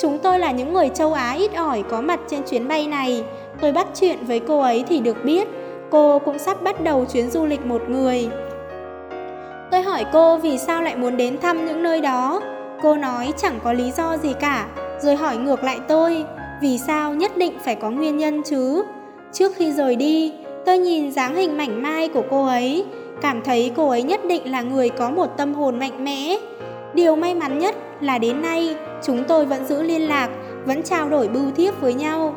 Chúng 0.00 0.18
tôi 0.18 0.38
là 0.38 0.50
những 0.50 0.72
người 0.72 0.88
châu 0.88 1.12
Á 1.12 1.32
ít 1.32 1.54
ỏi 1.54 1.82
có 1.90 2.00
mặt 2.00 2.20
trên 2.28 2.40
chuyến 2.50 2.68
bay 2.68 2.86
này. 2.86 3.22
Tôi 3.60 3.72
bắt 3.72 3.86
chuyện 3.94 4.18
với 4.26 4.40
cô 4.40 4.60
ấy 4.60 4.84
thì 4.88 5.00
được 5.00 5.24
biết 5.24 5.48
cô 5.90 6.18
cũng 6.18 6.38
sắp 6.38 6.62
bắt 6.62 6.80
đầu 6.84 7.04
chuyến 7.12 7.30
du 7.30 7.46
lịch 7.46 7.66
một 7.66 7.82
người. 7.88 8.28
Tôi 9.70 9.82
hỏi 9.82 10.04
cô 10.12 10.36
vì 10.36 10.58
sao 10.58 10.82
lại 10.82 10.96
muốn 10.96 11.16
đến 11.16 11.38
thăm 11.38 11.66
những 11.66 11.82
nơi 11.82 12.00
đó. 12.00 12.40
Cô 12.82 12.94
nói 12.94 13.32
chẳng 13.36 13.58
có 13.64 13.72
lý 13.72 13.90
do 13.96 14.16
gì 14.16 14.32
cả, 14.40 14.66
rồi 15.00 15.16
hỏi 15.16 15.36
ngược 15.36 15.64
lại 15.64 15.78
tôi, 15.88 16.24
vì 16.62 16.78
sao 16.78 17.14
nhất 17.14 17.36
định 17.36 17.52
phải 17.64 17.74
có 17.74 17.90
nguyên 17.90 18.16
nhân 18.16 18.42
chứ? 18.42 18.84
Trước 19.32 19.52
khi 19.56 19.72
rời 19.72 19.96
đi, 19.96 20.32
tôi 20.66 20.78
nhìn 20.78 21.12
dáng 21.12 21.34
hình 21.34 21.56
mảnh 21.56 21.82
mai 21.82 22.08
của 22.08 22.22
cô 22.30 22.46
ấy, 22.46 22.84
cảm 23.20 23.42
thấy 23.42 23.72
cô 23.76 23.88
ấy 23.88 24.02
nhất 24.02 24.20
định 24.28 24.50
là 24.50 24.62
người 24.62 24.88
có 24.88 25.10
một 25.10 25.26
tâm 25.36 25.54
hồn 25.54 25.78
mạnh 25.78 26.04
mẽ. 26.04 26.36
Điều 26.94 27.16
may 27.16 27.34
mắn 27.34 27.58
nhất 27.58 27.74
là 28.00 28.18
đến 28.18 28.42
nay 28.42 28.76
chúng 29.02 29.24
tôi 29.24 29.46
vẫn 29.46 29.64
giữ 29.64 29.82
liên 29.82 30.08
lạc, 30.08 30.28
vẫn 30.64 30.82
trao 30.82 31.08
đổi 31.08 31.28
bưu 31.28 31.50
thiếp 31.56 31.80
với 31.80 31.94
nhau. 31.94 32.34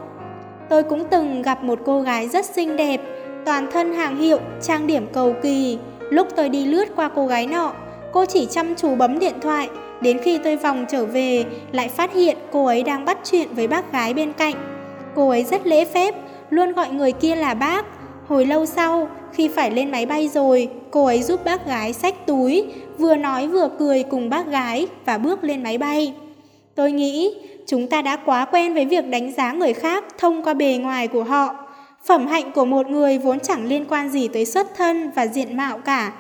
Tôi 0.70 0.84
cũng 0.84 1.04
từng 1.10 1.41
gặp 1.41 1.64
một 1.64 1.80
cô 1.86 2.02
gái 2.02 2.28
rất 2.28 2.45
xinh 2.45 2.78
đẹp, 2.78 3.02
toàn 3.46 3.68
thân 3.72 3.94
hàng 3.94 4.18
hiệu, 4.18 4.39
trang 4.62 4.88
điểm 4.88 5.08
cầu 5.14 5.36
kỳ. 5.44 5.78
Lúc 6.10 6.28
tôi 6.36 6.50
đi 6.50 6.66
lướt 6.66 6.86
qua 6.96 7.10
cô 7.16 7.28
gái 7.28 7.48
nọ, 7.48 7.74
cô 8.14 8.26
chỉ 8.26 8.48
chăm 8.52 8.76
chú 8.76 8.96
bấm 8.96 9.20
điện 9.20 9.36
thoại, 9.42 9.70
Đến 10.02 10.18
khi 10.24 10.38
tôi 10.38 10.56
vòng 10.56 10.86
trở 10.89 11.06
về, 11.06 11.46
lại 11.72 11.89
phát 11.89 12.14
hiện 12.14 12.38
cô 12.52 12.66
ấy 12.66 12.84
đang 12.84 13.06
bắt 13.06 13.18
chuyện 13.24 13.48
với 13.56 13.68
bác 13.68 13.92
gái 13.92 14.14
bên 14.14 14.34
cạnh. 14.34 14.56
Cô 15.16 15.30
ấy 15.30 15.44
rất 15.44 15.68
lễ 15.68 15.86
phép, 15.86 16.16
luôn 16.50 16.74
gọi 16.74 16.89
người 16.89 17.12
kia 17.12 17.36
là 17.36 17.54
bác. 17.54 17.86
Hồi 18.28 18.46
lâu 18.46 18.66
sau, 18.66 19.10
khi 19.34 19.48
phải 19.48 19.72
lên 19.72 19.92
máy 19.92 20.06
bay 20.06 20.28
rồi, 20.28 20.70
cô 20.92 21.06
ấy 21.06 21.24
giúp 21.24 21.46
bác 21.46 21.68
gái 21.68 21.94
xách 21.94 22.26
túi, 22.26 22.66
vừa 22.98 23.16
nói 23.16 23.48
vừa 23.48 23.70
cười 23.80 24.04
cùng 24.04 24.30
bác 24.30 24.48
gái 24.48 24.88
và 25.06 25.18
bước 25.18 25.44
lên 25.44 25.64
máy 25.64 25.78
bay. 25.78 26.14
Tôi 26.76 26.92
nghĩ 26.92 27.36
chúng 27.68 27.88
ta 27.88 28.02
đã 28.02 28.16
quá 28.16 28.46
quen 28.46 28.74
với 28.74 28.86
việc 28.86 29.08
đánh 29.08 29.32
giá 29.32 29.52
người 29.52 29.74
khác 29.74 30.06
thông 30.18 30.44
qua 30.44 30.54
bề 30.54 30.78
ngoài 30.82 31.08
của 31.08 31.24
họ. 31.24 31.61
Phẩm 32.06 32.28
hạnh 32.28 32.52
của 32.52 32.66
một 32.66 32.88
người 32.88 33.18
vốn 33.18 33.39
chẳng 33.39 33.66
liên 33.66 33.86
quan 33.89 34.10
gì 34.10 34.28
tới 34.28 34.45
xuất 34.45 34.68
thân 34.76 35.12
và 35.16 35.28
diện 35.28 35.58
mạo 35.58 35.78
cả. 35.78 36.14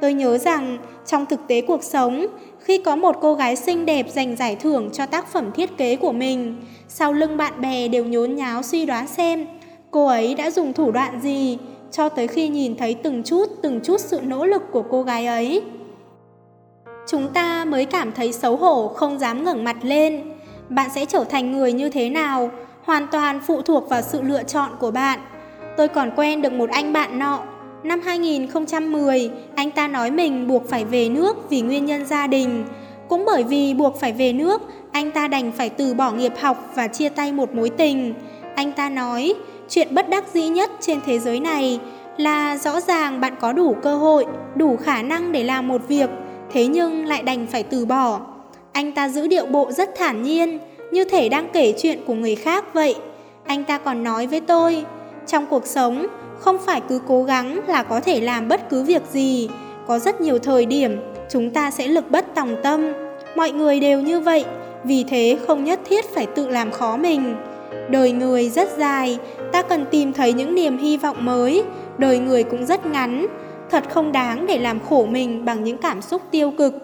Tôi 0.00 0.12
nhớ 0.12 0.38
rằng 0.38 0.78
trong 1.06 1.26
thực 1.26 1.40
tế 1.48 1.60
cuộc 1.60 1.84
sống, 1.84 2.26
khi 2.60 2.78
có 2.78 2.96
một 2.96 3.16
cô 3.20 3.34
gái 3.34 3.56
xinh 3.56 3.86
đẹp 3.86 4.06
giành 4.10 4.36
giải 4.36 4.56
thưởng 4.56 4.90
cho 4.92 5.06
tác 5.06 5.32
phẩm 5.32 5.50
thiết 5.54 5.76
kế 5.76 5.96
của 5.96 6.12
mình. 6.12 6.56
Sau 6.88 7.12
lưng 7.12 7.36
bạn 7.36 7.60
bè 7.60 7.88
đều 7.88 8.04
nhốn 8.04 8.36
nháo 8.36 8.62
suy 8.62 8.86
đoán 8.86 9.06
xem 9.06 9.46
cô 9.90 10.06
ấy 10.06 10.34
đã 10.34 10.50
dùng 10.50 10.72
thủ 10.72 10.90
đoạn 10.90 11.20
gì 11.20 11.58
cho 11.90 12.08
tới 12.08 12.28
khi 12.28 12.48
nhìn 12.48 12.76
thấy 12.76 12.94
từng 12.94 13.22
chút 13.22 13.46
từng 13.62 13.80
chút 13.84 14.00
sự 14.00 14.20
nỗ 14.26 14.46
lực 14.46 14.62
của 14.72 14.82
cô 14.82 15.02
gái 15.02 15.26
ấy. 15.26 15.62
Chúng 17.06 17.28
ta 17.32 17.64
mới 17.64 17.84
cảm 17.84 18.12
thấy 18.12 18.32
xấu 18.32 18.56
hổ 18.56 18.88
không 18.88 19.18
dám 19.18 19.44
ngẩng 19.44 19.64
mặt 19.64 19.76
lên. 19.82 20.32
Bạn 20.68 20.90
sẽ 20.94 21.04
trở 21.04 21.24
thành 21.24 21.52
người 21.52 21.72
như 21.72 21.90
thế 21.90 22.10
nào 22.10 22.50
hoàn 22.88 23.06
toàn 23.06 23.40
phụ 23.46 23.62
thuộc 23.62 23.88
vào 23.88 24.02
sự 24.02 24.22
lựa 24.22 24.42
chọn 24.42 24.70
của 24.80 24.90
bạn. 24.90 25.20
Tôi 25.76 25.88
còn 25.88 26.10
quen 26.16 26.42
được 26.42 26.52
một 26.52 26.70
anh 26.70 26.92
bạn 26.92 27.18
nọ 27.18 27.42
Năm 27.82 28.00
2010, 28.00 29.30
anh 29.54 29.70
ta 29.70 29.88
nói 29.88 30.10
mình 30.10 30.48
buộc 30.48 30.68
phải 30.68 30.84
về 30.84 31.08
nước 31.08 31.50
vì 31.50 31.60
nguyên 31.60 31.86
nhân 31.86 32.06
gia 32.06 32.26
đình. 32.26 32.64
Cũng 33.08 33.24
bởi 33.26 33.44
vì 33.44 33.74
buộc 33.74 34.00
phải 34.00 34.12
về 34.12 34.32
nước, 34.32 34.62
anh 34.92 35.10
ta 35.10 35.28
đành 35.28 35.52
phải 35.52 35.70
từ 35.70 35.94
bỏ 35.94 36.12
nghiệp 36.12 36.32
học 36.40 36.72
và 36.74 36.88
chia 36.88 37.08
tay 37.08 37.32
một 37.32 37.54
mối 37.54 37.70
tình. 37.70 38.14
Anh 38.54 38.72
ta 38.72 38.88
nói, 38.88 39.34
chuyện 39.68 39.88
bất 39.90 40.08
đắc 40.08 40.24
dĩ 40.34 40.48
nhất 40.48 40.70
trên 40.80 41.00
thế 41.06 41.18
giới 41.18 41.40
này 41.40 41.80
là 42.16 42.56
rõ 42.56 42.80
ràng 42.80 43.20
bạn 43.20 43.34
có 43.40 43.52
đủ 43.52 43.76
cơ 43.82 43.96
hội, 43.96 44.26
đủ 44.54 44.76
khả 44.76 45.02
năng 45.02 45.32
để 45.32 45.44
làm 45.44 45.68
một 45.68 45.88
việc, 45.88 46.10
thế 46.52 46.66
nhưng 46.66 47.06
lại 47.06 47.22
đành 47.22 47.46
phải 47.46 47.62
từ 47.62 47.86
bỏ. 47.86 48.20
Anh 48.72 48.92
ta 48.92 49.08
giữ 49.08 49.26
điệu 49.26 49.46
bộ 49.46 49.72
rất 49.72 49.90
thản 49.96 50.22
nhiên, 50.22 50.58
như 50.90 51.04
thể 51.04 51.28
đang 51.28 51.48
kể 51.52 51.74
chuyện 51.78 51.98
của 52.06 52.14
người 52.14 52.34
khác 52.34 52.74
vậy. 52.74 52.94
Anh 53.44 53.64
ta 53.64 53.78
còn 53.78 54.04
nói 54.04 54.26
với 54.26 54.40
tôi, 54.40 54.84
trong 55.26 55.46
cuộc 55.46 55.66
sống, 55.66 56.06
không 56.38 56.58
phải 56.66 56.82
cứ 56.88 57.00
cố 57.08 57.22
gắng 57.22 57.60
là 57.66 57.82
có 57.82 58.00
thể 58.00 58.20
làm 58.20 58.48
bất 58.48 58.70
cứ 58.70 58.82
việc 58.82 59.02
gì. 59.12 59.48
Có 59.86 59.98
rất 59.98 60.20
nhiều 60.20 60.38
thời 60.38 60.66
điểm 60.66 61.00
chúng 61.30 61.50
ta 61.50 61.70
sẽ 61.70 61.88
lực 61.88 62.10
bất 62.10 62.34
tòng 62.34 62.56
tâm. 62.62 62.92
Mọi 63.36 63.50
người 63.50 63.80
đều 63.80 64.00
như 64.00 64.20
vậy, 64.20 64.44
vì 64.84 65.04
thế 65.04 65.38
không 65.46 65.64
nhất 65.64 65.80
thiết 65.84 66.04
phải 66.14 66.26
tự 66.26 66.48
làm 66.48 66.70
khó 66.70 66.96
mình. 66.96 67.36
Đời 67.90 68.12
người 68.12 68.48
rất 68.48 68.68
dài, 68.78 69.18
ta 69.52 69.62
cần 69.62 69.84
tìm 69.90 70.12
thấy 70.12 70.32
những 70.32 70.54
niềm 70.54 70.78
hy 70.78 70.96
vọng 70.96 71.24
mới. 71.24 71.62
Đời 71.98 72.18
người 72.18 72.42
cũng 72.42 72.66
rất 72.66 72.86
ngắn, 72.86 73.26
thật 73.70 73.84
không 73.90 74.12
đáng 74.12 74.46
để 74.46 74.58
làm 74.58 74.80
khổ 74.88 75.06
mình 75.10 75.44
bằng 75.44 75.64
những 75.64 75.78
cảm 75.78 76.02
xúc 76.02 76.22
tiêu 76.30 76.52
cực. 76.58 76.74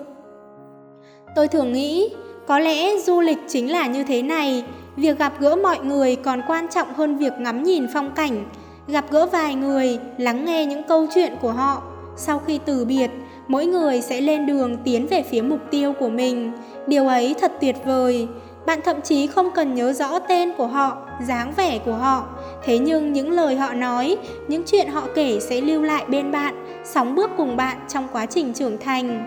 Tôi 1.36 1.48
thường 1.48 1.72
nghĩ, 1.72 2.10
có 2.46 2.58
lẽ 2.58 2.98
du 2.98 3.20
lịch 3.20 3.38
chính 3.48 3.72
là 3.72 3.86
như 3.86 4.04
thế 4.04 4.22
này, 4.22 4.64
việc 4.96 5.18
gặp 5.18 5.32
gỡ 5.40 5.56
mọi 5.56 5.78
người 5.78 6.16
còn 6.16 6.42
quan 6.46 6.66
trọng 6.68 6.94
hơn 6.94 7.18
việc 7.18 7.32
ngắm 7.38 7.62
nhìn 7.62 7.86
phong 7.92 8.10
cảnh 8.14 8.44
gặp 8.88 9.04
gỡ 9.10 9.26
vài 9.26 9.54
người, 9.54 9.98
lắng 10.18 10.44
nghe 10.44 10.66
những 10.66 10.82
câu 10.82 11.06
chuyện 11.14 11.36
của 11.40 11.52
họ, 11.52 11.82
sau 12.16 12.38
khi 12.38 12.60
từ 12.64 12.84
biệt, 12.84 13.10
mỗi 13.48 13.66
người 13.66 14.00
sẽ 14.00 14.20
lên 14.20 14.46
đường 14.46 14.76
tiến 14.84 15.06
về 15.06 15.22
phía 15.22 15.42
mục 15.42 15.60
tiêu 15.70 15.92
của 15.92 16.08
mình. 16.08 16.52
Điều 16.86 17.08
ấy 17.08 17.34
thật 17.40 17.52
tuyệt 17.60 17.76
vời. 17.84 18.28
Bạn 18.66 18.80
thậm 18.84 19.00
chí 19.00 19.26
không 19.26 19.50
cần 19.50 19.74
nhớ 19.74 19.92
rõ 19.92 20.18
tên 20.18 20.52
của 20.56 20.66
họ, 20.66 20.96
dáng 21.26 21.52
vẻ 21.56 21.78
của 21.78 21.92
họ. 21.92 22.26
Thế 22.64 22.78
nhưng 22.78 23.12
những 23.12 23.30
lời 23.30 23.56
họ 23.56 23.72
nói, 23.72 24.16
những 24.48 24.62
chuyện 24.66 24.88
họ 24.88 25.02
kể 25.14 25.40
sẽ 25.40 25.60
lưu 25.60 25.82
lại 25.82 26.04
bên 26.08 26.32
bạn, 26.32 26.80
sóng 26.84 27.14
bước 27.14 27.30
cùng 27.36 27.56
bạn 27.56 27.76
trong 27.88 28.08
quá 28.12 28.26
trình 28.26 28.52
trưởng 28.52 28.78
thành. 28.78 29.26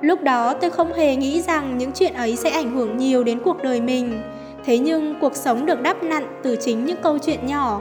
Lúc 0.00 0.22
đó 0.22 0.54
tôi 0.54 0.70
không 0.70 0.92
hề 0.92 1.16
nghĩ 1.16 1.42
rằng 1.42 1.78
những 1.78 1.90
chuyện 1.94 2.14
ấy 2.14 2.36
sẽ 2.36 2.50
ảnh 2.50 2.76
hưởng 2.76 2.96
nhiều 2.96 3.24
đến 3.24 3.38
cuộc 3.44 3.62
đời 3.62 3.80
mình. 3.80 4.20
Thế 4.64 4.78
nhưng 4.78 5.14
cuộc 5.20 5.36
sống 5.36 5.66
được 5.66 5.82
đắp 5.82 6.02
nặn 6.02 6.24
từ 6.42 6.56
chính 6.60 6.84
những 6.84 6.96
câu 7.02 7.18
chuyện 7.18 7.46
nhỏ. 7.46 7.80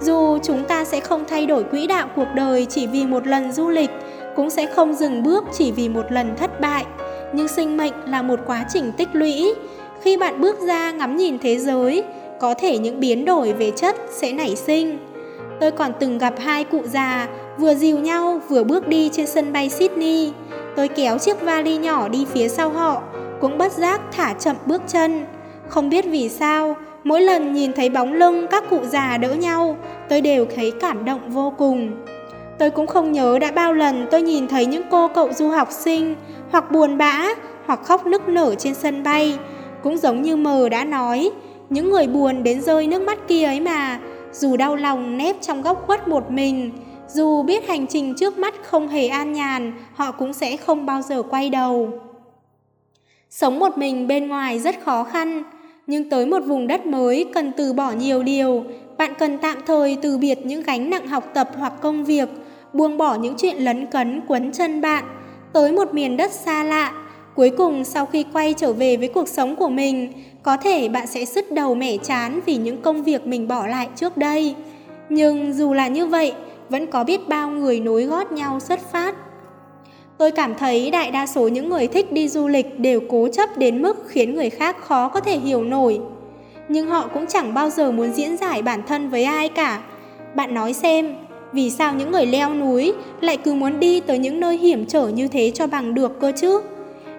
Dù 0.00 0.38
chúng 0.42 0.64
ta 0.64 0.84
sẽ 0.84 1.00
không 1.00 1.24
thay 1.28 1.46
đổi 1.46 1.64
quỹ 1.64 1.86
đạo 1.86 2.08
cuộc 2.16 2.28
đời 2.34 2.66
chỉ 2.70 2.86
vì 2.86 3.06
một 3.06 3.26
lần 3.26 3.52
du 3.52 3.68
lịch, 3.68 3.90
cũng 4.36 4.50
sẽ 4.50 4.66
không 4.66 4.94
dừng 4.94 5.22
bước 5.22 5.44
chỉ 5.52 5.72
vì 5.72 5.88
một 5.88 6.12
lần 6.12 6.36
thất 6.36 6.60
bại. 6.60 6.86
Nhưng 7.32 7.48
sinh 7.48 7.76
mệnh 7.76 7.92
là 8.06 8.22
một 8.22 8.40
quá 8.46 8.64
trình 8.72 8.92
tích 8.92 9.08
lũy. 9.12 9.54
Khi 10.02 10.16
bạn 10.16 10.40
bước 10.40 10.60
ra 10.60 10.90
ngắm 10.92 11.16
nhìn 11.16 11.38
thế 11.38 11.58
giới, 11.58 12.04
có 12.40 12.54
thể 12.54 12.78
những 12.78 13.00
biến 13.00 13.24
đổi 13.24 13.52
về 13.52 13.70
chất 13.70 13.96
sẽ 14.10 14.32
nảy 14.32 14.56
sinh. 14.56 14.98
Tôi 15.60 15.70
còn 15.70 15.92
từng 16.00 16.18
gặp 16.18 16.34
hai 16.38 16.64
cụ 16.64 16.82
già 16.84 17.28
vừa 17.58 17.74
dìu 17.74 17.98
nhau 17.98 18.40
vừa 18.48 18.64
bước 18.64 18.88
đi 18.88 19.10
trên 19.12 19.26
sân 19.26 19.52
bay 19.52 19.68
Sydney. 19.68 20.32
Tôi 20.76 20.88
kéo 20.88 21.18
chiếc 21.18 21.40
vali 21.40 21.76
nhỏ 21.76 22.08
đi 22.08 22.26
phía 22.32 22.48
sau 22.48 22.70
họ, 22.70 23.02
cũng 23.40 23.58
bất 23.58 23.72
giác 23.72 24.00
thả 24.12 24.34
chậm 24.34 24.56
bước 24.66 24.82
chân. 24.86 25.26
Không 25.68 25.90
biết 25.90 26.04
vì 26.08 26.28
sao, 26.28 26.76
mỗi 27.04 27.20
lần 27.20 27.52
nhìn 27.52 27.72
thấy 27.72 27.88
bóng 27.88 28.12
lưng 28.12 28.46
các 28.50 28.64
cụ 28.70 28.80
già 28.84 29.16
đỡ 29.16 29.34
nhau, 29.34 29.76
tôi 30.08 30.20
đều 30.20 30.46
thấy 30.56 30.72
cảm 30.80 31.04
động 31.04 31.30
vô 31.30 31.52
cùng. 31.58 31.90
Tôi 32.58 32.70
cũng 32.70 32.86
không 32.86 33.12
nhớ 33.12 33.38
đã 33.38 33.50
bao 33.50 33.72
lần 33.72 34.06
tôi 34.10 34.22
nhìn 34.22 34.48
thấy 34.48 34.66
những 34.66 34.82
cô 34.90 35.08
cậu 35.08 35.32
du 35.32 35.48
học 35.48 35.68
sinh 35.70 36.14
hoặc 36.50 36.72
buồn 36.72 36.98
bã 36.98 37.28
hoặc 37.66 37.80
khóc 37.84 38.06
nức 38.06 38.28
nở 38.28 38.54
trên 38.54 38.74
sân 38.74 39.02
bay. 39.02 39.38
Cũng 39.82 39.96
giống 39.96 40.22
như 40.22 40.36
mờ 40.36 40.68
đã 40.68 40.84
nói, 40.84 41.30
những 41.70 41.90
người 41.90 42.06
buồn 42.06 42.42
đến 42.42 42.60
rơi 42.60 42.86
nước 42.86 43.02
mắt 43.02 43.18
kia 43.28 43.44
ấy 43.44 43.60
mà, 43.60 43.98
dù 44.32 44.56
đau 44.56 44.76
lòng 44.76 45.18
nép 45.18 45.36
trong 45.40 45.62
góc 45.62 45.82
khuất 45.86 46.08
một 46.08 46.30
mình, 46.30 46.70
dù 47.08 47.42
biết 47.42 47.68
hành 47.68 47.86
trình 47.86 48.14
trước 48.14 48.38
mắt 48.38 48.54
không 48.62 48.88
hề 48.88 49.06
an 49.06 49.32
nhàn, 49.32 49.72
họ 49.94 50.12
cũng 50.12 50.32
sẽ 50.32 50.56
không 50.56 50.86
bao 50.86 51.02
giờ 51.02 51.22
quay 51.22 51.50
đầu. 51.50 51.90
Sống 53.30 53.58
một 53.58 53.78
mình 53.78 54.06
bên 54.06 54.28
ngoài 54.28 54.58
rất 54.58 54.80
khó 54.84 55.04
khăn, 55.04 55.42
nhưng 55.86 56.10
tới 56.10 56.26
một 56.26 56.40
vùng 56.46 56.66
đất 56.66 56.86
mới 56.86 57.26
cần 57.34 57.52
từ 57.56 57.72
bỏ 57.72 57.92
nhiều 57.92 58.22
điều. 58.22 58.64
Bạn 58.98 59.12
cần 59.18 59.38
tạm 59.38 59.58
thời 59.66 59.96
từ 60.02 60.18
biệt 60.18 60.38
những 60.46 60.62
gánh 60.62 60.90
nặng 60.90 61.06
học 61.06 61.30
tập 61.34 61.50
hoặc 61.56 61.72
công 61.80 62.04
việc, 62.04 62.28
buông 62.72 62.96
bỏ 62.96 63.14
những 63.14 63.34
chuyện 63.38 63.56
lấn 63.56 63.86
cấn 63.86 64.20
quấn 64.28 64.52
chân 64.52 64.80
bạn, 64.80 65.04
tới 65.52 65.72
một 65.72 65.94
miền 65.94 66.16
đất 66.16 66.32
xa 66.32 66.64
lạ. 66.64 66.92
Cuối 67.34 67.50
cùng 67.50 67.84
sau 67.84 68.06
khi 68.06 68.24
quay 68.32 68.54
trở 68.54 68.72
về 68.72 68.96
với 68.96 69.08
cuộc 69.08 69.28
sống 69.28 69.56
của 69.56 69.68
mình, 69.68 70.12
có 70.42 70.56
thể 70.56 70.88
bạn 70.88 71.06
sẽ 71.06 71.24
sứt 71.24 71.52
đầu 71.52 71.74
mẻ 71.74 71.96
chán 71.96 72.40
vì 72.46 72.56
những 72.56 72.82
công 72.82 73.02
việc 73.02 73.26
mình 73.26 73.48
bỏ 73.48 73.66
lại 73.66 73.88
trước 73.96 74.16
đây. 74.16 74.54
Nhưng 75.08 75.52
dù 75.52 75.72
là 75.72 75.88
như 75.88 76.06
vậy, 76.06 76.32
vẫn 76.70 76.86
có 76.86 77.04
biết 77.04 77.28
bao 77.28 77.50
người 77.50 77.80
nối 77.80 78.04
gót 78.04 78.32
nhau 78.32 78.60
xuất 78.60 78.80
phát. 78.92 79.14
Tôi 80.18 80.30
cảm 80.30 80.54
thấy 80.54 80.90
đại 80.90 81.10
đa 81.10 81.26
số 81.26 81.48
những 81.48 81.68
người 81.68 81.86
thích 81.86 82.12
đi 82.12 82.28
du 82.28 82.48
lịch 82.48 82.78
đều 82.78 83.00
cố 83.08 83.28
chấp 83.28 83.58
đến 83.58 83.82
mức 83.82 84.04
khiến 84.08 84.34
người 84.34 84.50
khác 84.50 84.76
khó 84.80 85.08
có 85.08 85.20
thể 85.20 85.38
hiểu 85.38 85.62
nổi. 85.64 86.00
Nhưng 86.68 86.88
họ 86.88 87.08
cũng 87.14 87.26
chẳng 87.26 87.54
bao 87.54 87.70
giờ 87.70 87.90
muốn 87.90 88.12
diễn 88.12 88.36
giải 88.36 88.62
bản 88.62 88.82
thân 88.86 89.10
với 89.10 89.24
ai 89.24 89.48
cả. 89.48 89.80
Bạn 90.34 90.54
nói 90.54 90.72
xem, 90.72 91.16
vì 91.52 91.70
sao 91.70 91.94
những 91.94 92.12
người 92.12 92.26
leo 92.26 92.54
núi 92.54 92.94
lại 93.20 93.36
cứ 93.36 93.54
muốn 93.54 93.80
đi 93.80 94.00
tới 94.00 94.18
những 94.18 94.40
nơi 94.40 94.56
hiểm 94.56 94.86
trở 94.86 95.08
như 95.08 95.28
thế 95.28 95.50
cho 95.54 95.66
bằng 95.66 95.94
được 95.94 96.20
cơ 96.20 96.32
chứ? 96.36 96.60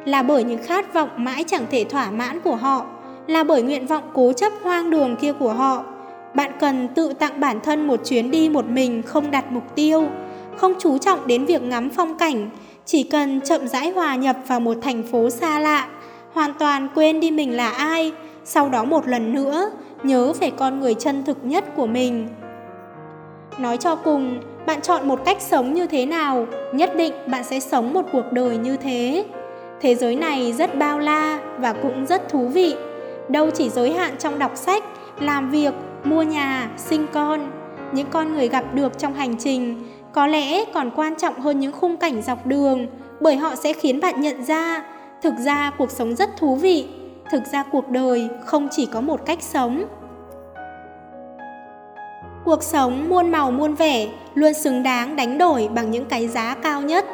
Là 0.05 0.23
bởi 0.23 0.43
những 0.43 0.63
khát 0.63 0.93
vọng 0.93 1.09
mãi 1.17 1.43
chẳng 1.47 1.65
thể 1.71 1.83
thỏa 1.83 2.11
mãn 2.11 2.39
của 2.39 2.55
họ, 2.55 2.85
là 3.27 3.43
bởi 3.43 3.61
nguyện 3.61 3.87
vọng 3.87 4.03
cố 4.13 4.33
chấp 4.33 4.53
hoang 4.63 4.89
đường 4.89 5.15
kia 5.21 5.33
của 5.33 5.53
họ. 5.53 5.85
Bạn 6.33 6.51
cần 6.59 6.87
tự 6.87 7.13
tặng 7.13 7.39
bản 7.39 7.59
thân 7.59 7.87
một 7.87 7.99
chuyến 8.05 8.31
đi 8.31 8.49
một 8.49 8.65
mình 8.65 9.01
không 9.01 9.31
đặt 9.31 9.51
mục 9.51 9.75
tiêu, 9.75 10.07
không 10.57 10.73
chú 10.79 10.97
trọng 10.97 11.27
đến 11.27 11.45
việc 11.45 11.61
ngắm 11.61 11.89
phong 11.89 12.17
cảnh, 12.17 12.49
chỉ 12.85 13.03
cần 13.03 13.41
chậm 13.41 13.67
rãi 13.67 13.89
hòa 13.91 14.15
nhập 14.15 14.37
vào 14.47 14.59
một 14.59 14.77
thành 14.81 15.03
phố 15.03 15.29
xa 15.29 15.59
lạ, 15.59 15.87
hoàn 16.33 16.53
toàn 16.53 16.87
quên 16.95 17.19
đi 17.19 17.31
mình 17.31 17.57
là 17.57 17.69
ai, 17.69 18.11
sau 18.45 18.69
đó 18.69 18.83
một 18.83 19.07
lần 19.07 19.33
nữa 19.33 19.71
nhớ 20.03 20.33
về 20.39 20.51
con 20.57 20.79
người 20.79 20.93
chân 20.93 21.23
thực 21.23 21.37
nhất 21.43 21.63
của 21.75 21.87
mình. 21.87 22.27
Nói 23.59 23.77
cho 23.77 23.95
cùng, 23.95 24.39
bạn 24.65 24.81
chọn 24.81 25.07
một 25.07 25.25
cách 25.25 25.41
sống 25.41 25.73
như 25.73 25.87
thế 25.87 26.05
nào, 26.05 26.47
nhất 26.73 26.95
định 26.95 27.13
bạn 27.27 27.43
sẽ 27.43 27.59
sống 27.59 27.93
một 27.93 28.05
cuộc 28.11 28.31
đời 28.31 28.57
như 28.57 28.77
thế. 28.77 29.25
Thế 29.81 29.95
giới 29.95 30.15
này 30.15 30.53
rất 30.53 30.77
bao 30.77 30.99
la 30.99 31.39
và 31.57 31.73
cũng 31.73 32.05
rất 32.05 32.29
thú 32.29 32.47
vị. 32.47 32.75
Đâu 33.29 33.49
chỉ 33.49 33.69
giới 33.69 33.91
hạn 33.91 34.13
trong 34.19 34.39
đọc 34.39 34.51
sách, 34.55 34.83
làm 35.19 35.51
việc, 35.51 35.73
mua 36.03 36.21
nhà, 36.21 36.69
sinh 36.77 37.07
con. 37.13 37.51
Những 37.93 38.07
con 38.11 38.33
người 38.33 38.47
gặp 38.47 38.63
được 38.73 38.97
trong 38.97 39.13
hành 39.13 39.35
trình 39.37 39.83
có 40.13 40.27
lẽ 40.27 40.65
còn 40.73 40.91
quan 40.95 41.15
trọng 41.15 41.41
hơn 41.41 41.59
những 41.59 41.71
khung 41.71 41.97
cảnh 41.97 42.21
dọc 42.21 42.45
đường 42.45 42.87
bởi 43.21 43.35
họ 43.35 43.55
sẽ 43.55 43.73
khiến 43.73 43.99
bạn 43.99 44.21
nhận 44.21 44.45
ra 44.45 44.83
thực 45.21 45.33
ra 45.37 45.71
cuộc 45.77 45.91
sống 45.91 46.15
rất 46.15 46.29
thú 46.37 46.55
vị, 46.55 46.87
thực 47.31 47.43
ra 47.51 47.63
cuộc 47.63 47.89
đời 47.89 48.29
không 48.45 48.67
chỉ 48.71 48.85
có 48.85 49.01
một 49.01 49.25
cách 49.25 49.41
sống. 49.41 49.83
Cuộc 52.45 52.63
sống 52.63 53.09
muôn 53.09 53.31
màu 53.31 53.51
muôn 53.51 53.75
vẻ 53.75 54.07
luôn 54.33 54.53
xứng 54.53 54.83
đáng 54.83 55.15
đánh 55.15 55.37
đổi 55.37 55.69
bằng 55.75 55.91
những 55.91 56.05
cái 56.05 56.27
giá 56.27 56.55
cao 56.63 56.81
nhất. 56.81 57.05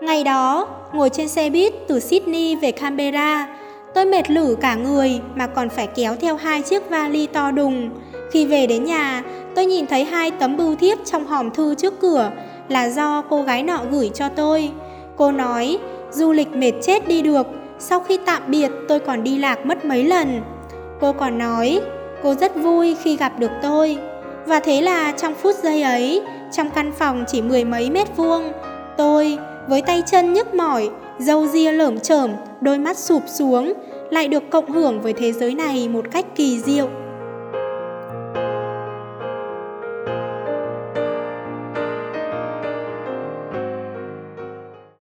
Ngày 0.00 0.24
đó, 0.24 0.68
ngồi 0.92 1.10
trên 1.10 1.28
xe 1.28 1.50
buýt 1.50 1.72
từ 1.88 2.00
Sydney 2.00 2.56
về 2.56 2.72
Canberra, 2.72 3.48
tôi 3.94 4.04
mệt 4.04 4.30
lử 4.30 4.56
cả 4.60 4.74
người 4.74 5.20
mà 5.34 5.46
còn 5.46 5.68
phải 5.68 5.86
kéo 5.86 6.16
theo 6.20 6.36
hai 6.36 6.62
chiếc 6.62 6.90
vali 6.90 7.26
to 7.26 7.50
đùng. 7.50 7.90
Khi 8.30 8.46
về 8.46 8.66
đến 8.66 8.84
nhà, 8.84 9.22
tôi 9.54 9.66
nhìn 9.66 9.86
thấy 9.86 10.04
hai 10.04 10.30
tấm 10.30 10.56
bưu 10.56 10.76
thiếp 10.76 10.98
trong 11.04 11.26
hòm 11.26 11.50
thư 11.50 11.74
trước 11.74 12.00
cửa 12.00 12.30
là 12.68 12.88
do 12.88 13.22
cô 13.22 13.42
gái 13.42 13.62
nọ 13.62 13.80
gửi 13.90 14.10
cho 14.14 14.28
tôi. 14.28 14.70
Cô 15.16 15.32
nói, 15.32 15.78
du 16.10 16.32
lịch 16.32 16.48
mệt 16.48 16.72
chết 16.82 17.08
đi 17.08 17.22
được, 17.22 17.46
sau 17.78 18.00
khi 18.00 18.18
tạm 18.26 18.42
biệt 18.48 18.70
tôi 18.88 19.00
còn 19.00 19.24
đi 19.24 19.38
lạc 19.38 19.66
mất 19.66 19.84
mấy 19.84 20.04
lần. 20.04 20.42
Cô 21.00 21.12
còn 21.12 21.38
nói, 21.38 21.80
cô 22.22 22.34
rất 22.34 22.56
vui 22.56 22.96
khi 23.02 23.16
gặp 23.16 23.38
được 23.38 23.50
tôi. 23.62 23.96
Và 24.46 24.60
thế 24.60 24.80
là 24.80 25.12
trong 25.12 25.34
phút 25.34 25.56
giây 25.62 25.82
ấy, 25.82 26.22
trong 26.52 26.70
căn 26.70 26.92
phòng 26.98 27.24
chỉ 27.28 27.42
mười 27.42 27.64
mấy 27.64 27.90
mét 27.90 28.16
vuông, 28.16 28.52
tôi 28.96 29.38
với 29.68 29.82
tay 29.82 30.02
chân 30.10 30.32
nhức 30.32 30.54
mỏi, 30.54 30.90
dâu 31.18 31.46
ria 31.46 31.72
lởm 31.72 32.00
chởm, 32.00 32.30
đôi 32.60 32.78
mắt 32.78 32.98
sụp 32.98 33.22
xuống, 33.26 33.72
lại 34.10 34.28
được 34.28 34.50
cộng 34.50 34.70
hưởng 34.70 35.00
với 35.00 35.12
thế 35.12 35.32
giới 35.32 35.54
này 35.54 35.88
một 35.88 36.04
cách 36.12 36.24
kỳ 36.36 36.60
diệu. 36.60 36.88